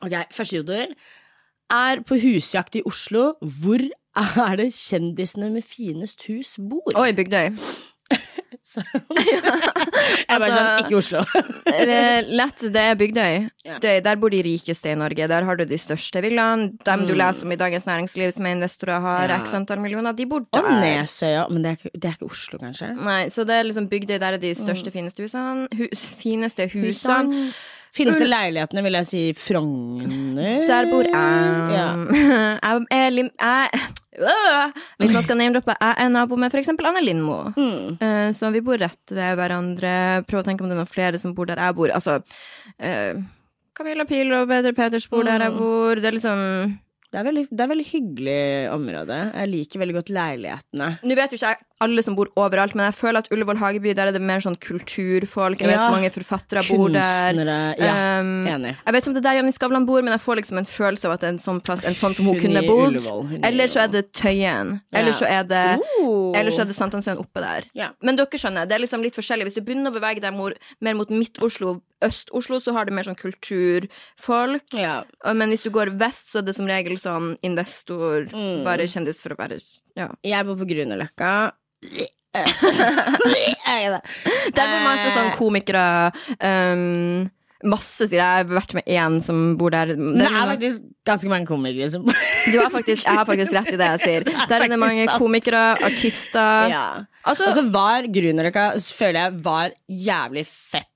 Ok, 0.00 0.14
Første 0.34 0.56
jodel 0.60 0.88
er 1.70 1.94
på 2.06 2.14
husjakt 2.20 2.74
i 2.80 2.82
Oslo. 2.88 3.24
Hvor 3.40 3.80
er 4.18 4.54
det 4.60 4.68
kjendisene 4.74 5.48
med 5.54 5.64
finest 5.66 6.18
hus 6.28 6.50
bor? 6.58 6.92
Oi, 6.98 7.10
Bygdøy. 7.16 7.46
Jeg 9.20 10.34
er 10.34 10.38
bare 10.38 10.48
altså- 10.48 10.58
sånn, 10.58 10.84
ikke 10.84 10.98
Oslo. 11.00 11.20
Lett, 12.40 12.64
det 12.74 12.82
er 12.82 12.94
Bygdøy. 13.00 13.50
Ja. 13.66 13.78
Der 14.02 14.16
bor 14.20 14.30
de 14.32 14.40
rikeste 14.42 14.90
i 14.92 14.94
Norge. 14.98 15.26
Der 15.30 15.44
har 15.46 15.56
du 15.56 15.64
de 15.68 15.78
største 15.80 16.22
villaene. 16.24 16.70
Dem 16.84 17.06
du 17.06 17.14
Mm. 17.14 17.18
leser 17.20 17.46
om 17.46 17.52
i 17.52 17.56
Dagens 17.56 17.86
Næringsliv, 17.86 18.32
som 18.32 18.46
er 18.46 18.54
investorer 18.56 19.00
har 19.00 19.28
Ja. 19.28 19.38
x 19.44 19.54
antall 19.54 19.78
millioner, 19.80 20.12
de 20.16 20.26
bor 20.26 20.40
Og 20.40 20.48
der. 20.52 20.80
Nesøya, 20.80 21.46
men 21.50 21.62
det 21.62 21.70
er, 21.72 21.76
ikke, 21.76 21.90
det 22.00 22.04
er 22.04 22.14
ikke 22.18 22.30
Oslo, 22.30 22.58
kanskje? 22.58 22.94
Nei, 22.96 23.26
så 23.28 23.44
det 23.46 23.54
er 23.54 23.62
liksom 23.64 23.88
Bygdøy, 23.88 24.18
der 24.18 24.32
er 24.32 24.38
de 24.38 24.54
største, 24.54 24.90
fineste 24.90 25.22
husene. 25.22 25.68
Hus, 25.76 26.06
fineste 26.20 26.68
husene. 26.72 27.52
Fineste 27.92 28.22
leilighetene, 28.24 28.82
vil 28.84 28.92
jeg 28.92 29.06
si 29.06 29.32
Frogner. 29.34 30.66
Der 30.66 30.84
bor 30.92 31.02
jeg. 31.02 31.12
Ja. 31.74 31.88
Jeg. 32.62 32.86
Jeg 33.00 33.30
Øh! 33.74 33.99
Hvis 34.18 35.12
man 35.14 35.22
skal 35.22 35.38
name-droppe, 35.38 35.74
jeg 35.78 35.94
er 36.04 36.08
nabo 36.10 36.36
med 36.40 36.50
f.eks. 36.52 36.68
Anne 36.74 37.02
Lindmo. 37.04 37.36
Mm. 37.56 37.98
Eh, 38.02 38.30
så 38.36 38.50
vi 38.52 38.60
bor 38.66 38.78
rett 38.80 39.14
ved 39.14 39.36
hverandre. 39.38 39.92
Prøv 40.26 40.42
å 40.42 40.46
tenke 40.48 40.64
om 40.64 40.70
det 40.70 40.74
er 40.76 40.82
noen 40.82 40.90
flere 40.90 41.20
som 41.22 41.34
bor 41.36 41.46
der 41.46 41.62
jeg 41.62 41.76
bor. 41.78 41.92
Altså 41.94 42.18
eh, 42.82 43.20
Camilla 43.76 44.04
Pil 44.08 44.32
og 44.34 44.48
Peder 44.50 44.74
Peters 44.76 45.06
bor 45.08 45.22
der 45.24 45.38
Mm. 45.38 45.46
jeg 45.46 45.58
bor. 45.60 45.94
Det 46.02 46.10
er 46.10 46.16
liksom 46.18 46.78
Det 47.10 47.18
er, 47.18 47.24
veldig, 47.26 47.46
det 47.50 47.60
er 47.64 47.70
veldig 47.72 47.86
hyggelig 47.90 48.42
område. 48.70 49.16
Jeg 49.34 49.48
liker 49.50 49.80
veldig 49.82 49.94
godt 49.96 50.10
leilighetene. 50.14 50.90
Nå 51.02 51.16
vet 51.18 51.32
jo 51.32 51.38
ikke 51.40 51.48
jeg 51.54 51.64
alle 51.80 52.02
som 52.02 52.14
bor 52.14 52.28
overalt, 52.36 52.74
men 52.74 52.86
jeg 52.92 52.94
føler 52.98 53.18
at 53.18 53.28
Ullevål 53.32 53.56
Hageby, 53.58 53.94
der 53.96 54.08
er 54.08 54.12
det 54.12 54.20
mer 54.20 54.40
sånn 54.44 54.56
kulturfolk. 54.60 55.58
Jeg 55.60 55.68
vet 55.70 55.80
Ja. 55.80 55.90
mange 55.90 56.10
forfattere 56.12 56.62
bor 56.68 56.88
der. 56.90 57.32
Kunstnere. 57.32 57.78
Ja, 57.78 58.20
Um, 58.20 58.46
enig. 58.46 58.76
Jeg 58.84 58.92
vet 58.92 59.02
ikke 59.02 59.08
om 59.08 59.14
det 59.14 59.20
er 59.24 59.28
der 59.30 59.36
Janni 59.40 59.52
Skavlan 59.52 59.86
bor, 59.86 60.02
men 60.02 60.12
jeg 60.12 60.20
får 60.20 60.36
liksom 60.40 60.58
en 60.58 60.64
følelse 60.64 61.04
av 61.06 61.12
at 61.12 61.20
det 61.20 61.26
er 61.26 61.32
en 61.32 61.38
sånn 61.38 61.60
plass 61.64 61.84
En 61.84 61.94
sånn 61.94 62.14
som 62.14 62.26
hun, 62.26 62.34
Hun 62.34 62.42
kunne 62.42 62.62
bodd. 62.66 63.44
Eller 63.44 63.66
så 63.66 63.84
er 63.84 63.88
det 63.88 64.12
Tøyen. 64.12 64.80
Ja. 64.92 64.98
Eller 65.00 65.12
så 65.12 65.26
er 65.26 65.44
det 65.44 65.80
uh. 65.80 66.32
Eller 66.36 66.50
så 66.50 66.60
er 66.62 66.66
det 66.66 66.74
Sankthanshaugen 66.76 67.18
oppe 67.18 67.40
der. 67.40 67.64
Ja. 67.74 67.90
Men 68.02 68.16
dere 68.16 68.26
skjønner, 68.26 68.68
det 68.68 68.72
er 68.76 68.80
liksom 68.84 69.02
litt 69.02 69.14
forskjellig. 69.14 69.44
Hvis 69.48 69.54
du 69.54 69.62
begynner 69.62 69.90
å 69.90 69.98
bevege 69.98 70.20
deg 70.20 70.34
mer 70.80 70.94
mot 70.94 71.08
Midt-Oslo, 71.08 71.80
Øst-Oslo, 72.02 72.56
så 72.60 72.72
har 72.72 72.84
du 72.86 72.92
mer 72.92 73.02
sånn 73.04 73.16
kulturfolk. 73.16 74.62
Ja. 74.72 75.02
Men 75.34 75.50
hvis 75.50 75.62
du 75.66 75.70
går 75.70 75.96
vest, 75.98 76.30
så 76.32 76.38
er 76.40 76.42
det 76.48 76.54
som 76.56 76.66
regel 76.66 76.96
sånn 77.00 77.36
investor, 77.42 78.26
Mm. 78.32 78.64
bare 78.64 78.86
kjendis 78.86 79.20
for 79.20 79.30
å 79.30 79.36
være 79.36 79.60
Ja. 79.96 80.08
Jeg 80.24 80.46
bor 80.46 80.56
på 80.56 80.66
Grünerløkka. 80.68 81.52
Der 84.54 84.62
er 84.62 84.72
bor 84.76 84.84
masse 84.86 85.10
sånn 85.14 85.32
komikere. 85.36 85.84
Um, 86.38 87.30
masse, 87.66 88.06
sier 88.08 88.20
jeg. 88.20 88.20
Jeg 88.20 88.46
har 88.46 88.52
vært 88.54 88.74
med 88.78 88.86
én 88.88 89.18
som 89.24 89.40
bor 89.60 89.72
der. 89.74 89.92
Det 89.96 90.26
er 90.28 90.52
faktisk 90.52 90.86
ganske 91.08 91.32
mange 91.32 91.48
komikere 91.48 91.90
som 91.92 92.04
Du 92.52 92.56
har 92.60 92.70
faktisk, 92.72 93.04
jeg 93.04 93.16
har 93.18 93.26
faktisk 93.28 93.56
rett 93.56 93.72
i 93.74 93.78
det 93.80 93.88
jeg 93.94 94.02
sier. 94.04 94.28
Der 94.48 94.64
er 94.64 94.70
det 94.72 94.78
mange 94.80 95.08
komikere, 95.20 95.64
artister. 95.90 96.70
Ja. 96.72 96.84
Altså, 97.20 97.50
Og 97.50 97.56
så 97.58 97.66
var 97.72 98.06
Grünerløkka 98.08 98.70
føler 98.96 99.26
jeg 99.26 99.42
var 99.44 99.74
jævlig 99.90 100.46
fett 100.48 100.86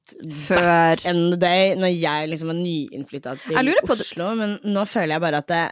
Før. 0.46 0.60
back 0.94 1.04
in 1.08 1.20
the 1.32 1.38
day, 1.40 1.74
når 1.80 1.92
jeg 1.96 2.28
liksom 2.32 2.50
var 2.52 2.58
nyinnflytta 2.60 3.36
til 3.44 3.56
det- 3.56 3.90
Oslo. 3.90 4.30
Men 4.38 4.58
nå 4.64 4.84
føler 4.88 5.16
jeg 5.16 5.24
bare 5.24 5.40
at 5.44 5.48
det 5.52 5.64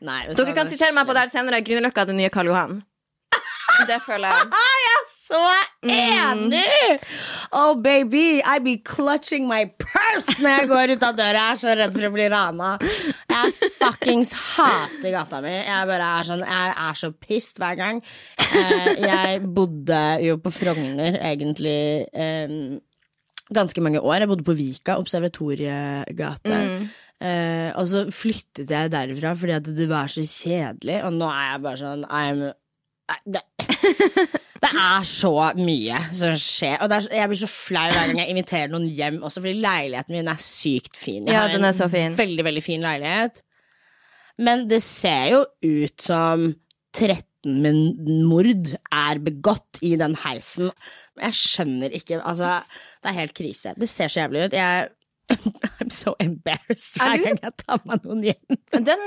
Nei, 0.00 0.22
dere 0.32 0.54
kan 0.56 0.64
er 0.64 0.70
sitere 0.70 0.94
meg 0.96 1.04
på 1.08 1.12
det 1.16 1.26
her 1.26 1.32
senere. 1.32 1.60
Grünerløkka 1.64 2.00
er 2.00 2.08
det 2.12 2.16
nye 2.16 2.32
Karl 2.32 2.48
Johan. 2.48 2.78
Det 3.88 4.00
føler 4.06 4.32
jeg. 4.32 4.50
Så 5.30 5.38
enig! 5.86 6.98
Oh, 7.54 7.76
baby, 7.78 8.40
I 8.42 8.58
be 8.58 8.76
clutching 8.82 9.46
my 9.46 9.68
purse 9.78 10.40
når 10.42 10.56
jeg 10.56 10.70
går 10.72 10.92
ut 10.96 11.04
av 11.06 11.14
døra. 11.20 11.44
Jeg 11.44 11.54
er 11.54 11.60
så 11.60 11.74
redd 11.78 11.94
for 11.94 12.06
å 12.08 12.10
bli 12.16 12.26
rana. 12.32 12.70
Jeg 13.30 13.70
fuckings 13.76 14.32
hater 14.34 15.14
gata 15.14 15.38
mi. 15.44 15.52
Jeg 15.54 15.86
bare 15.86 16.08
er 16.18 16.26
sånn 16.26 16.42
Jeg 16.42 16.74
er 16.88 16.98
så 16.98 17.12
pissed 17.14 17.62
hver 17.62 17.78
gang. 17.78 18.00
Eh, 18.42 18.90
jeg 19.06 19.44
bodde 19.54 20.00
jo 20.26 20.34
på 20.42 20.50
Frogner 20.56 21.20
egentlig 21.20 21.78
ganske 23.54 23.84
mange 23.86 24.02
år. 24.02 24.24
Jeg 24.24 24.32
bodde 24.32 24.46
på 24.50 24.56
Vika, 24.58 24.98
Observatoriegate. 24.98 26.58
Eh, 27.20 27.68
og 27.76 27.84
så 27.86 28.06
flyttet 28.14 28.70
jeg 28.72 28.90
derfra 28.94 29.34
fordi 29.36 29.52
at 29.58 29.66
det 29.76 29.86
var 29.90 30.08
så 30.08 30.22
kjedelig, 30.24 31.02
og 31.04 31.12
nå 31.18 31.26
er 31.28 31.50
jeg 31.50 31.62
bare 31.66 31.80
sånn 31.82 32.06
I'm 32.08 32.40
det, 33.26 33.42
det 34.60 34.70
er 34.70 35.04
så 35.08 35.32
mye 35.58 36.00
som 36.16 36.34
skjer. 36.38 36.76
Og 36.84 36.92
er, 36.94 37.06
jeg 37.20 37.30
blir 37.32 37.40
så 37.42 37.48
flau 37.50 37.86
hver 37.90 38.10
gang 38.10 38.20
jeg 38.22 38.32
inviterer 38.34 38.72
noen 38.72 38.88
hjem, 38.92 39.20
også 39.26 39.42
fordi 39.44 39.56
leiligheten 39.64 40.16
min 40.18 40.30
er 40.32 40.40
sykt 40.44 40.96
fin. 41.00 41.24
Jeg 41.26 41.34
Ja, 41.34 41.46
har 41.46 41.54
den 41.54 41.64
er 41.68 41.72
så 41.76 41.88
fin. 41.92 42.16
veldig, 42.18 42.44
veldig 42.50 42.62
fin 42.66 42.84
leilighet. 42.84 43.42
Men 44.40 44.66
det 44.70 44.82
ser 44.84 45.26
jo 45.34 45.42
ut 45.66 46.00
som 46.04 46.50
13 46.96 47.26
men 47.40 47.94
mord 48.28 48.74
er 48.92 49.18
begått 49.24 49.78
i 49.86 49.94
den 49.96 50.12
heisen. 50.26 50.68
Jeg 51.16 51.32
skjønner 51.38 51.94
ikke 51.96 52.18
Altså, 52.20 52.58
det 53.00 53.08
er 53.12 53.16
helt 53.16 53.32
krise. 53.38 53.72
Det 53.80 53.88
ser 53.88 54.08
så 54.12 54.20
jævlig 54.26 54.42
ut. 54.50 54.56
Jeg 54.58 54.90
I'm 55.80 55.90
so 55.90 56.14
embarrassed 56.20 57.00
Er 57.00 57.14
hver 57.14 57.24
gang 57.24 57.40
jeg 57.42 57.56
tar 57.62 57.80
meg 57.88 58.06
noen 58.06 58.22
hjem. 58.28 58.60
Den 58.72 59.04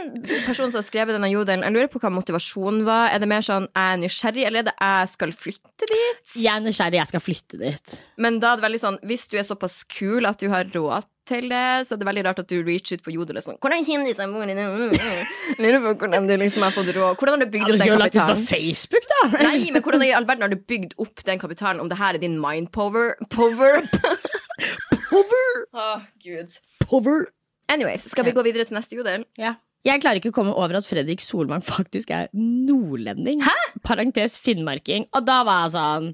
personen 0.47 0.73
som 0.73 0.79
har 0.79 0.87
skrevet 0.87 1.17
denne 1.17 1.31
jodelen, 1.31 1.65
jeg 1.65 1.75
lurer 1.75 1.91
på 1.91 2.01
hva 2.03 2.11
motivasjonen 2.13 2.83
var. 2.87 3.11
Er 3.13 3.23
det 3.23 3.29
mer 3.31 3.45
sånn 3.45 3.69
jeg 3.69 3.95
er 3.95 4.03
nysgjerrig, 4.03 4.45
eller 4.49 4.63
er 4.63 4.69
det 4.69 4.75
jeg 4.79 5.13
skal 5.15 5.35
flytte 5.37 5.89
dit? 5.93 6.35
Jeg 6.35 6.51
er 6.55 6.65
nysgjerrig, 6.65 7.01
jeg 7.01 7.13
skal 7.13 7.23
flytte 7.23 7.61
dit. 7.61 7.97
Men 8.23 8.39
da 8.43 8.53
er 8.53 8.61
det 8.61 8.67
veldig 8.67 8.83
sånn, 8.83 9.01
hvis 9.07 9.27
du 9.31 9.39
er 9.39 9.47
såpass 9.47 9.81
kul 9.91 10.29
at 10.29 10.41
du 10.41 10.49
har 10.53 10.69
råd 10.73 11.09
til 11.27 11.47
det, 11.51 11.87
så 11.87 11.95
er 11.95 12.01
det 12.01 12.07
veldig 12.07 12.23
rart 12.27 12.41
at 12.43 12.49
du 12.51 12.57
reacher 12.67 12.99
ut 12.99 13.05
på 13.05 13.13
jodel 13.15 13.39
og 13.39 13.45
sånn 13.45 13.59
Hvordan 13.63 13.85
kjendiser 13.87 14.31
bor 14.31 14.43
i? 14.43 14.55
Mm, 14.57 14.91
mm. 14.91 15.59
Lurer 15.63 15.79
på 15.85 15.93
hvordan 16.03 16.27
du 16.27 16.33
liksom 16.41 16.65
har 16.67 16.73
fått 16.75 16.91
råd. 16.91 17.15
Hvordan 17.19 17.37
har 17.37 17.45
du 17.45 17.53
bygd 17.53 17.63
Ja, 17.63 17.69
du 17.69 17.75
opp 17.77 17.83
den 17.83 17.91
jo 17.93 17.99
lagt 18.01 18.17
ut 18.17 18.33
på? 18.33 18.39
Facebook, 18.49 19.07
da! 19.11 19.21
Nei, 19.47 19.55
men 19.71 19.85
hvordan 19.85 20.03
i 20.03 20.11
all 20.17 20.27
verden 20.27 20.47
har 20.47 20.51
du 20.51 20.59
bygd 20.73 20.97
opp 21.03 21.23
den 21.27 21.39
kapitalen 21.41 21.83
om 21.83 21.91
det 21.91 21.99
her 22.01 22.17
er 22.17 22.23
din 22.23 22.35
mind 22.43 22.73
power? 22.75 23.15
Power? 23.33 23.83
Power! 25.13 25.63
Å, 25.77 25.87
gud. 26.23 26.57
Power! 26.89 27.27
Anyways, 27.71 28.09
skal 28.11 28.25
vi 28.27 28.33
gå 28.35 28.43
videre 28.45 28.65
til 28.67 28.77
neste 28.77 28.97
jodel? 28.97 29.23
Ja. 29.39 29.55
Jeg 29.83 29.99
klarer 30.03 30.19
ikke 30.21 30.31
å 30.31 30.35
komme 30.35 30.53
over 30.55 30.77
at 30.79 30.87
Fredrik 30.87 31.19
Solvang 31.23 31.63
faktisk 31.65 32.11
er 32.15 32.29
nordlending. 32.33 33.41
Hæ? 33.43 33.55
Parentes 33.83 34.37
finnmarking. 34.39 35.09
Og 35.11 35.25
da 35.27 35.41
var 35.47 35.65
jeg 35.65 35.73
sånn 35.75 36.09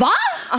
Hva?! 0.00 0.12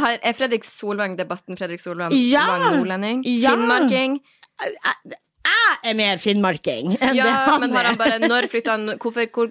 Her 0.04 0.20
er 0.22 0.36
Fredrik 0.38 0.66
Solvang 0.68 1.16
debatten 1.18 1.58
Fredrik 1.58 1.82
Solvang 1.82 2.14
Ja! 2.18 2.44
Solvang 2.50 2.78
nordlending? 2.80 3.24
Ja! 3.30 3.56
Finnmarking? 3.56 4.20
Jeg 4.64 5.90
er 5.92 5.96
mer 5.98 6.20
finnmarking 6.22 6.94
enn 7.00 7.16
det 7.16 7.18
Ja, 7.18 7.32
er. 7.50 7.60
men 7.64 7.74
har 7.76 7.90
han 7.90 7.98
bare 8.00 8.20
Når 8.22 8.46
flytta 8.52 8.78
han 8.78 8.94
Hvorfor 9.02 9.26
hvor, 9.34 9.50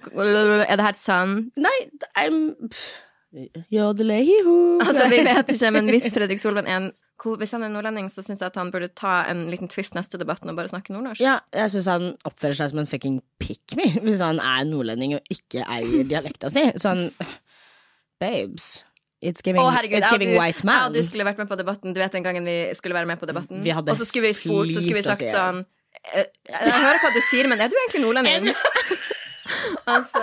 Er 0.62 0.78
det 0.78 0.86
her 0.86 0.96
sann? 0.98 1.34
Nei, 1.60 1.74
I'm 2.22 2.38
Jodelehiho. 3.72 4.78
Altså, 4.84 5.06
vi 5.08 5.22
vet 5.24 5.48
ikke, 5.54 5.70
men 5.72 5.86
hvis 5.88 6.08
Fredrik 6.12 6.40
Solvang 6.42 6.66
er 6.68 6.76
en 6.82 6.88
Hvis 7.22 7.54
han 7.54 7.62
er 7.62 7.70
nordlending, 7.72 8.08
så 8.10 8.24
syns 8.24 8.42
jeg 8.42 8.50
at 8.50 8.58
han 8.58 8.72
burde 8.74 8.90
ta 8.98 9.22
en 9.30 9.44
liten 9.52 9.70
twist 9.70 9.94
neste 9.94 10.18
debatten 10.20 10.50
og 10.50 10.58
bare 10.58 10.70
snakke 10.72 10.94
nordnorsk. 10.94 11.22
Ja, 11.22 11.38
jeg 11.54 11.72
syns 11.74 11.90
han 11.90 12.06
oppfører 12.28 12.58
seg 12.58 12.72
som 12.72 12.82
en 12.82 12.90
fucking 12.90 13.20
pick 13.42 13.76
me 13.78 13.88
hvis 14.02 14.22
han 14.24 14.42
er 14.42 14.64
nordlending 14.68 15.16
og 15.18 15.34
ikke 15.34 15.62
eier 15.62 16.08
dialekta 16.08 16.50
si. 16.52 16.64
Sånn 16.82 17.08
Babes. 18.22 18.84
It's 19.22 19.42
giving, 19.42 19.62
oh, 19.62 19.70
herregud, 19.70 20.00
it's 20.02 20.10
giving 20.10 20.34
ja, 20.34 20.50
du-. 20.50 20.66
Ja, 20.66 20.88
du 20.90 20.98
skulle 21.06 21.26
vært 21.26 21.38
med 21.38 21.46
på 21.50 21.58
debatten. 21.58 21.94
Du 21.94 22.02
vet 22.02 22.14
den 22.14 22.26
gangen 22.26 22.46
vi 22.48 22.56
skulle 22.74 22.96
være 22.98 23.06
med 23.06 23.20
på 23.20 23.28
debatten? 23.30 23.62
Og 23.62 23.94
så 24.00 24.06
skulle 24.08 24.32
vi 24.32 24.34
spurt, 24.34 24.74
så 24.74 24.82
skulle 24.82 24.98
vi 24.98 25.06
sagt 25.06 25.28
sånn 25.30 25.62
eh, 26.10 26.26
Jeg 26.50 26.82
hører 26.82 26.98
hva 27.04 27.12
du 27.14 27.20
sier, 27.28 27.50
men 27.52 27.62
er 27.62 27.70
du 27.70 27.78
egentlig 27.78 28.02
nordlending? 28.02 28.50
Altså, 29.90 30.22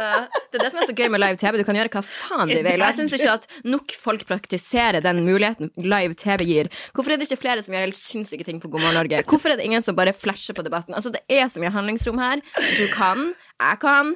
det 0.49 0.59
er 0.59 0.63
det 0.63 0.71
som 0.73 0.81
er 0.81 0.89
så 0.89 0.95
gøy 0.97 1.09
med 1.13 1.23
live 1.23 1.39
TV. 1.41 1.59
Du 1.59 1.65
kan 1.67 1.77
gjøre 1.79 1.91
hva 1.93 2.03
faen 2.05 2.51
du 2.51 2.57
vil. 2.57 2.79
Og 2.79 2.85
jeg 2.87 2.97
syns 2.99 3.15
ikke 3.17 3.35
at 3.37 3.47
nok 3.67 3.95
folk 3.99 4.25
praktiserer 4.29 5.03
den 5.05 5.23
muligheten 5.27 5.71
live 5.77 6.17
TV 6.19 6.47
gir. 6.49 6.71
Hvorfor 6.95 7.13
er 7.13 7.21
det 7.21 7.29
ikke 7.29 7.43
flere 7.43 7.63
som 7.65 7.75
gjør 7.75 7.87
helt 7.87 7.99
sinnssyke 8.01 8.47
ting 8.47 8.61
på 8.63 8.71
God 8.71 8.83
morgen 8.85 8.99
Norge? 9.01 9.23
Hvorfor 9.29 9.53
er 9.53 9.59
det 9.59 9.69
ingen 9.69 9.85
som 9.85 9.97
bare 9.97 10.15
flasher 10.15 10.57
på 10.57 10.65
debatten? 10.65 10.97
Altså, 10.97 11.13
det 11.13 11.23
er 11.29 11.47
så 11.51 11.61
mye 11.63 11.73
handlingsrom 11.73 12.21
her. 12.21 12.43
Du 12.77 12.85
kan, 12.95 13.31
jeg 13.59 13.81
kan. 13.83 14.15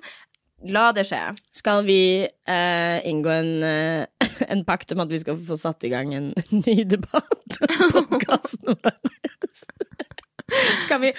La 0.71 0.91
det 0.95 1.04
skje. 1.10 1.19
Skal 1.52 1.84
vi 1.84 2.23
eh, 2.23 2.97
inngå 3.10 3.32
en, 3.34 3.52
eh, 3.67 4.28
en 4.54 4.63
pakt 4.67 4.93
om 4.95 5.04
at 5.04 5.12
vi 5.12 5.19
skal 5.19 5.36
få 5.36 5.58
satt 5.60 5.84
i 5.84 5.91
gang 5.91 6.13
en 6.15 6.32
ny 6.65 6.84
debatt? 6.88 7.60
Podkasten 7.91 8.78
vår. 8.80 8.99
Skal 10.83 11.00
vi 11.02 11.10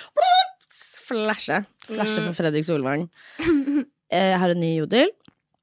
flashe? 1.09 1.63
Flashe 1.89 2.23
for 2.25 2.37
Fredrik 2.41 2.67
Solvang. 2.69 3.09
Eh, 4.15 4.29
Jeg 4.31 4.39
har 4.39 4.53
en 4.53 4.61
ny 4.61 4.69
jodel. 4.79 5.09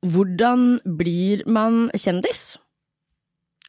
Hvordan 0.04 0.64
blir 0.98 1.44
man 1.48 1.86
kjendis? 1.96 2.58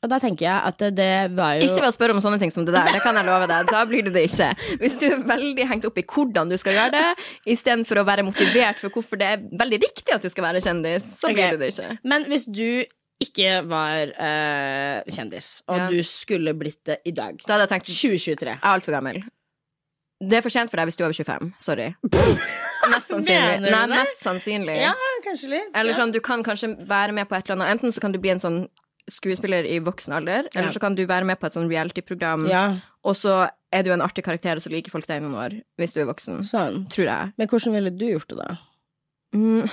Og 0.02 0.10
da 0.10 0.16
tenker 0.18 0.48
jeg 0.48 0.62
at 0.72 0.80
det, 0.96 1.10
var 1.36 1.52
jo 1.60 1.66
Ikke 1.68 1.84
ved 1.84 1.92
å 1.92 1.94
spørre 1.94 2.14
om 2.16 2.22
sånne 2.24 2.40
ting 2.42 2.50
som 2.50 2.64
det 2.66 2.72
der, 2.74 2.88
det 2.90 3.02
kan 3.04 3.14
jeg 3.14 3.28
love 3.28 3.46
deg. 3.46 3.68
Da 3.70 3.84
blir 3.86 4.02
du 4.02 4.10
det 4.10 4.24
ikke. 4.26 4.48
Hvis 4.80 4.96
du 4.98 5.04
er 5.12 5.20
veldig 5.28 5.66
hengt 5.70 5.84
opp 5.86 6.00
i 6.00 6.04
hvordan 6.08 6.50
du 6.50 6.56
skal 6.58 6.74
gjøre 6.74 6.96
det, 6.96 7.04
istedenfor 7.54 8.00
å 8.00 8.06
være 8.08 8.24
motivert 8.26 8.80
for 8.82 8.90
hvorfor 8.96 9.20
det 9.20 9.28
er 9.36 9.44
veldig 9.60 9.78
riktig 9.84 10.16
at 10.16 10.24
du 10.24 10.32
skal 10.32 10.48
være 10.48 10.64
kjendis, 10.64 11.06
så 11.20 11.30
blir 11.30 11.54
du 11.54 11.62
det 11.62 11.70
ikke. 11.76 11.92
Men 12.02 12.26
hvis 12.32 12.48
du 12.50 12.64
ikke 13.22 13.60
var 13.70 14.10
eh, 14.10 15.04
kjendis, 15.14 15.52
og 15.70 15.78
Ja. 15.84 15.86
du 15.92 16.02
skulle 16.02 16.56
blitt 16.58 16.80
det 16.90 16.98
i 17.06 17.12
dag 17.14 17.38
Da 17.46 17.54
hadde 17.54 17.68
jeg 17.68 17.74
tenkt 17.76 17.92
2023. 17.92 18.56
Jeg 18.56 18.58
er 18.58 18.72
altfor 18.72 18.96
gammel. 18.98 19.22
Det 20.22 20.38
er 20.38 20.42
for 20.44 20.54
sent 20.54 20.70
for 20.70 20.78
deg 20.78 20.86
hvis 20.86 20.96
du 20.98 21.02
er 21.02 21.08
over 21.08 21.16
25. 21.18 21.48
Sorry. 21.58 21.88
Mest 22.92 23.08
sannsynlig. 23.10 23.70
Nei, 23.72 23.82
mest 23.90 24.22
sannsynlig. 24.22 24.76
Ja, 24.82 24.92
kanskje 25.24 25.48
litt. 25.54 25.68
Eller 25.78 25.94
sånn, 25.96 26.12
du 26.14 26.20
kan 26.24 26.42
kanskje 26.46 26.72
være 26.90 27.14
med 27.16 27.28
på 27.30 27.36
et 27.38 27.46
eller 27.48 27.58
annet. 27.60 27.76
Enten 27.76 27.94
så 27.94 28.02
kan 28.02 28.12
du 28.14 28.18
bli 28.22 28.30
en 28.34 28.42
sånn 28.42 28.60
skuespiller 29.10 29.66
i 29.66 29.80
voksen 29.82 30.14
alder, 30.14 30.46
eller 30.54 30.68
Ja. 30.68 30.72
så 30.74 30.80
kan 30.82 30.94
du 30.94 31.02
være 31.06 31.24
med 31.26 31.38
på 31.40 31.46
et 31.46 31.54
sånn 31.56 31.68
reality-program, 31.70 32.44
Ja, 32.50 32.76
og 33.04 33.16
så 33.18 33.48
er 33.72 33.82
du 33.82 33.90
en 33.92 34.02
artig 34.04 34.22
karakter, 34.24 34.54
og 34.58 34.62
så 34.62 34.70
liker 34.70 34.90
folk 34.94 35.06
deg 35.08 35.22
i 35.22 35.24
noen 35.24 35.34
år, 35.42 35.56
hvis 35.78 35.94
du 35.94 36.00
er 36.02 36.06
voksen. 36.06 36.42
sånn. 36.46 36.84
Tror 36.90 37.06
jeg. 37.10 37.32
Men 37.38 37.48
hvordan 37.48 37.72
ville 37.74 37.90
du 37.90 38.06
gjort 38.12 38.28
det, 38.28 38.38
da? 38.38 38.58
Mm. 39.34 39.70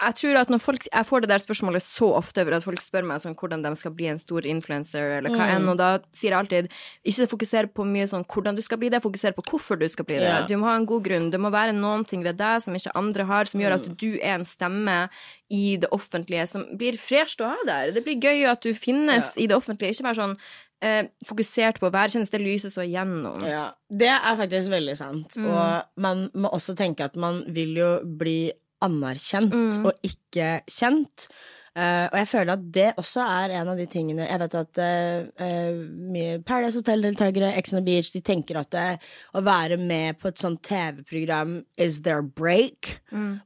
Jeg 0.00 0.14
tror 0.16 0.36
at 0.40 0.48
når 0.48 0.60
folk 0.64 0.86
Jeg 0.92 1.04
får 1.06 1.20
det 1.20 1.28
der 1.28 1.42
spørsmålet 1.42 1.82
så 1.84 2.06
ofte 2.16 2.40
over 2.40 2.54
at 2.56 2.64
folk 2.64 2.80
spør 2.80 3.04
meg 3.04 3.20
sånn 3.20 3.34
hvordan 3.36 3.62
de 3.62 3.72
skal 3.76 3.92
bli 3.92 4.06
en 4.08 4.18
stor 4.18 4.40
influencer, 4.48 5.18
eller 5.18 5.30
hva 5.30 5.44
Mm. 5.46 5.54
enn, 5.56 5.68
og 5.68 5.76
da 5.76 5.98
sier 6.12 6.30
jeg 6.32 6.38
alltid 6.40 6.70
ikke 7.04 7.28
fokuser 7.28 7.66
på 7.72 7.84
mye 7.84 8.06
sånn 8.08 8.24
hvordan 8.26 8.56
du 8.56 8.62
skal 8.62 8.78
bli 8.78 8.88
det, 8.88 9.02
fokuser 9.02 9.32
på 9.36 9.44
hvorfor 9.44 9.78
du 9.78 9.86
skal 9.88 10.04
bli 10.08 10.16
det. 10.16 10.22
Yeah. 10.30 10.46
Du 10.48 10.56
må 10.56 10.64
ha 10.70 10.76
en 10.76 10.86
god 10.86 11.04
grunn. 11.04 11.30
Det 11.30 11.38
må 11.40 11.50
være 11.52 11.74
noen 11.76 12.06
ting 12.06 12.22
ved 12.24 12.36
deg 12.38 12.62
som 12.62 12.74
ikke 12.74 12.92
andre 12.96 13.24
har, 13.26 13.44
som 13.44 13.60
gjør 13.60 13.74
at 13.74 13.86
Mm. 13.88 13.96
du 13.96 14.14
er 14.22 14.34
en 14.38 14.44
stemme 14.44 15.08
i 15.50 15.76
det 15.76 15.90
offentlige 15.90 16.48
som 16.48 16.64
blir 16.76 16.92
fresht 16.96 17.40
å 17.40 17.50
ha 17.50 17.56
der. 17.66 17.92
Det 17.92 18.04
blir 18.04 18.18
gøy 18.20 18.48
at 18.50 18.60
du 18.62 18.72
finnes 18.72 19.36
i 19.36 19.46
det 19.46 19.56
offentlige, 19.56 19.90
ikke 19.94 20.08
vær 20.08 20.14
sånn 20.16 20.36
eh, 20.82 21.08
fokusert 21.26 21.78
på 21.78 21.90
hver 21.92 22.08
kjennes. 22.08 22.30
Det 22.30 22.40
lyser 22.40 22.70
så 22.72 22.80
igjennom. 22.88 23.42
Ja, 23.46 23.72
det 23.92 24.08
er 24.08 24.34
faktisk 24.34 24.70
veldig 24.72 24.96
sant. 24.96 25.36
Og 25.36 25.84
man 26.00 26.30
må 26.34 26.48
også 26.50 26.74
tenke 26.74 27.00
at 27.04 27.16
man 27.16 27.44
vil 27.52 27.74
jo 27.76 28.00
bli 28.02 28.50
anerkjent 28.84 29.80
og 29.84 29.92
ikke 30.06 30.60
kjent. 30.70 31.28
Uh, 31.70 32.10
og 32.10 32.16
jeg 32.18 32.28
føler 32.32 32.56
at 32.56 32.62
det 32.74 32.86
også 32.98 33.22
er 33.22 33.52
en 33.54 33.68
av 33.70 33.78
de 33.78 33.84
tingene 33.86 34.24
Jeg 34.26 34.40
vet 34.42 34.54
at 34.58 34.78
uh, 34.82 35.76
mye 36.10 36.40
Paradise 36.42 36.80
Hotel-deltakere, 36.80 37.52
Ex 37.54 37.70
on 37.70 37.78
the 37.78 37.84
Beach, 37.86 38.10
de 38.10 38.20
tenker 38.26 38.58
at 38.58 38.74
å 38.74 39.42
være 39.46 39.78
med 39.78 40.18
på 40.18 40.32
et 40.32 40.42
sånt 40.42 40.64
TV-program 40.66 41.60
is 41.78 42.02
their 42.02 42.26
break. 42.26 42.98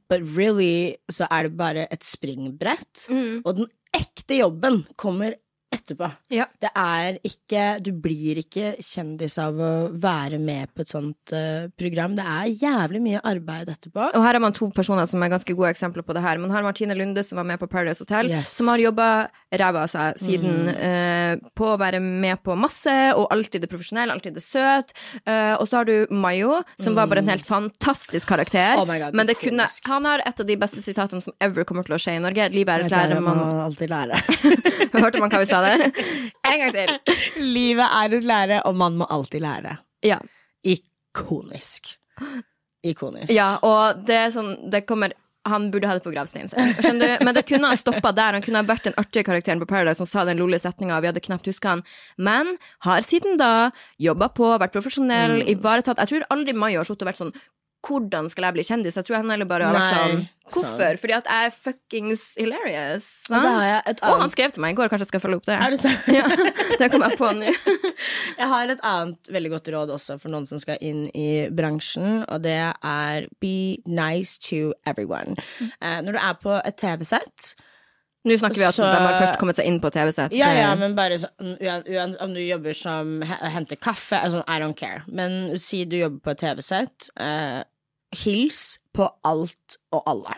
But 0.09 0.25
really 0.25 0.97
så 1.05 1.29
er 1.29 1.45
det 1.45 1.57
bare 1.59 1.85
et 1.93 2.03
springbrett. 2.03 3.05
Og 3.45 3.51
den 3.61 3.69
ekte 3.95 4.41
jobben 4.41 4.81
kommer 4.97 5.37
etterpå. 5.75 6.09
Ja. 6.33 6.47
Det 6.61 6.71
er 6.75 7.19
ikke 7.25 7.63
Du 7.83 7.91
blir 8.05 8.39
ikke 8.41 8.73
kjendis 8.83 9.37
av 9.41 9.59
å 9.61 9.71
være 9.91 10.39
med 10.41 10.71
på 10.75 10.83
et 10.83 10.91
sånt 10.91 11.33
uh, 11.35 11.67
program. 11.79 12.15
Det 12.17 12.25
er 12.25 12.51
jævlig 12.63 13.01
mye 13.03 13.21
arbeid 13.25 13.69
etterpå. 13.73 14.09
Og 14.15 14.25
her 14.25 14.37
har 14.37 14.43
man 14.43 14.55
to 14.55 14.69
personer 14.75 15.07
som 15.09 15.23
er 15.23 15.33
ganske 15.33 15.55
gode 15.55 15.73
eksempler 15.75 16.05
på 16.05 16.15
det 16.15 16.23
her. 16.25 16.41
Man 16.41 16.53
har 16.53 16.65
Martine 16.65 16.97
Lunde, 16.97 17.23
som 17.25 17.39
var 17.41 17.47
med 17.47 17.61
på 17.61 17.69
Paradise 17.71 18.03
Hotel, 18.03 18.31
Yes. 18.31 18.55
som 18.57 18.67
har 18.71 18.81
jobba 18.81 19.07
ræva 19.55 19.83
av 19.85 19.91
seg 19.91 20.17
siden 20.19 20.69
eh, 20.73 21.35
på 21.55 21.67
å 21.71 21.77
være 21.79 21.99
med 22.03 22.41
på 22.43 22.55
masse, 22.59 22.91
og 23.15 23.29
alltid 23.31 23.63
det 23.63 23.69
profesjonelle, 23.71 24.11
alltid 24.15 24.35
det 24.35 24.43
søt. 24.43 24.91
Uh, 25.27 25.55
og 25.59 25.67
så 25.69 25.79
har 25.81 25.87
du 25.87 26.11
Mayo, 26.11 26.57
som 26.81 26.97
var 26.97 27.07
bare 27.11 27.23
en 27.23 27.31
helt 27.31 27.45
fantastisk 27.47 28.27
karakter. 28.31 28.75
Oh 28.81 28.87
God, 28.89 29.15
men 29.15 29.29
det 29.29 29.37
kunne, 29.39 29.67
han 29.87 30.09
har 30.09 30.23
et 30.25 30.41
av 30.41 30.49
de 30.49 30.57
beste 30.59 30.83
sitatene 30.83 31.23
som 31.23 31.35
ever 31.43 31.67
kommer 31.67 31.87
til 31.87 31.95
å 31.97 32.01
skje 32.01 32.17
i 32.17 32.23
Norge. 32.23 32.49
Livet 32.55 32.73
er 32.75 32.87
et 32.87 32.95
lære 32.95 33.21
man 33.21 33.35
man 33.37 33.59
alltid 33.65 33.89
lære. 33.89 34.19
Hørte 34.95 35.19
man 35.19 35.31
hva 35.31 35.41
vi 35.41 35.49
sa 35.49 35.61
der? 35.65 35.85
En 36.51 36.61
gang 36.61 36.73
til. 36.75 37.19
Livet 37.41 37.85
er 37.89 38.15
et 38.19 38.23
lære, 38.29 38.61
og 38.69 38.75
man 38.79 38.97
må 39.01 39.07
alltid 39.09 39.41
lære. 39.43 39.77
Ja. 40.05 40.19
Ikonisk. 40.63 41.95
Ikonisk. 42.85 43.31
Ja, 43.33 43.55
og 43.65 44.03
det 44.05 44.15
er 44.27 44.33
sånn 44.35 44.51
Det 44.71 44.85
kommer 44.87 45.13
han 45.45 45.67
burde 45.69 45.85
ha 45.85 45.93
det 45.93 46.01
på 46.01 46.09
gravsteinen 46.09 46.49
sin. 46.49 46.97
Men 47.21 47.35
det 47.37 47.43
kunne 47.45 47.69
ha 47.69 47.75
stoppa 47.77 48.09
der. 48.17 48.33
Han 48.33 48.41
kunne 48.41 48.63
ha 48.63 48.65
vært 48.65 48.87
den 48.87 48.95
artige 48.97 49.21
karakteren 49.27 49.59
på 49.61 49.67
Paradise 49.69 49.99
som 50.01 50.07
sa 50.09 50.23
den 50.25 50.39
lille 50.41 50.57
setninga, 50.57 50.97
vi 51.03 51.11
hadde 51.11 51.21
knapt 51.21 51.45
huska 51.45 51.75
han. 51.75 51.83
Men 52.17 52.55
har 52.87 53.05
siden 53.05 53.37
da 53.37 53.69
jobba 54.01 54.31
på, 54.33 54.49
vært 54.57 54.73
profesjonell, 54.73 55.43
Mm. 55.43 55.51
ivaretatt 55.53 56.01
Jeg 56.01 56.09
tror 56.09 56.25
aldri 56.33 56.53
Mayo 56.57 56.79
har 56.81 56.89
sittet 56.89 57.05
og 57.05 57.11
vært 57.11 57.21
sånn 57.21 57.33
hvordan 57.85 58.29
skal 58.31 58.47
jeg 58.47 58.53
bli 58.57 58.63
kjendis? 58.65 58.95
Jeg 58.97 59.05
tror 59.05 59.17
han 59.21 59.29
heller 59.29 59.45
bare 59.49 59.67
har 59.69 59.75
vært 59.75 59.93
sånn 59.93 60.23
Hvorfor? 60.45 60.77
sant. 60.77 60.99
Fordi 61.01 61.13
at 61.17 61.25
jeg 61.29 61.45
er 61.49 61.53
fuckings 61.55 62.23
hilarious. 62.37 63.07
Og 63.31 63.41
så 63.41 63.51
jeg 63.65 63.95
Og 64.05 64.19
han 64.21 64.29
skrev 64.33 64.51
til 64.53 64.61
meg 64.61 64.75
i 64.75 64.77
går, 64.77 64.89
kanskje 64.91 65.05
jeg 65.07 65.11
skal 65.13 65.23
følge 65.23 65.39
opp 65.41 65.45
det. 65.49 65.57
Er 65.57 65.73
det 65.73 65.79
sant? 65.81 66.09
Ja, 66.17 66.25
det 66.81 66.89
kom 66.93 67.05
jeg 67.05 67.17
på 67.19 67.31
nå. 67.33 67.53
Jeg 68.41 68.47
har 68.51 68.67
et 68.73 68.81
annet 68.83 69.29
veldig 69.31 69.51
godt 69.55 69.69
råd 69.73 69.93
også 69.95 70.17
for 70.21 70.29
noen 70.33 70.45
som 70.49 70.59
skal 70.61 70.77
inn 70.83 71.05
i 71.15 71.47
bransjen, 71.55 72.25
og 72.29 72.41
det 72.43 72.57
er 72.83 73.27
be 73.41 73.77
nice 73.87 74.37
to 74.49 74.73
everyone. 74.85 75.37
Uh, 75.81 76.01
når 76.05 76.17
du 76.17 76.19
er 76.21 76.35
på 76.41 76.57
et 76.61 76.77
TV-sett 76.81 77.53
Nå 78.25 78.33
snakker 78.41 78.57
vi 78.57 78.65
at 78.65 78.73
Så- 78.73 78.81
de 78.89 78.97
har 79.03 79.19
først 79.21 79.35
kommet 79.37 79.55
seg 79.59 79.67
inn 79.69 79.75
på 79.79 79.91
TV-sett. 79.93 80.33
Ja, 80.33 80.47
ja, 80.57 80.71
men 80.75 80.95
bare 80.97 81.13
uan- 81.13 81.85
uan- 81.85 82.15
Om 82.19 82.33
du 82.33 82.39
jobber 82.41 82.73
som 82.73 83.21
henter 83.21 83.77
kaffe, 83.77 84.17
altså, 84.17 84.41
I 84.49 84.57
don't 84.59 84.73
care. 84.75 85.03
Men 85.07 85.59
si 85.61 85.83
du 85.85 85.93
jobber 85.99 86.19
på 86.25 86.31
et 86.33 86.39
TV-sett. 86.41 87.09
Eh, 87.21 87.61
hils 88.13 88.79
på 88.95 89.07
alt 89.25 89.77
og 89.95 90.03
alle. 90.09 90.35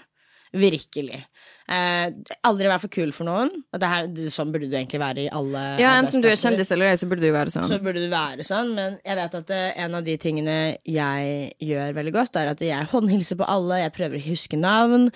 Virkelig. 0.58 1.26
Eh, 1.68 2.06
aldri 2.48 2.70
vær 2.72 2.80
for 2.80 2.92
kul 2.94 3.12
for 3.12 3.28
noen. 3.28 3.50
Det 3.76 3.90
her, 3.92 4.08
sånn 4.32 4.54
burde 4.54 4.70
du 4.72 4.76
egentlig 4.78 5.02
være 5.02 5.26
i 5.26 5.32
alle 5.36 5.64
Ja, 5.82 5.98
enten 6.00 6.24
du 6.24 6.30
er 6.32 6.40
kjendis 6.40 6.72
eller 6.72 6.94
ei, 6.94 7.00
så 7.00 7.10
burde 7.12 7.26
du 7.28 7.34
være 7.36 7.52
sånn. 7.52 7.68
så 7.68 7.80
burde 7.84 8.06
du 8.06 8.08
være 8.12 8.46
sånn, 8.48 8.72
men 8.78 8.96
jeg 9.04 9.20
vet 9.20 9.36
at 9.42 9.52
eh, 9.52 9.82
en 9.84 9.98
av 10.00 10.06
de 10.08 10.16
tingene 10.22 10.56
jeg 10.88 11.52
gjør 11.60 11.98
veldig 12.00 12.16
godt, 12.16 12.40
er 12.40 12.54
at 12.54 12.64
jeg 12.64 12.92
håndhilser 12.94 13.42
på 13.42 13.50
alle, 13.52 13.82
jeg 13.84 13.96
prøver 14.00 14.22
å 14.22 14.28
huske 14.30 14.60
navn. 14.62 15.10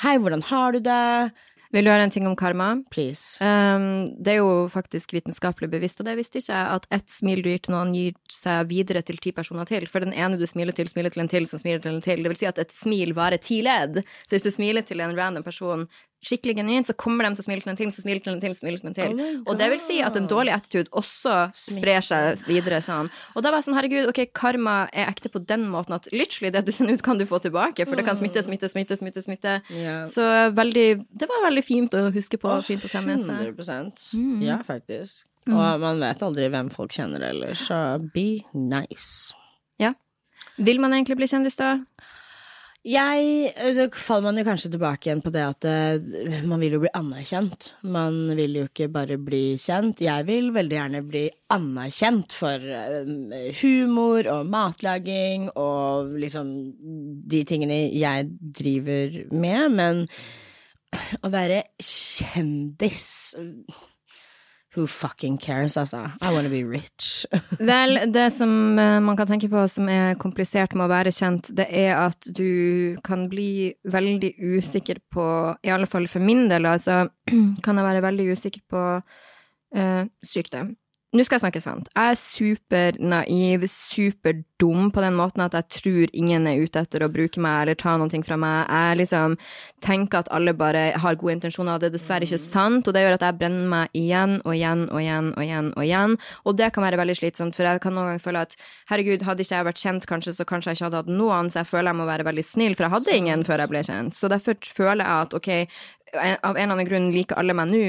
Hei, 0.00 0.16
hvordan 0.16 0.46
har 0.48 0.72
du 0.72 0.80
det? 0.80 1.04
Vil 1.70 1.86
du 1.86 1.90
høre 1.92 2.02
en 2.02 2.10
ting 2.10 2.26
om 2.26 2.34
karma? 2.34 2.72
Please. 2.90 3.38
Um, 3.38 4.08
det 4.18 4.32
er 4.32 4.40
jo 4.40 4.66
faktisk 4.72 5.12
vitenskapelig 5.14 5.68
bevisst, 5.70 6.00
og 6.02 6.08
det 6.08 6.16
visste 6.18 6.40
ikke 6.40 6.50
jeg, 6.50 6.78
at 6.80 6.88
ett 6.98 7.12
smil 7.12 7.44
du 7.44 7.50
gir 7.52 7.62
til 7.62 7.76
noen, 7.76 7.92
gir 7.94 8.16
seg 8.34 8.66
videre 8.72 9.04
til 9.06 9.20
ti 9.22 9.30
personer 9.36 9.68
til. 9.70 9.86
For 9.90 10.02
den 10.02 10.10
ene 10.10 10.40
du 10.40 10.46
smiler 10.50 10.74
til, 10.74 10.90
smiler 10.90 11.14
til 11.14 11.22
en 11.22 11.30
til, 11.30 11.46
som 11.46 11.62
smiler 11.62 11.82
til 11.84 11.94
en 11.94 12.02
til. 12.02 12.24
Det 12.24 12.32
vil 12.32 12.40
si 12.42 12.48
at 12.50 12.58
et 12.58 12.74
smil 12.74 13.14
varer 13.14 13.38
ti 13.38 13.60
ledd. 13.62 14.02
Så 14.26 14.34
hvis 14.34 14.48
du 14.48 14.54
smiler 14.56 14.86
til 14.86 15.04
en 15.04 15.14
random 15.14 15.46
person 15.46 15.86
skikkelig 16.24 16.58
genuint, 16.58 16.88
så 16.88 16.94
kommer 16.98 17.24
de 17.24 17.38
til 17.38 17.44
å 17.44 17.46
smile 17.46 17.64
til 17.64 17.92
som 17.94 18.04
smiler 18.04 18.20
til 18.24 18.34
en 18.34 18.42
til, 18.42 18.54
smiler 18.56 18.82
til 18.82 18.90
en 18.90 18.96
til. 18.96 19.14
Oh 19.20 19.52
og 19.52 19.60
det 19.60 19.70
vil 19.72 19.80
si 19.82 20.00
at 20.04 20.16
en 20.18 20.28
dårlig 20.30 20.52
attitude 20.52 20.92
også 20.96 21.36
sprer 21.56 22.04
seg 22.04 22.44
videre 22.48 22.82
sånn. 22.84 23.08
Og 23.34 23.44
da 23.44 23.52
var 23.52 23.60
jeg 23.60 23.70
sånn, 23.70 23.78
herregud, 23.78 24.10
ok, 24.10 24.22
karma 24.36 24.76
er 24.92 25.08
ekte 25.08 25.32
på 25.32 25.42
den 25.44 25.66
måten 25.72 25.96
at 25.96 26.10
literally 26.12 26.52
det 26.54 26.64
du 26.66 26.72
sender 26.76 26.98
ut, 26.98 27.04
kan 27.06 27.20
du 27.20 27.26
få 27.28 27.40
tilbake, 27.42 27.88
for 27.88 27.96
det 27.96 28.04
kan 28.08 28.18
smitte, 28.20 28.44
smitte, 28.44 28.68
smitte, 28.72 29.00
smitte, 29.00 29.24
smitte. 29.24 29.56
Yeah. 29.72 30.04
Så 30.10 30.26
veldig, 30.56 30.86
det 31.08 31.30
var 31.30 31.46
veldig 31.48 31.64
fint 31.64 31.96
å 31.96 32.06
huske 32.14 32.40
på, 32.40 32.52
fint 32.68 32.84
å 32.84 32.92
ta 32.92 33.04
med 33.06 33.24
seg. 33.24 33.40
100 33.56 34.12
mm. 34.12 34.44
Ja, 34.44 34.60
faktisk. 34.66 35.24
Og 35.48 35.82
man 35.82 36.00
vet 36.02 36.22
aldri 36.22 36.48
hvem 36.52 36.68
folk 36.72 36.92
kjenner 36.94 37.24
ellers, 37.30 37.64
så 37.70 37.98
be 38.14 38.42
nice. 38.52 39.32
Ja. 39.80 39.94
Vil 40.60 40.80
man 40.82 40.92
egentlig 40.92 41.16
bli 41.16 41.30
kjendis 41.30 41.56
da? 41.56 41.78
Jeg 42.80 43.52
Så 43.76 43.84
faller 43.92 44.30
man 44.30 44.38
jo 44.40 44.44
kanskje 44.46 44.70
tilbake 44.72 45.10
igjen 45.10 45.20
på 45.20 45.32
det 45.34 45.42
at 45.44 45.66
eh, 45.68 46.44
man 46.48 46.62
vil 46.62 46.78
jo 46.78 46.80
bli 46.80 46.92
anerkjent. 46.96 47.74
Man 47.84 48.32
vil 48.38 48.56
jo 48.56 48.62
ikke 48.70 48.88
bare 48.88 49.18
bli 49.20 49.58
kjent. 49.60 50.00
Jeg 50.00 50.24
vil 50.24 50.48
veldig 50.54 50.78
gjerne 50.78 51.02
bli 51.04 51.26
anerkjent 51.52 52.32
for 52.32 52.56
eh, 52.56 53.50
humor 53.60 54.30
og 54.32 54.48
matlaging 54.48 55.50
og 55.60 56.16
liksom 56.24 56.54
de 57.28 57.42
tingene 57.44 57.82
jeg 57.92 58.30
driver 58.40 59.20
med, 59.28 59.76
men 59.76 60.06
å 61.20 61.28
være 61.30 61.62
kjendis 61.84 63.36
Who 64.76 64.86
fucking 64.86 65.38
cares, 65.42 65.76
altså? 65.76 66.04
I 66.22 66.30
wanna 66.30 66.48
be 66.48 66.62
rich. 66.62 67.26
Vel, 67.58 68.12
det 68.12 68.28
som 68.32 68.78
eh, 68.78 69.00
man 69.02 69.16
kan 69.18 69.26
tenke 69.26 69.48
på 69.50 69.64
som 69.68 69.88
er 69.90 70.14
komplisert 70.20 70.76
med 70.78 70.86
å 70.86 70.92
være 70.92 71.12
kjent, 71.14 71.50
det 71.58 71.66
er 71.74 71.96
at 71.98 72.28
du 72.36 72.94
kan 73.02 73.26
bli 73.32 73.72
veldig 73.82 74.36
usikker 74.38 75.02
på, 75.10 75.26
i 75.66 75.72
alle 75.74 75.90
fall 75.90 76.06
for 76.10 76.22
min 76.22 76.46
del, 76.52 76.70
altså, 76.70 77.08
kan 77.64 77.82
jeg 77.82 77.88
være 77.88 78.04
veldig 78.06 78.28
usikker 78.30 78.62
på 78.70 78.84
uh, 79.00 80.04
sykdom. 80.22 80.76
Nå 81.10 81.24
skal 81.26 81.40
jeg 81.40 81.42
snakke 81.42 81.60
sant. 81.62 81.88
Jeg 81.90 82.12
er 82.12 82.18
supernaiv, 82.22 83.64
superdum 83.66 84.92
på 84.94 85.02
den 85.02 85.16
måten 85.18 85.42
at 85.42 85.56
jeg 85.58 85.66
tror 85.74 86.12
ingen 86.14 86.44
er 86.46 86.60
ute 86.62 86.84
etter 86.84 87.02
å 87.02 87.08
bruke 87.10 87.42
meg 87.42 87.64
eller 87.64 87.78
ta 87.80 87.96
noe 87.98 88.20
fra 88.22 88.36
meg. 88.38 88.70
Jeg 88.70 88.98
liksom 89.00 89.34
tenker 89.82 90.20
at 90.20 90.30
alle 90.30 90.54
bare 90.54 90.84
har 91.02 91.18
gode 91.18 91.34
intensjoner, 91.34 91.74
og 91.74 91.82
det 91.82 91.88
er 91.90 91.96
dessverre 91.96 92.28
ikke 92.28 92.38
sant, 92.38 92.86
og 92.86 92.94
det 92.94 93.02
gjør 93.02 93.16
at 93.16 93.24
jeg 93.26 93.38
brenner 93.40 93.66
meg 93.72 93.98
igjen 93.98 94.36
og 94.44 94.54
igjen 94.54 94.86
og 94.86 95.00
igjen 95.02 95.32
og 95.34 95.42
igjen 95.42 95.72
og 95.74 95.82
igjen, 95.88 96.14
og 96.46 96.58
det 96.60 96.70
kan 96.76 96.86
være 96.86 97.02
veldig 97.02 97.18
slitsomt, 97.18 97.58
for 97.58 97.66
jeg 97.66 97.82
kan 97.82 97.98
noen 97.98 98.12
ganger 98.12 98.24
føle 98.28 98.44
at 98.46 98.54
herregud, 98.92 99.26
hadde 99.26 99.42
ikke 99.42 99.56
jeg 99.56 99.68
vært 99.72 99.82
kjent 99.82 100.08
kanskje, 100.12 100.36
så 100.38 100.46
kanskje 100.46 100.70
jeg 100.70 100.78
ikke 100.78 100.88
hadde 100.92 101.02
hatt 101.02 101.10
noen, 101.10 101.50
så 101.50 101.64
jeg 101.64 101.72
føler 101.72 101.90
jeg 101.90 102.00
må 102.04 102.06
være 102.12 102.28
veldig 102.30 102.46
snill, 102.46 102.78
for 102.78 102.86
jeg 102.86 102.94
hadde 102.94 103.18
ingen 103.18 103.42
før 103.50 103.64
jeg 103.64 103.74
ble 103.74 103.82
kjent, 103.90 104.14
så 104.14 104.30
derfor 104.30 104.62
føler 104.78 105.02
jeg 105.02 105.26
at 105.26 105.38
ok, 105.40 105.50
av 106.14 106.56
en 106.56 106.62
eller 106.62 106.74
annen 106.74 106.88
grunn 106.88 107.08
liker 107.14 107.38
alle 107.38 107.54
meg 107.56 107.70
nå, 107.70 107.84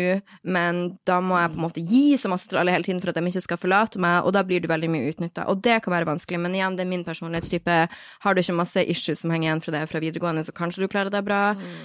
men 0.53 0.82
da 1.09 1.19
må 1.24 1.39
jeg 1.39 1.51
på 1.53 1.59
en 1.59 1.65
måte 1.65 1.84
gi 1.91 2.03
så 2.19 2.30
masse 2.32 2.49
til 2.51 2.59
alle 2.61 2.74
hele 2.76 2.86
tiden 2.86 3.01
for 3.01 3.11
at 3.11 3.17
de 3.17 3.26
ikke 3.32 3.43
skal 3.47 3.61
forlate 3.61 4.01
meg, 4.01 4.22
og 4.26 4.36
da 4.36 4.43
blir 4.47 4.61
du 4.61 4.69
veldig 4.72 4.91
mye 4.93 5.11
utnytta. 5.11 5.47
Og 5.51 5.63
det 5.65 5.80
kan 5.86 5.95
være 5.95 6.09
vanskelig, 6.09 6.41
men 6.43 6.57
igjen, 6.57 6.78
det 6.78 6.86
er 6.86 6.91
min 6.91 7.05
personlighetstype. 7.07 7.78
Har 8.26 8.34
du 8.34 8.41
ikke 8.43 8.57
masse 8.59 8.86
issues 8.86 9.24
som 9.24 9.34
henger 9.34 9.49
igjen 9.49 9.63
fra 9.65 9.76
det 9.76 9.86
fra 9.91 10.03
videregående, 10.03 10.45
så 10.45 10.55
kanskje 10.55 10.86
du 10.86 10.91
klarer 10.91 11.13
deg 11.13 11.26
bra, 11.28 11.43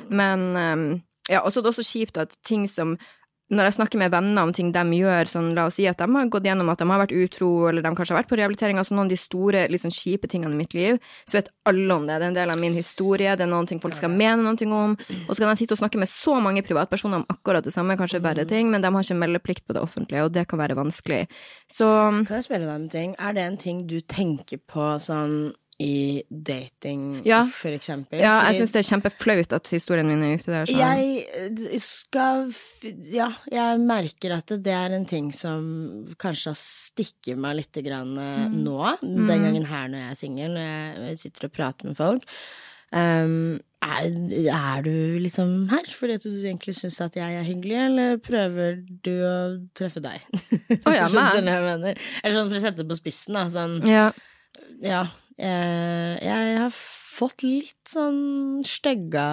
men 0.09 0.49
um, 0.57 0.89
ja, 1.31 1.41
og 1.43 1.51
så 1.51 1.61
er 1.61 1.67
det 1.67 1.73
også 1.75 1.87
kjipt 1.89 2.21
at 2.23 2.37
ting 2.47 2.69
som 2.71 2.97
når 3.47 3.69
jeg 3.69 3.75
snakker 3.77 4.01
med 4.01 4.11
venner 4.11 4.43
om 4.43 4.53
ting 4.55 4.73
de 4.75 4.83
gjør, 4.99 5.29
sånn 5.31 5.53
la 5.55 5.69
oss 5.69 5.77
si 5.79 5.85
at 5.87 6.01
de 6.01 6.07
har 6.11 6.31
gått 6.33 6.47
gjennom 6.49 6.71
at 6.73 6.81
de 6.83 6.87
har 6.91 6.99
vært 7.05 7.15
utro, 7.15 7.51
eller 7.69 7.85
de 7.85 7.93
kanskje 7.95 8.15
har 8.15 8.19
vært 8.19 8.31
på 8.33 8.39
rehabilitering, 8.41 8.81
altså 8.81 8.97
noen 8.97 9.07
av 9.07 9.13
de 9.13 9.19
store, 9.23 9.67
litt 9.71 9.85
sånn 9.85 9.95
kjipe 9.95 10.31
tingene 10.31 10.57
i 10.57 10.59
mitt 10.59 10.75
liv, 10.75 10.99
så 11.23 11.39
vet 11.39 11.53
alle 11.71 11.95
om 11.95 12.09
det. 12.09 12.17
Det 12.19 12.27
er 12.27 12.33
en 12.33 12.39
del 12.41 12.55
av 12.55 12.59
min 12.59 12.75
historie, 12.75 13.37
det 13.39 13.47
er 13.47 13.53
noen 13.53 13.69
ting 13.71 13.83
folk 13.83 13.95
skal 13.99 14.11
mene 14.11 14.43
noe 14.43 14.71
om. 14.75 14.97
Og 14.97 15.31
så 15.31 15.39
kan 15.39 15.53
jeg 15.53 15.63
sitte 15.63 15.77
og 15.77 15.83
snakke 15.85 16.01
med 16.03 16.11
så 16.11 16.41
mange 16.43 16.65
privatpersoner 16.67 17.23
om 17.23 17.29
akkurat 17.31 17.67
det 17.67 17.75
samme, 17.75 17.99
kanskje 18.01 18.23
verre 18.25 18.47
ting, 18.51 18.73
men 18.73 18.83
de 18.83 18.91
har 18.91 19.07
ikke 19.07 19.21
meldeplikt 19.21 19.67
på 19.67 19.77
det 19.77 19.85
offentlige, 19.85 20.25
og 20.27 20.35
det 20.35 20.49
kan 20.51 20.63
være 20.63 20.79
vanskelig. 20.79 21.27
Så 21.71 21.87
Kan 22.27 22.41
jeg 22.41 22.49
spørre 22.49 22.67
deg 22.67 22.75
om 22.75 22.83
en 22.83 22.91
ting? 22.91 23.15
Er 23.23 23.37
det 23.37 23.47
en 23.47 23.61
ting 23.63 23.87
du 23.87 24.01
tenker 24.01 24.59
på 24.59 24.97
sånn 25.03 25.55
i 25.79 26.23
dating, 26.31 27.21
Ja. 27.27 27.43
for 27.45 27.69
eksempel? 27.77 28.19
ja, 28.19 28.39
jeg 28.49 28.63
syns 28.63 28.73
det 28.73 28.81
er 28.81 28.87
kjempeflaut 28.97 29.53
at 29.53 29.69
historien 29.69 30.07
min 30.09 30.23
er 30.25 30.39
ute 30.39 30.49
der. 30.51 30.65
Så. 30.71 30.77
Jeg 30.79 31.27
eh, 31.37 31.79
skal 31.83 32.47
Ja, 33.13 33.29
jeg 33.53 33.81
merker 33.85 34.37
at 34.39 34.47
det, 34.47 34.73
er 34.73 34.95
en 34.97 35.05
ting 35.05 35.33
som 35.37 36.07
kanskje 36.17 36.55
har 36.55 36.57
stikket 36.61 37.37
meg 37.37 37.57
litt 37.61 37.77
grann 37.85 38.17
eh, 38.17 38.47
Mm. 38.49 38.63
nå. 38.65 38.79
Den 39.03 39.43
gangen 39.45 39.67
her 39.69 39.89
når 39.89 39.99
jeg 39.99 40.11
er 40.11 40.15
singel, 40.23 40.55
når 40.57 41.09
jeg 41.11 41.19
sitter 41.19 41.45
og 41.51 41.53
prater 41.53 41.87
med 41.91 41.97
folk. 41.99 42.25
Um, 42.93 43.59
er, 43.83 44.07
er 44.49 44.83
du 44.87 45.19
liksom 45.21 45.69
her 45.69 45.85
fordi 45.93 46.15
at 46.17 46.23
du 46.23 46.31
egentlig 46.47 46.77
syns 46.79 47.01
at 47.03 47.17
jeg 47.19 47.35
er 47.37 47.43
hyggelig, 47.45 47.77
eller 47.83 48.17
prøver 48.23 48.79
du 49.05 49.11
å 49.27 49.35
treffe 49.77 50.01
deg? 50.01 50.23
Oh, 50.87 50.95
ja, 50.95 51.05
Skjønner 51.11 51.35
skjønner 51.35 51.53
jeg 51.59 51.67
mener? 51.67 52.01
Eller 52.23 52.39
sånn 52.39 52.49
for 52.49 52.57
å 52.57 52.63
sette 52.63 52.81
det 52.81 52.89
på 52.89 52.97
spissen, 53.03 53.35
da. 53.37 53.45
Sånn, 53.53 53.77
Ja. 53.91 54.07
ja, 54.81 55.03
jeg 55.37 56.57
har 56.61 56.73
fått 57.17 57.45
litt 57.45 57.91
sånn 57.91 58.63
stygga, 58.67 59.27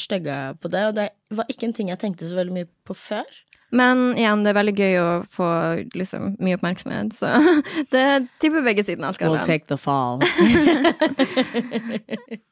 stygga 0.00 0.40
på 0.60 0.70
det, 0.72 0.82
og 0.88 0.96
det 0.98 1.06
var 1.34 1.50
ikke 1.50 1.68
en 1.68 1.76
ting 1.76 1.92
jeg 1.92 2.02
tenkte 2.02 2.28
så 2.28 2.38
veldig 2.38 2.56
mye 2.56 2.68
på 2.86 2.96
før. 2.98 3.28
Men 3.70 4.18
igjen, 4.18 4.42
det 4.42 4.50
er 4.50 4.56
veldig 4.58 4.74
gøy 4.74 4.96
å 4.98 5.10
få 5.30 5.48
liksom, 5.94 6.32
mye 6.42 6.56
oppmerksomhet, 6.58 7.14
så 7.14 7.30
det 7.94 8.06
tipper 8.42 8.66
begge 8.66 8.82
sidene 8.86 9.10
av 9.10 9.14
skalaen. 9.14 9.62
the 9.70 9.78
fall. 9.78 10.18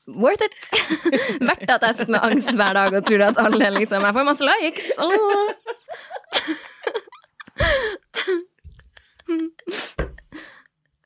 Worth 0.22 0.46
it! 0.46 0.70
Verdt 1.42 1.70
at 1.74 1.82
jeg 1.88 1.98
sitter 1.98 2.14
med 2.14 2.22
angst 2.22 2.54
hver 2.54 2.78
dag 2.78 2.94
og 2.94 3.04
tror 3.06 3.26
at 3.26 3.38
alle 3.42 3.70
liksom 3.74 4.06
Jeg 4.06 4.14
får 4.16 4.24
masse 4.30 4.46
likes! 4.46 4.86
Oh. 4.98 5.50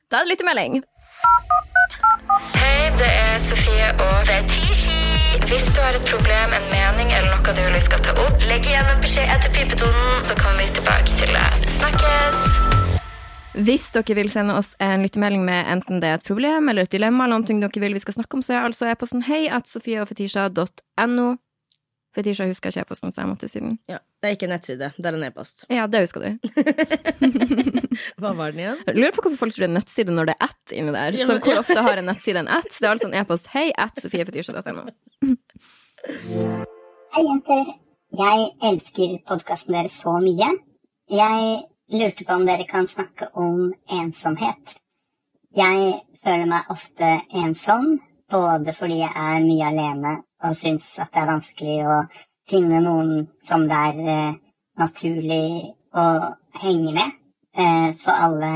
Da 0.07 0.21
er 0.21 0.23
det 0.23 0.31
lyttemelding. 0.35 0.83
Hei, 2.55 2.89
det 2.99 3.09
er 3.09 3.39
Sofie 3.41 3.89
og 3.93 4.15
Fetishi. 4.27 5.01
Hvis 5.49 5.65
du 5.75 5.79
har 5.83 5.95
et 5.97 6.07
problem, 6.07 6.53
en 6.57 6.67
mening 6.71 7.11
eller 7.13 7.29
noe 7.33 7.53
du 7.55 7.61
vil 7.61 7.75
vi 7.75 7.81
skal 7.83 8.01
ta 8.05 8.15
opp, 8.23 8.43
legg 8.49 8.65
igjen 8.69 8.89
en 8.91 9.01
beskjed 9.03 9.29
etter 9.35 9.53
pipetonen, 9.55 10.23
så 10.27 10.37
kommer 10.39 10.63
vi 10.63 10.69
tilbake 10.77 11.17
til 11.19 11.33
det. 11.35 11.71
Snakkes! 11.77 12.39
Hvis 13.53 13.91
dere 13.93 14.15
vil 14.17 14.31
sende 14.33 14.55
oss 14.57 14.73
en 14.81 15.03
lyttemelding 15.05 15.43
med 15.45 15.67
enten 15.69 16.01
det 16.01 16.09
er 16.09 16.17
et 16.17 16.25
problem 16.25 16.71
eller 16.71 16.87
et 16.87 16.95
dilemma, 16.95 17.27
eller 17.27 17.43
noe 17.43 17.61
dere 17.67 17.83
vil 17.85 17.93
vi 17.93 18.01
skal 18.01 18.17
snakke 18.17 18.39
om, 18.39 18.45
så 18.45 18.57
er 18.57 18.65
altså 18.65 18.89
e-posten 18.89 19.25
hei 19.29 19.45
at 19.45 19.69
sofieogfetisha.no. 19.69 21.27
Fetisha 22.13 22.45
husker 22.45 22.69
jeg 22.69 22.75
ikke 22.83 22.85
e-posten, 22.85 23.11
så 23.13 23.23
jeg 23.23 23.29
måtte 23.31 23.47
si 23.49 23.59
den. 23.63 23.77
Ja, 23.89 23.97
det 24.21 24.29
er 24.29 24.35
ikke 24.35 24.45
en 24.45 24.51
nettside, 24.53 24.91
det 24.97 25.07
er 25.09 25.15
en 25.17 25.23
e-post. 25.25 25.63
Ja, 25.73 25.87
det 25.89 26.03
husker 26.03 26.21
du. 26.21 26.29
Hva 28.21 28.33
var 28.37 28.53
den 28.53 28.61
igjen? 28.61 28.83
Jeg 28.85 28.95
lurer 28.99 29.15
på 29.15 29.23
hvorfor 29.25 29.39
folk 29.45 29.55
tror 29.55 29.65
det 29.65 29.69
er 29.71 29.73
nettside 29.79 30.13
når 30.13 30.29
det 30.29 30.35
er 30.37 30.45
at 30.51 30.75
inni 30.77 30.93
der. 30.93 31.17
Ja, 31.17 31.25
Så 31.25 31.39
hvor 31.39 31.47
hvor 31.49 31.63
ofte 31.63 31.81
har 31.87 31.97
en 32.03 32.09
nettside 32.11 32.43
en 32.43 32.51
at? 32.53 32.69
Det 32.69 32.85
er 32.85 32.91
altså 32.93 33.09
en 33.09 33.17
e-post 33.17 33.49
hei 33.55 33.65
at 33.81 33.97
sofiefetisha.no. 34.03 34.85
Hei, 37.13 37.23
jenter. 37.25 37.73
Jeg 38.13 38.47
elsker 38.69 39.17
podkasten 39.27 39.73
deres 39.73 39.95
så 40.03 40.13
mye. 40.21 40.51
Jeg 41.09 41.63
lurte 41.97 42.25
på 42.29 42.35
om 42.37 42.45
dere 42.45 42.65
kan 42.69 42.85
snakke 42.87 43.31
om 43.33 43.71
ensomhet. 43.89 44.75
Jeg 45.57 45.95
føler 46.23 46.45
meg 46.49 46.69
ofte 46.73 47.15
ensom, 47.41 47.95
både 48.31 48.73
fordi 48.73 48.99
jeg 49.01 49.11
er 49.15 49.45
mye 49.45 49.71
alene 49.71 50.13
og 50.43 50.55
syns 50.57 50.87
at 50.99 51.11
det 51.13 51.21
er 51.21 51.31
vanskelig 51.31 51.77
å 51.87 51.97
finne 52.49 52.81
noen 52.83 53.27
som 53.41 53.65
det 53.69 53.79
er 53.89 54.13
eh, 54.15 54.39
naturlig 54.79 55.73
å 55.93 56.05
henge 56.63 56.93
med, 56.95 57.17
eh, 57.55 57.89
for 58.03 58.11
alle 58.27 58.53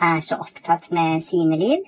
er 0.00 0.20
så 0.20 0.40
opptatt 0.42 0.90
med 0.92 1.24
sine 1.24 1.56
liv. 1.56 1.84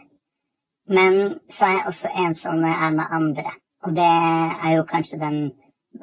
Men 0.89 1.39
så 1.53 1.67
er 1.67 1.75
jeg 1.77 1.89
også 1.91 2.13
ensom 2.25 2.61
når 2.63 2.73
jeg 2.73 2.85
er 2.87 2.95
med 2.97 3.17
andre. 3.19 3.51
Og 3.85 3.97
det 3.97 4.13
er 4.65 4.71
jo 4.77 4.87
kanskje 4.89 5.21
den 5.21 5.41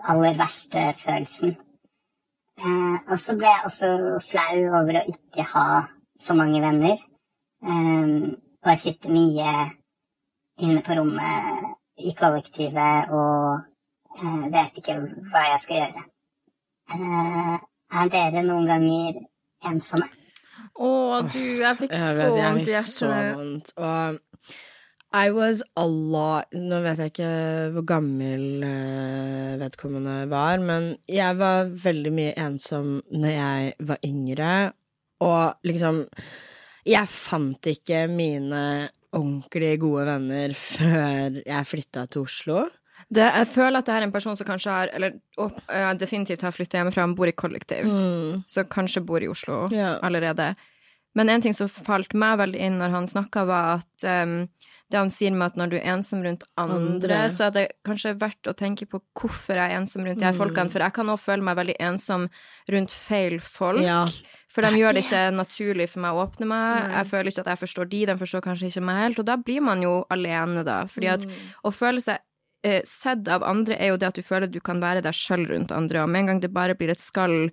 aller 0.03 0.37
verste 0.37 0.91
følelsen. 0.99 1.55
Eh, 2.59 2.97
og 3.09 3.17
så 3.19 3.35
ble 3.35 3.49
jeg 3.49 3.65
også 3.65 3.89
flau 4.29 4.59
over 4.79 4.99
å 5.01 5.07
ikke 5.11 5.47
ha 5.55 5.65
så 6.21 6.37
mange 6.37 6.61
venner. 6.63 7.01
Eh, 7.65 8.13
og 8.63 8.71
jeg 8.73 8.83
sitter 8.83 9.15
mye 9.15 9.55
inne 10.63 10.81
på 10.85 10.95
rommet 10.97 11.75
i 11.99 12.11
kollektivet 12.17 13.11
og 13.15 13.63
eh, 14.19 14.43
vet 14.53 14.77
ikke 14.81 14.99
hva 15.31 15.45
jeg 15.53 15.63
skal 15.63 15.81
gjøre. 15.81 16.05
Eh, 16.95 17.55
er 17.95 18.11
dere 18.13 18.43
noen 18.45 18.67
ganger 18.69 19.19
ensomme? 19.65 20.07
Å, 20.75 20.87
du, 21.31 21.39
jeg 21.61 21.77
fikk 21.79 21.93
Jeg 21.95 22.15
så 22.17 22.29
vondt. 22.33 22.61
i 22.61 22.65
fikk 22.65 22.87
så 22.89 23.09
hjertet. 23.11 23.35
vondt. 23.39 23.69
Og 23.79 24.21
I 25.15 25.29
was 25.31 25.61
a 25.79 25.85
lot 25.87 26.51
Nå 26.51 26.81
vet 26.83 26.99
jeg 26.99 27.13
ikke 27.13 27.29
hvor 27.71 27.85
gammel 27.87 28.65
eh, 28.67 29.53
vedkommende 29.61 30.17
var, 30.31 30.59
men 30.59 30.89
jeg 31.07 31.37
var 31.39 31.69
veldig 31.71 32.11
mye 32.17 32.33
ensom 32.47 32.97
når 33.15 33.31
jeg 33.37 33.87
var 33.91 34.03
yngre, 34.03 34.51
og 35.23 35.55
liksom 35.63 36.03
Jeg 36.85 37.07
fant 37.09 37.71
ikke 37.71 38.03
mine 38.11 38.89
ordentlig 39.15 39.79
gode 39.81 40.05
venner 40.09 40.53
før 40.57 41.39
jeg 41.45 41.69
flytta 41.71 42.05
til 42.11 42.25
Oslo. 42.27 42.65
Det, 43.13 43.21
jeg 43.21 43.47
føler 43.51 43.77
at 43.79 43.85
det 43.85 43.93
her 43.93 44.01
er 44.01 44.07
en 44.07 44.13
person 44.15 44.33
som 44.37 44.47
kanskje 44.47 44.71
har 44.73 44.89
Eller 44.97 45.13
og, 45.37 45.51
eh, 45.69 45.91
definitivt 45.93 46.41
har 46.41 46.51
flytta 46.55 46.79
hjemmefra, 46.79 47.03
han 47.05 47.13
bor 47.17 47.29
i 47.29 47.35
kollektiv. 47.37 47.85
Så 48.49 48.63
kanskje 48.65 49.03
bor 49.05 49.21
i 49.21 49.27
Oslo 49.29 49.67
Ja. 49.71 49.99
allerede. 50.01 50.55
Men 51.15 51.29
en 51.29 51.41
ting 51.41 51.53
som 51.53 51.69
falt 51.69 52.13
meg 52.13 52.39
veldig 52.39 52.59
inn 52.59 52.77
når 52.79 52.89
han 52.91 53.05
snakka, 53.07 53.45
var 53.47 53.77
at 53.79 54.03
um, 54.27 54.49
det 54.91 54.97
han 54.99 55.09
sier 55.09 55.31
med 55.31 55.45
at 55.53 55.55
når 55.55 55.69
du 55.71 55.75
er 55.77 55.85
ensom 55.93 56.23
rundt 56.25 56.43
andre, 56.57 56.75
Andre. 56.75 57.29
så 57.31 57.45
er 57.47 57.51
det 57.55 57.63
kanskje 57.87 58.17
verdt 58.19 58.49
å 58.51 58.53
tenke 58.53 58.85
på 58.85 58.99
hvorfor 59.15 59.55
jeg 59.55 59.71
er 59.71 59.77
ensom 59.79 60.03
rundt 60.05 60.19
de 60.19 60.25
her 60.27 60.33
folkene. 60.35 60.69
For 60.69 60.83
jeg 60.83 60.93
kan 60.97 61.07
også 61.07 61.23
føle 61.29 61.41
meg 61.47 61.55
veldig 61.57 61.75
ensom 61.79 62.27
rundt 62.69 62.91
feil 62.91 63.39
folk. 63.39 63.81
Ja. 63.81 64.03
For 64.55 64.63
de 64.63 64.79
gjør 64.79 64.95
det 64.95 65.03
ikke 65.03 65.23
naturlig 65.35 65.89
for 65.91 66.03
meg 66.05 66.15
å 66.15 66.23
åpne 66.23 66.47
meg. 66.47 66.93
Jeg 66.93 67.09
føler 67.09 67.31
ikke 67.31 67.43
at 67.43 67.51
jeg 67.51 67.61
forstår 67.65 67.89
de, 67.91 68.03
de 68.07 68.17
forstår 68.21 68.43
kanskje 68.45 68.69
ikke 68.71 68.85
meg 68.87 69.01
helt. 69.01 69.19
Og 69.19 69.27
da 69.27 69.35
blir 69.41 69.65
man 69.65 69.83
jo 69.83 69.97
alene, 70.13 70.63
da. 70.67 70.77
Fordi 70.87 71.11
at 71.11 71.25
å 71.67 71.73
føle 71.75 72.03
seg 72.03 72.21
eh, 72.63 72.79
sett 72.87 73.27
av 73.27 73.43
andre 73.43 73.75
er 73.75 73.91
jo 73.91 73.99
det 73.99 74.13
at 74.13 74.19
du 74.19 74.23
føler 74.23 74.51
du 74.51 74.61
kan 74.63 74.79
være 74.83 75.03
deg 75.03 75.17
sjøl 75.17 75.43
rundt 75.51 75.75
andre, 75.75 76.05
og 76.05 76.13
med 76.13 76.23
en 76.23 76.31
gang 76.33 76.45
det 76.45 76.53
bare 76.55 76.77
blir 76.79 76.93
et 76.93 77.03
skall 77.03 77.49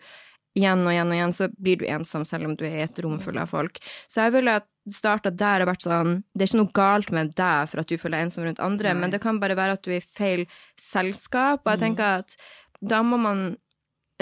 igjen 0.58 0.84
og 0.84 0.92
igjen 0.92 1.08
og 1.08 1.16
igjen, 1.16 1.34
så 1.34 1.48
blir 1.56 1.80
du 1.80 1.86
ensom 1.88 2.26
selv 2.28 2.50
om 2.50 2.54
du 2.58 2.66
er 2.68 2.76
i 2.76 2.84
et 2.84 3.00
rom 3.04 3.16
fullt 3.20 3.40
av 3.40 3.50
folk. 3.50 3.80
Så 4.10 4.26
jeg 4.26 4.34
ville 4.34 4.58
starta 4.92 5.30
der 5.30 5.62
og 5.62 5.70
vært 5.70 5.86
sånn 5.86 6.16
Det 6.34 6.44
er 6.44 6.50
ikke 6.50 6.58
noe 6.58 6.74
galt 6.76 7.12
med 7.14 7.30
deg 7.38 7.70
for 7.70 7.82
at 7.82 7.88
du 7.88 7.96
føler 7.96 8.18
deg 8.18 8.26
ensom 8.26 8.46
rundt 8.46 8.62
andre, 8.62 8.94
men 8.98 9.14
det 9.14 9.22
kan 9.22 9.40
bare 9.42 9.56
være 9.58 9.78
at 9.78 9.84
du 9.86 9.92
er 9.94 10.02
i 10.02 10.04
feil 10.04 10.44
selskap, 10.80 11.64
og 11.64 11.72
jeg 11.72 11.84
tenker 11.86 12.22
at 12.22 12.36
da 12.82 13.00
må 13.06 13.18
man 13.22 13.52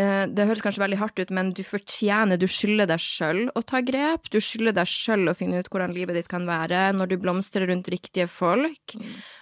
det 0.01 0.47
høres 0.49 0.63
kanskje 0.65 0.83
veldig 0.85 0.99
hardt 1.01 1.21
ut, 1.21 1.33
men 1.35 1.51
du 1.57 1.63
fortjener, 1.67 2.39
du 2.41 2.47
skylder 2.51 2.89
deg 2.89 3.03
sjøl 3.03 3.43
å 3.59 3.63
ta 3.67 3.83
grep. 3.85 4.31
Du 4.33 4.39
skylder 4.43 4.77
deg 4.77 4.89
sjøl 4.89 5.31
å 5.31 5.37
finne 5.37 5.61
ut 5.61 5.69
hvordan 5.71 5.95
livet 5.97 6.17
ditt 6.17 6.31
kan 6.31 6.47
være 6.49 6.91
når 6.97 7.11
du 7.11 7.17
blomstrer 7.21 7.69
rundt 7.71 7.91
riktige 7.93 8.29
folk. 8.31 8.97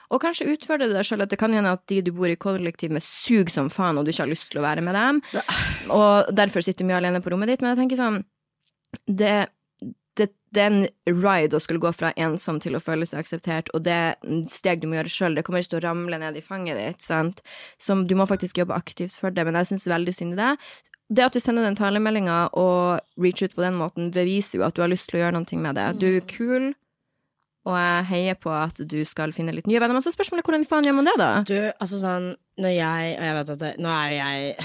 Og 0.09 0.23
kanskje 0.25 0.49
utfordre 0.55 0.89
deg 0.91 1.05
sjøl 1.05 1.27
at 1.27 1.33
det 1.33 1.41
kan 1.41 1.53
hende 1.55 1.75
at 1.77 1.85
de 1.91 2.01
du 2.07 2.11
bor 2.17 2.31
i 2.31 2.39
kollektiv 2.41 2.95
med, 2.95 3.05
suger 3.05 3.53
som 3.53 3.69
faen, 3.73 4.01
og 4.01 4.07
du 4.07 4.13
ikke 4.13 4.25
har 4.25 4.33
lyst 4.33 4.51
til 4.53 4.63
å 4.63 4.67
være 4.67 4.85
med 4.85 4.97
dem. 4.97 5.23
Og 5.95 6.33
derfor 6.35 6.65
sitter 6.65 6.85
du 6.85 6.91
mye 6.91 7.01
alene 7.03 7.23
på 7.25 7.35
rommet 7.35 7.53
ditt. 7.53 7.65
Men 7.65 7.75
jeg 7.75 7.83
tenker 7.83 8.01
sånn 8.01 8.23
det, 9.05 9.51
det, 10.55 10.63
er 10.63 10.71
en 10.71 11.23
ride 11.23 11.57
å 11.57 11.63
skulle 11.63 11.83
gå 11.83 11.93
fra 11.95 12.13
ensom 12.17 12.59
til 12.63 12.77
å 12.79 12.83
føle 12.83 13.07
seg 13.09 13.23
akseptert, 13.23 13.71
og 13.77 13.85
det 13.87 13.95
er 13.95 14.43
steg 14.53 14.83
du 14.83 14.89
må 14.91 14.99
gjøre 14.99 15.13
sjøl. 15.13 15.39
Det 15.39 15.45
kommer 15.47 15.63
ikke 15.63 15.75
til 15.77 15.81
å 15.83 15.87
ramle 15.87 16.21
ned 16.21 16.39
i 16.39 16.45
fanget 16.45 16.81
ditt, 16.81 17.05
sant. 17.05 17.43
Så 17.81 17.97
du 18.09 18.15
må 18.19 18.29
faktisk 18.31 18.61
jobbe 18.61 18.77
aktivt 18.77 19.17
for 19.19 19.35
det, 19.35 19.45
men 19.47 19.59
jeg 19.61 19.73
syns 19.73 19.89
veldig 19.91 20.17
synd 20.17 20.37
i 20.37 20.41
det. 20.43 20.53
Det 21.09 21.25
at 21.25 21.37
du 21.37 21.41
sender 21.41 21.65
den 21.65 21.79
talemeldinga 21.79 22.51
og 22.61 23.01
reach 23.21 23.41
ut 23.41 23.55
på 23.57 23.65
den 23.65 23.79
måten, 23.81 24.11
det 24.13 24.27
viser 24.29 24.61
jo 24.61 24.67
at 24.67 24.77
du 24.77 24.83
har 24.85 24.93
lyst 24.93 25.09
til 25.09 25.21
å 25.21 25.25
gjøre 25.25 25.39
noe 25.39 25.63
med 25.65 25.81
det. 25.81 25.89
Du 26.03 26.09
er 26.11 26.27
kul, 26.29 26.75
og 27.69 27.77
jeg 27.77 28.05
heier 28.13 28.37
på 28.41 28.53
at 28.53 28.81
du 28.81 29.01
skal 29.09 29.33
finne 29.37 29.55
litt 29.57 29.69
nye 29.69 29.81
venner. 29.81 29.97
Men 29.97 30.05
så 30.05 30.13
spørsmålet 30.13 30.47
hvordan 30.47 30.69
faen 30.69 30.89
gjør 30.89 30.99
man 31.01 31.09
det, 31.09 31.17
da? 31.21 31.31
Du, 31.49 31.57
altså 31.81 32.01
sånn 32.01 32.33
når 32.59 32.73
jeg 32.75 33.15
Og 33.19 33.25
jeg 33.25 33.37
vet 33.39 33.51
at 33.55 33.63
det, 33.63 33.71
nå 33.85 33.93
er 33.95 34.13
jeg 34.17 34.57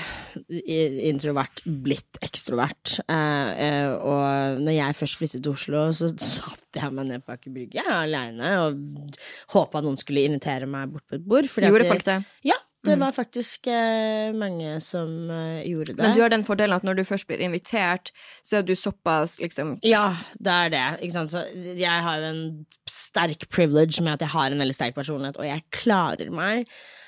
introvert 1.11 1.61
blitt 1.85 2.19
ekstrovert. 2.25 2.97
Eh, 3.05 3.51
eh, 3.67 3.93
og 3.93 4.59
når 4.63 4.77
jeg 4.79 4.97
først 4.97 5.19
flyttet 5.21 5.43
til 5.45 5.53
Oslo, 5.53 5.85
så 5.95 6.09
satte 6.17 6.81
jeg 6.81 6.93
meg 6.97 7.09
ned 7.11 7.23
på 7.25 7.35
Aker 7.35 7.53
Brygge 7.53 7.85
aleine 7.93 8.53
og 8.63 8.83
håpa 9.53 9.81
noen 9.85 9.99
skulle 10.01 10.25
invitere 10.27 10.69
meg 10.69 10.93
bort 10.93 11.05
på 11.09 11.19
et 11.19 11.25
bord. 11.27 11.49
Gjorde 11.49 11.83
det- 11.85 11.91
folk 11.91 12.07
det? 12.09 12.19
Ja, 12.49 12.57
det 12.83 12.97
var 12.99 13.13
faktisk 13.15 13.67
eh, 13.71 14.33
mange 14.35 14.73
som 14.83 15.29
eh, 15.31 15.61
gjorde 15.69 15.93
det. 15.93 16.01
Men 16.01 16.15
du 16.17 16.19
har 16.19 16.33
den 16.33 16.43
fordelen 16.43 16.75
at 16.75 16.83
når 16.83 16.97
du 16.99 17.03
først 17.07 17.27
blir 17.29 17.39
invitert, 17.39 18.11
så 18.43 18.57
er 18.59 18.65
du 18.67 18.73
såpass 18.75 19.37
liksom 19.39 19.77
Ja, 19.87 20.15
det 20.35 20.51
er 20.51 20.69
det. 20.73 20.83
Ikke 21.05 21.13
sant? 21.15 21.31
Så 21.31 21.45
jeg 21.55 22.03
har 22.03 22.19
jo 22.19 22.33
en 22.33 22.65
sterk 22.89 23.47
privilege 23.49 24.03
med 24.03 24.17
at 24.17 24.25
jeg 24.25 24.33
har 24.35 24.51
en 24.51 24.59
veldig 24.59 24.75
sterk 24.75 24.95
personlighet, 24.97 25.37
og 25.39 25.45
jeg 25.47 25.63
klarer 25.71 26.29
meg. 26.33 26.67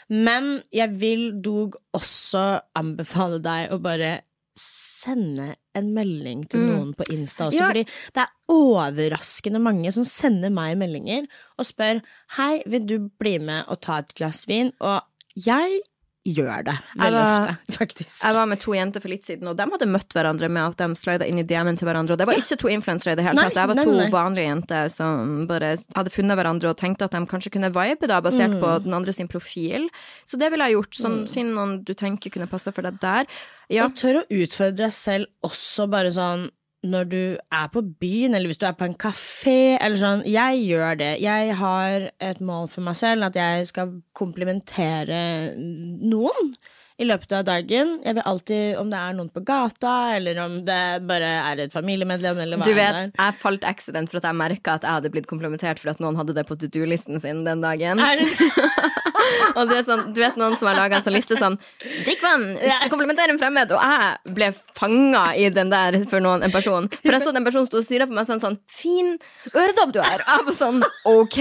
Men 0.09 0.61
jeg 0.75 0.93
vil 1.01 1.41
dog 1.41 1.75
også 1.97 2.61
anbefale 2.77 3.39
deg 3.41 3.71
å 3.73 3.79
bare 3.81 4.19
sende 4.55 5.55
en 5.75 5.89
melding 5.91 6.45
til 6.47 6.61
noen 6.63 6.93
på 6.95 7.03
Insta 7.11 7.49
også, 7.49 7.59
Ja. 7.59 7.67
fordi 7.67 7.83
det 8.15 8.21
er 8.23 8.53
overraskende 8.53 9.59
mange 9.59 9.91
som 9.91 10.05
sender 10.07 10.49
meg 10.49 10.77
meldinger 10.79 11.25
og 11.59 11.65
spør 11.67 11.99
Hei, 12.37 12.61
vil 12.65 12.85
du 12.87 13.09
bli 13.19 13.37
med 13.39 13.65
og 13.67 13.81
ta 13.81 13.97
et 13.99 14.13
glass 14.15 14.45
vin? 14.47 14.71
Og 14.79 15.01
jeg 15.35 15.81
gjør 16.25 16.63
det 16.65 16.73
veldig 16.97 17.11
var- 17.13 17.49
ofte, 17.53 17.73
faktisk. 17.77 18.23
Jeg 18.23 18.33
var 18.33 18.45
med 18.49 18.59
to 18.59 18.71
jenter 18.73 19.01
for 19.03 19.09
litt 19.09 19.23
siden, 19.27 19.47
og 19.47 19.57
de 19.57 19.63
hadde 19.69 19.87
møtt 19.87 20.09
hverandre 20.15 20.49
med 20.49 20.63
at 20.71 20.77
de 20.81 20.95
slida 20.97 21.27
inn 21.29 21.37
i 21.37 21.43
DM-en 21.43 21.77
til 21.77 21.85
hverandre. 21.87 22.11
Og 22.11 22.17
det 22.17 22.25
var 22.27 22.33
ikke 22.39 22.57
to 22.57 22.67
influensere 22.73 23.13
i 23.13 23.15
det 23.19 23.25
hele 23.27 23.37
tatt. 23.45 23.53
Det 23.53 23.67
var 23.67 23.75
nei, 23.75 23.83
to 23.85 23.93
nei. 23.93 24.09
vanlige 24.09 24.47
jenter 24.49 24.89
som 24.89 25.45
bare 25.47 25.75
hadde 25.95 26.09
funnet 26.15 26.35
hverandre 26.39 26.69
og 26.73 26.77
tenkte 26.77 27.05
at 27.05 27.11
de 27.11 27.21
kanskje 27.29 27.51
kunne 27.53 27.69
vibe, 27.71 28.07
da, 28.07 28.21
basert 28.21 28.55
Mm. 28.57 28.59
på 28.61 28.83
den 28.83 28.93
andre 28.93 29.13
sin 29.13 29.27
profil. 29.27 29.87
Så 30.25 30.37
det 30.39 30.49
ville 30.51 30.65
jeg 30.65 30.75
gjort. 30.75 30.93
Sånn, 31.05 31.29
Finn 31.29 31.53
noen 31.53 31.83
du 31.83 31.93
tenker 31.93 32.31
kunne 32.31 32.47
passe 32.49 32.73
for 32.73 32.81
deg 32.81 32.99
der. 32.99 33.25
Ja, 33.69 33.85
Og 33.85 33.95
tør 33.95 34.23
å 34.23 34.27
utfordre 34.29 34.75
deg 34.77 34.91
selv 34.91 35.25
også 35.43 35.89
bare 35.89 36.09
sånn 36.09 36.49
når 36.85 37.07
du 37.11 37.19
er 37.51 37.67
på 37.73 37.81
byen, 38.01 38.35
eller 38.37 38.51
hvis 38.51 38.59
du 38.61 38.65
er 38.69 38.75
på 38.77 38.85
en 38.87 38.95
kafé, 38.99 39.75
eller 39.81 39.97
sånn. 39.99 40.23
Jeg 40.29 40.61
gjør 40.67 40.97
det. 41.01 41.11
Jeg 41.23 41.55
har 41.59 42.09
et 42.23 42.39
mål 42.45 42.69
for 42.71 42.85
meg 42.85 42.95
selv 42.99 43.27
at 43.29 43.35
jeg 43.39 43.67
skal 43.71 43.95
komplimentere 44.17 45.19
noen 45.57 46.53
i 46.95 47.03
løpet 47.03 47.33
av 47.35 47.43
dagen. 47.49 47.89
Jeg 48.05 48.15
vil 48.15 48.23
alltid, 48.29 48.77
om 48.79 48.87
det 48.93 48.99
er 49.01 49.15
noen 49.17 49.31
på 49.33 49.41
gata, 49.43 49.95
eller 50.15 50.37
om 50.45 50.53
det 50.67 50.79
bare 51.09 51.31
er 51.51 51.65
et 51.65 51.73
familiemedlem, 51.75 52.39
eller 52.45 52.61
hva 52.61 52.67
Du 52.69 52.71
vet, 52.77 52.99
er. 53.01 53.09
jeg 53.17 53.35
falt 53.41 53.65
accident 53.67 54.11
for 54.11 54.21
at 54.21 54.29
jeg 54.29 54.39
merka 54.39 54.77
at 54.77 54.87
jeg 54.87 54.99
hadde 55.01 55.11
blitt 55.11 55.27
komplimentert 55.27 55.81
for 55.81 55.91
at 55.91 55.99
noen 56.03 56.15
hadde 56.19 56.37
det 56.37 56.45
på 56.47 56.55
to 56.61 56.69
do-listen 56.71 57.19
sin 57.19 57.43
den 57.47 57.65
dagen. 57.65 57.99
Er 57.99 58.21
det 58.21 58.29
Og 59.55 59.69
du 59.69 59.73
vet, 59.75 59.87
sånn, 59.87 60.03
du 60.15 60.21
vet 60.21 60.37
noen 60.39 60.55
som 60.59 60.69
har 60.69 60.77
laga 60.77 60.99
en 60.99 61.05
sånn 61.05 61.15
liste 61.15 61.37
sånn 61.39 61.57
'Drikk 62.05 62.23
vann! 62.23 62.45
komplementer 62.91 63.31
en 63.31 63.39
fremmed!' 63.41 63.73
Og 63.75 63.81
jeg 63.81 64.35
ble 64.37 64.51
fanga 64.77 65.25
i 65.35 65.49
den 65.53 65.71
der 65.73 65.99
for 66.09 66.23
noen, 66.23 66.43
en 66.45 66.53
person. 66.53 66.89
For 67.01 67.15
jeg 67.15 67.23
så 67.25 67.33
den 67.35 67.47
personen 67.47 67.69
sto 67.69 67.79
og 67.81 67.87
stirra 67.87 68.07
på 68.09 68.15
meg 68.17 68.27
sånn 68.29 68.43
sånn 68.43 68.57
'Fin 68.69 69.17
øredobb 69.53 69.93
du 69.95 70.01
har!' 70.01 70.23
Jeg 70.25 70.47
var 70.49 70.57
sånn 70.59 70.81
'Ok, 71.05 71.39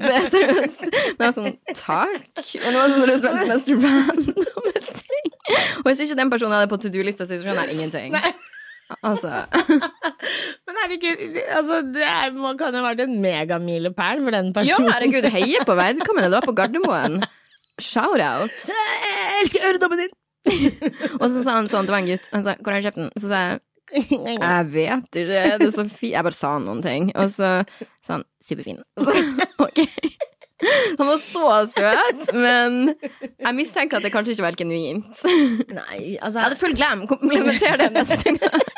det 0.00 0.14
er 0.20 0.30
seriøst'. 0.30 0.88
Men 1.18 1.20
jeg 1.20 1.28
var 1.28 1.36
sånn 1.38 1.52
'Takk'. 1.74 2.50
Og 2.64 2.68
det 2.70 2.78
var 2.80 2.88
sånn 2.88 3.28
verdens 3.28 3.48
mest 3.52 3.68
randome 3.68 4.74
ting. 5.02 5.30
Og 5.84 5.86
hvis 5.90 6.00
ikke 6.04 6.16
den 6.16 6.30
personen 6.30 6.56
hadde 6.56 6.72
på 6.72 6.80
to 6.80 6.88
do-lista 6.88 7.26
si, 7.26 7.38
så 7.38 7.44
skjønner 7.44 7.68
jeg 7.68 7.78
ingenting. 7.78 8.18
Altså 9.04 9.30
Men 10.66 10.78
herregud, 10.82 11.38
altså, 11.56 11.78
det 11.94 12.04
er, 12.04 12.32
man 12.36 12.58
kan 12.60 12.74
jo 12.74 12.82
ha 12.82 12.90
vært 12.90 13.04
en 13.06 13.16
megamilepæl 13.22 14.20
for 14.24 14.36
den 14.36 14.50
personen. 14.56 14.88
Ja, 14.90 14.96
herregud, 14.98 15.28
heie 15.36 15.62
på 15.66 15.76
vedkommende. 15.78 16.30
Var 16.34 16.44
på 16.44 16.54
Gardermoen. 16.56 17.20
Shout-out. 17.80 18.52
Jeg 19.08 19.38
elsker 19.42 19.68
øredobben 19.70 20.04
din! 20.04 20.12
Og 21.20 21.30
så 21.32 21.40
sa 21.46 21.54
han 21.56 21.70
sånn, 21.72 21.86
det 21.88 21.94
var 21.94 22.02
en 22.02 22.10
gutt, 22.10 22.26
han 22.34 22.42
sa 22.44 22.52
'Hvor 22.60 22.74
har 22.74 22.82
du 22.82 22.86
kjøpt 22.90 23.00
den?' 23.00 23.12
Så 23.16 23.30
sa 23.30 23.38
jeg 23.40 23.60
Jeg 24.20 24.66
vet 24.74 25.16
ikke, 25.22 25.44
det 25.60 25.68
er 25.68 25.72
så 25.72 25.84
fint 25.88 26.12
Jeg 26.12 26.24
bare 26.26 26.36
sa 26.36 26.50
noen 26.60 26.82
ting, 26.84 27.08
og 27.16 27.30
så 27.32 27.50
sa 28.04 28.18
han 28.18 28.24
'superfin'. 28.44 28.82
Så, 29.00 29.14
Ok. 29.64 29.80
Han 30.98 31.08
var 31.08 31.20
så 31.22 31.54
søt, 31.72 32.34
men 32.34 32.94
jeg 32.94 33.56
mistenker 33.56 33.98
at 33.98 34.06
det 34.06 34.12
kanskje 34.14 34.36
ikke 34.36 34.46
var 34.46 34.58
genuint. 34.58 35.24
Nei, 35.80 36.16
altså 36.20 36.40
Jeg 36.40 36.46
hadde 36.48 36.60
full 36.60 36.76
glam. 36.76 37.06
Komplementer 37.10 37.80
det 37.82 37.90
neste 37.96 38.36
gang. 38.38 38.62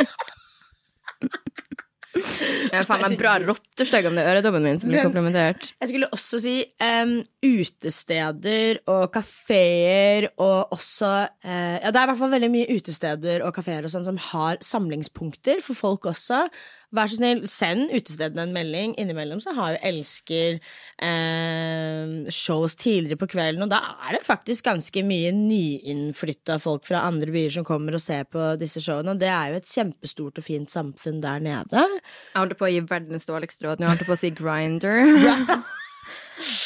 Jeg 2.17 2.81
er 2.81 2.87
faen 2.89 3.03
meg 3.03 3.17
bra 3.21 3.35
rottestygg 3.43 4.07
om 4.09 4.17
det 4.17 4.23
er 4.25 4.37
øredobben 4.37 4.65
min 4.65 4.79
som 4.81 4.91
blir 4.91 5.05
komplementert. 5.05 5.71
Jeg 5.83 5.91
skulle 5.91 6.09
også 6.15 6.41
si 6.43 6.55
um, 6.81 7.19
utesteder 7.45 8.81
og 8.93 9.11
kafeer 9.15 10.31
og 10.33 10.73
også 10.77 11.13
uh, 11.29 11.77
Ja, 11.77 11.93
det 11.93 12.01
er 12.01 12.07
i 12.07 12.11
hvert 12.13 12.23
fall 12.23 12.33
veldig 12.33 12.51
mye 12.53 12.79
utesteder 12.79 13.45
og 13.47 13.53
kafeer 13.57 13.87
og 13.87 13.93
sånn 13.93 14.07
som 14.09 14.21
har 14.31 14.61
samlingspunkter 14.65 15.63
for 15.65 15.79
folk 15.79 16.09
også. 16.13 16.47
Vær 16.95 17.11
så 17.11 17.19
snill, 17.19 17.41
send 17.51 17.91
utestedene 17.91 18.45
en 18.47 18.55
melding. 18.55 18.93
Innimellom 19.01 19.41
så 19.43 19.55
har 19.57 19.75
jo 19.75 19.81
Elsker 19.89 20.59
eh, 21.03 22.13
shows 22.31 22.77
tidligere 22.79 23.19
på 23.19 23.31
kvelden, 23.33 23.65
og 23.67 23.73
da 23.73 23.81
er 24.07 24.17
det 24.17 24.27
faktisk 24.27 24.69
ganske 24.69 25.03
mye 25.07 25.33
nyinnflytta 25.35 26.61
folk 26.63 26.87
fra 26.87 27.03
andre 27.09 27.35
byer 27.35 27.57
som 27.59 27.67
kommer 27.67 27.99
og 27.99 28.05
ser 28.05 28.29
på 28.31 28.53
disse 28.61 28.83
showene, 28.85 29.17
og 29.17 29.23
det 29.23 29.33
er 29.33 29.51
jo 29.51 29.61
et 29.61 29.73
kjempestort 29.73 30.39
og 30.39 30.47
fint 30.47 30.71
samfunn 30.73 31.19
der 31.25 31.43
nede. 31.43 31.83
Jeg 31.83 32.39
holdt 32.39 32.59
på 32.61 32.69
å 32.69 32.73
gi 32.73 32.85
verdens 32.87 33.27
dårligste 33.27 33.67
råd. 33.67 33.83
Nå 33.83 33.91
holdt 33.91 34.07
jeg 34.07 34.13
på 34.13 34.17
å 34.17 34.23
si 34.23 34.33
grinder. 34.37 35.67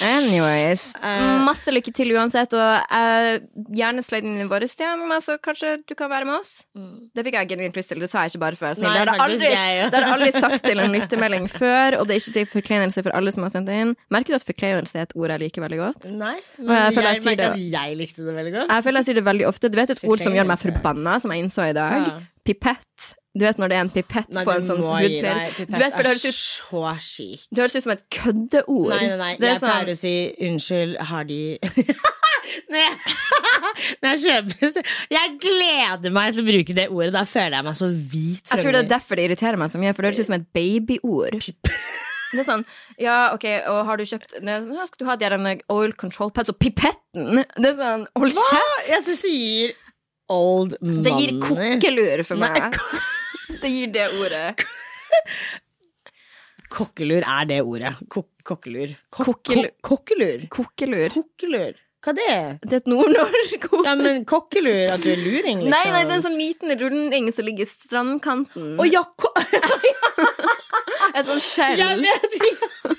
Anyways. 0.05 0.91
Masse 1.47 1.73
lykke 1.73 1.93
til 1.95 2.13
uansett, 2.17 2.55
og 2.57 2.91
uh, 2.91 3.39
i 3.71 4.49
våre 4.51 4.69
stjem. 4.71 5.05
Altså, 5.15 5.37
kanskje 5.43 5.77
du 5.89 5.95
kan 5.99 6.11
være 6.11 6.29
med 6.29 6.39
oss? 6.41 6.53
Det 7.15 7.25
fikk 7.27 7.39
jeg 7.39 7.51
genuint 7.53 7.79
lyst 7.79 7.93
til. 7.93 8.01
Det 8.03 8.11
sa 8.11 8.25
jeg 8.25 8.35
ikke 8.35 8.43
bare 8.45 8.59
snill. 8.79 8.91
Nei, 8.91 9.05
Det 9.05 9.15
har 9.15 9.25
aldri, 9.27 9.53
det 9.93 10.01
har 10.01 10.09
aldri 10.15 10.33
sagt 10.35 10.67
til 10.67 10.83
en 10.83 10.95
lyttemelding 10.95 11.49
før, 11.61 12.01
og 12.01 12.09
det 12.09 12.17
er 12.17 12.23
ikke 12.25 12.37
til 12.39 12.51
forkleinelse 12.57 13.05
for 13.07 13.17
alle 13.17 13.35
som 13.35 13.47
har 13.47 13.55
sendt 13.55 13.71
det 13.71 13.79
inn. 13.85 13.95
Merker 14.13 14.35
du 14.35 14.41
at 14.41 14.49
forkleinelse 14.49 14.99
er 14.99 15.09
et 15.09 15.17
ord 15.17 15.35
jeg 15.35 15.45
liker 15.47 15.67
veldig 15.67 15.81
godt? 15.85 16.11
Nei, 16.11 16.37
men 16.59 16.75
jeg 16.77 17.01
jeg, 17.01 17.05
jeg 17.21 17.25
merker 17.29 17.47
at 17.51 17.65
jeg 17.77 17.97
likte 18.01 18.27
det 18.27 18.37
veldig 18.41 18.57
godt. 18.59 18.75
Jeg 18.75 18.87
føler 18.87 19.03
jeg 19.03 19.11
sier 19.11 19.21
det 19.21 19.27
veldig 19.31 19.49
ofte. 19.51 19.71
Du 19.71 19.81
vet 19.81 19.95
et 19.97 20.05
ord 20.05 20.27
som 20.27 20.37
gjør 20.37 20.51
meg 20.51 20.63
forbanna, 20.67 21.17
som 21.23 21.35
jeg 21.35 21.47
innså 21.47 21.71
i 21.71 21.77
dag? 21.77 22.07
Ja. 22.11 22.21
Pipett. 22.47 23.11
Du 23.31 23.45
vet 23.47 23.61
når 23.63 23.71
det 23.71 23.77
er 23.79 23.85
en 23.85 23.91
pipett 23.95 24.33
Nei, 24.35 24.43
på 24.43 24.55
en 24.57 24.65
sånn 24.67 24.81
hudpleier? 24.83 25.23
deg. 25.23 25.59
Du 25.71 25.77
vet, 25.79 25.93
for 25.95 26.03
det 26.03 26.11
høres 26.11 26.25
ut 26.27 26.39
så 26.41 26.81
sykt. 26.99 27.47
det 27.55 27.63
høres 27.63 27.77
ut 27.79 27.85
som 27.85 27.93
et 27.95 28.03
køddeord. 28.11 28.89
Nei, 28.91 29.05
nei, 29.07 29.19
nei. 29.21 29.31
Jeg 29.39 29.61
sånn- 29.63 29.71
pleier 29.71 29.93
å 29.93 29.99
si 30.01 30.15
unnskyld, 30.49 30.97
har 31.13 31.29
de 31.29 31.41
Når 32.71 32.81
jeg, 32.83 32.97
når 34.03 34.09
jeg 34.11 34.21
kjøper 34.25 34.89
Jeg 35.15 35.35
gleder 35.43 36.15
meg 36.15 36.35
til 36.35 36.43
å 36.43 36.47
bruke 36.49 36.75
det 36.75 36.87
ordet. 36.91 37.13
Da 37.15 37.23
føler 37.29 37.61
jeg 37.61 37.67
meg 37.69 37.79
så 37.79 37.91
hvit. 37.91 38.51
Jeg 38.51 38.65
tror 38.65 38.75
det 38.75 38.81
er 38.85 38.91
derfor 38.97 39.21
det 39.21 39.27
irriterer 39.29 39.61
meg 39.61 39.71
så 39.71 39.79
mye, 39.83 39.95
for 39.95 40.03
det 40.03 40.11
høres 40.11 40.25
ut 40.25 40.31
som 40.31 40.39
et 40.41 40.49
babyord. 40.57 41.39
Det 42.31 42.43
er 42.43 42.47
sånn, 42.47 42.65
ja, 43.03 43.33
ok, 43.35 43.47
og 43.73 43.79
har 43.89 43.99
du 43.99 44.05
kjøpt 44.07 44.37
Nå 44.47 44.85
skal 44.87 45.01
du 45.01 45.07
ha 45.09 45.17
de 45.19 45.55
oil 45.75 45.95
control 45.99 46.31
pads 46.35 46.53
og 46.53 46.59
pipetten. 46.63 47.43
Det 47.59 47.73
er 47.73 47.79
sånn, 47.79 48.05
hold 48.19 48.35
kjeft! 48.39 48.91
Jeg 48.91 49.07
syns 49.07 49.23
det 49.25 49.33
gir 49.35 49.73
old 50.31 50.77
money. 50.81 51.03
Det 51.07 51.17
gir 51.19 51.33
kokkelur 51.43 52.23
for 52.29 52.39
meg. 52.39 52.71
Nei, 52.71 53.01
Det 53.61 53.69
gir 53.69 53.93
det 53.93 54.07
ordet. 54.21 54.65
kokkelur 56.71 57.27
er 57.27 57.45
det 57.51 57.61
ordet. 57.63 57.95
Kok 58.09 58.29
kokkelur. 58.47 58.97
Kokkelur. 59.13 59.71
Kokkelur. 59.85 60.49
Kokkelur. 60.53 61.09
Kokkelur. 61.15 61.79
Hva 62.01 62.15
er 62.15 62.17
det? 62.17 62.37
Det 62.65 62.77
er 62.79 62.81
et 62.81 62.87
nordnorsk 62.89 63.67
ord. 63.75 63.85
Ja, 63.85 63.93
men 63.99 64.23
kokkelur, 64.25 64.79
at 64.95 65.03
du 65.05 65.11
er 65.13 65.21
luring, 65.21 65.59
liksom. 65.67 65.75
Nei, 65.75 65.83
nei, 65.93 66.05
det 66.09 66.15
er 66.15 66.17
en 66.17 66.25
sånn 66.25 66.39
liten 66.41 66.73
runding 66.81 67.29
som 67.37 67.45
ligger 67.45 67.69
i 67.69 67.69
strandkanten. 67.69 68.71
Å 68.81 68.87
ja, 68.89 69.03
ko 69.21 69.29
Et 71.19 71.27
sånn 71.27 71.43
skjell. 71.45 71.77
jeg 71.83 71.99
vet 72.07 72.39
ikke. 72.39 72.95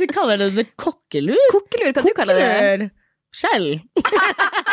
Du 0.00 0.04
kaller 0.10 0.40
det 0.40 0.48
det 0.56 0.66
kokkelur? 0.80 1.38
Kokkelur, 1.54 1.92
hva 1.94 2.02
du 2.02 2.10
kaller 2.16 2.40
det? 2.40 2.90
Skjell. 3.30 3.68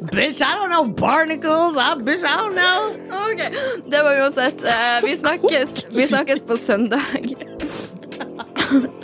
bitch, 0.00 0.40
I 0.42 0.54
don't 0.54 0.70
know 0.70 0.84
barnacles. 0.84 1.76
I, 1.76 1.94
bitch, 1.96 2.24
I 2.24 2.36
don't 2.36 2.54
know. 2.54 2.94
Ok, 3.30 3.40
Det 3.90 4.02
var 4.02 4.20
uansett. 4.20 4.64
eh, 4.64 5.00
vi, 5.02 5.16
snakkes, 5.16 5.86
vi 5.90 6.08
snakkes 6.08 6.42
på 6.42 6.56
søndag. 6.56 7.02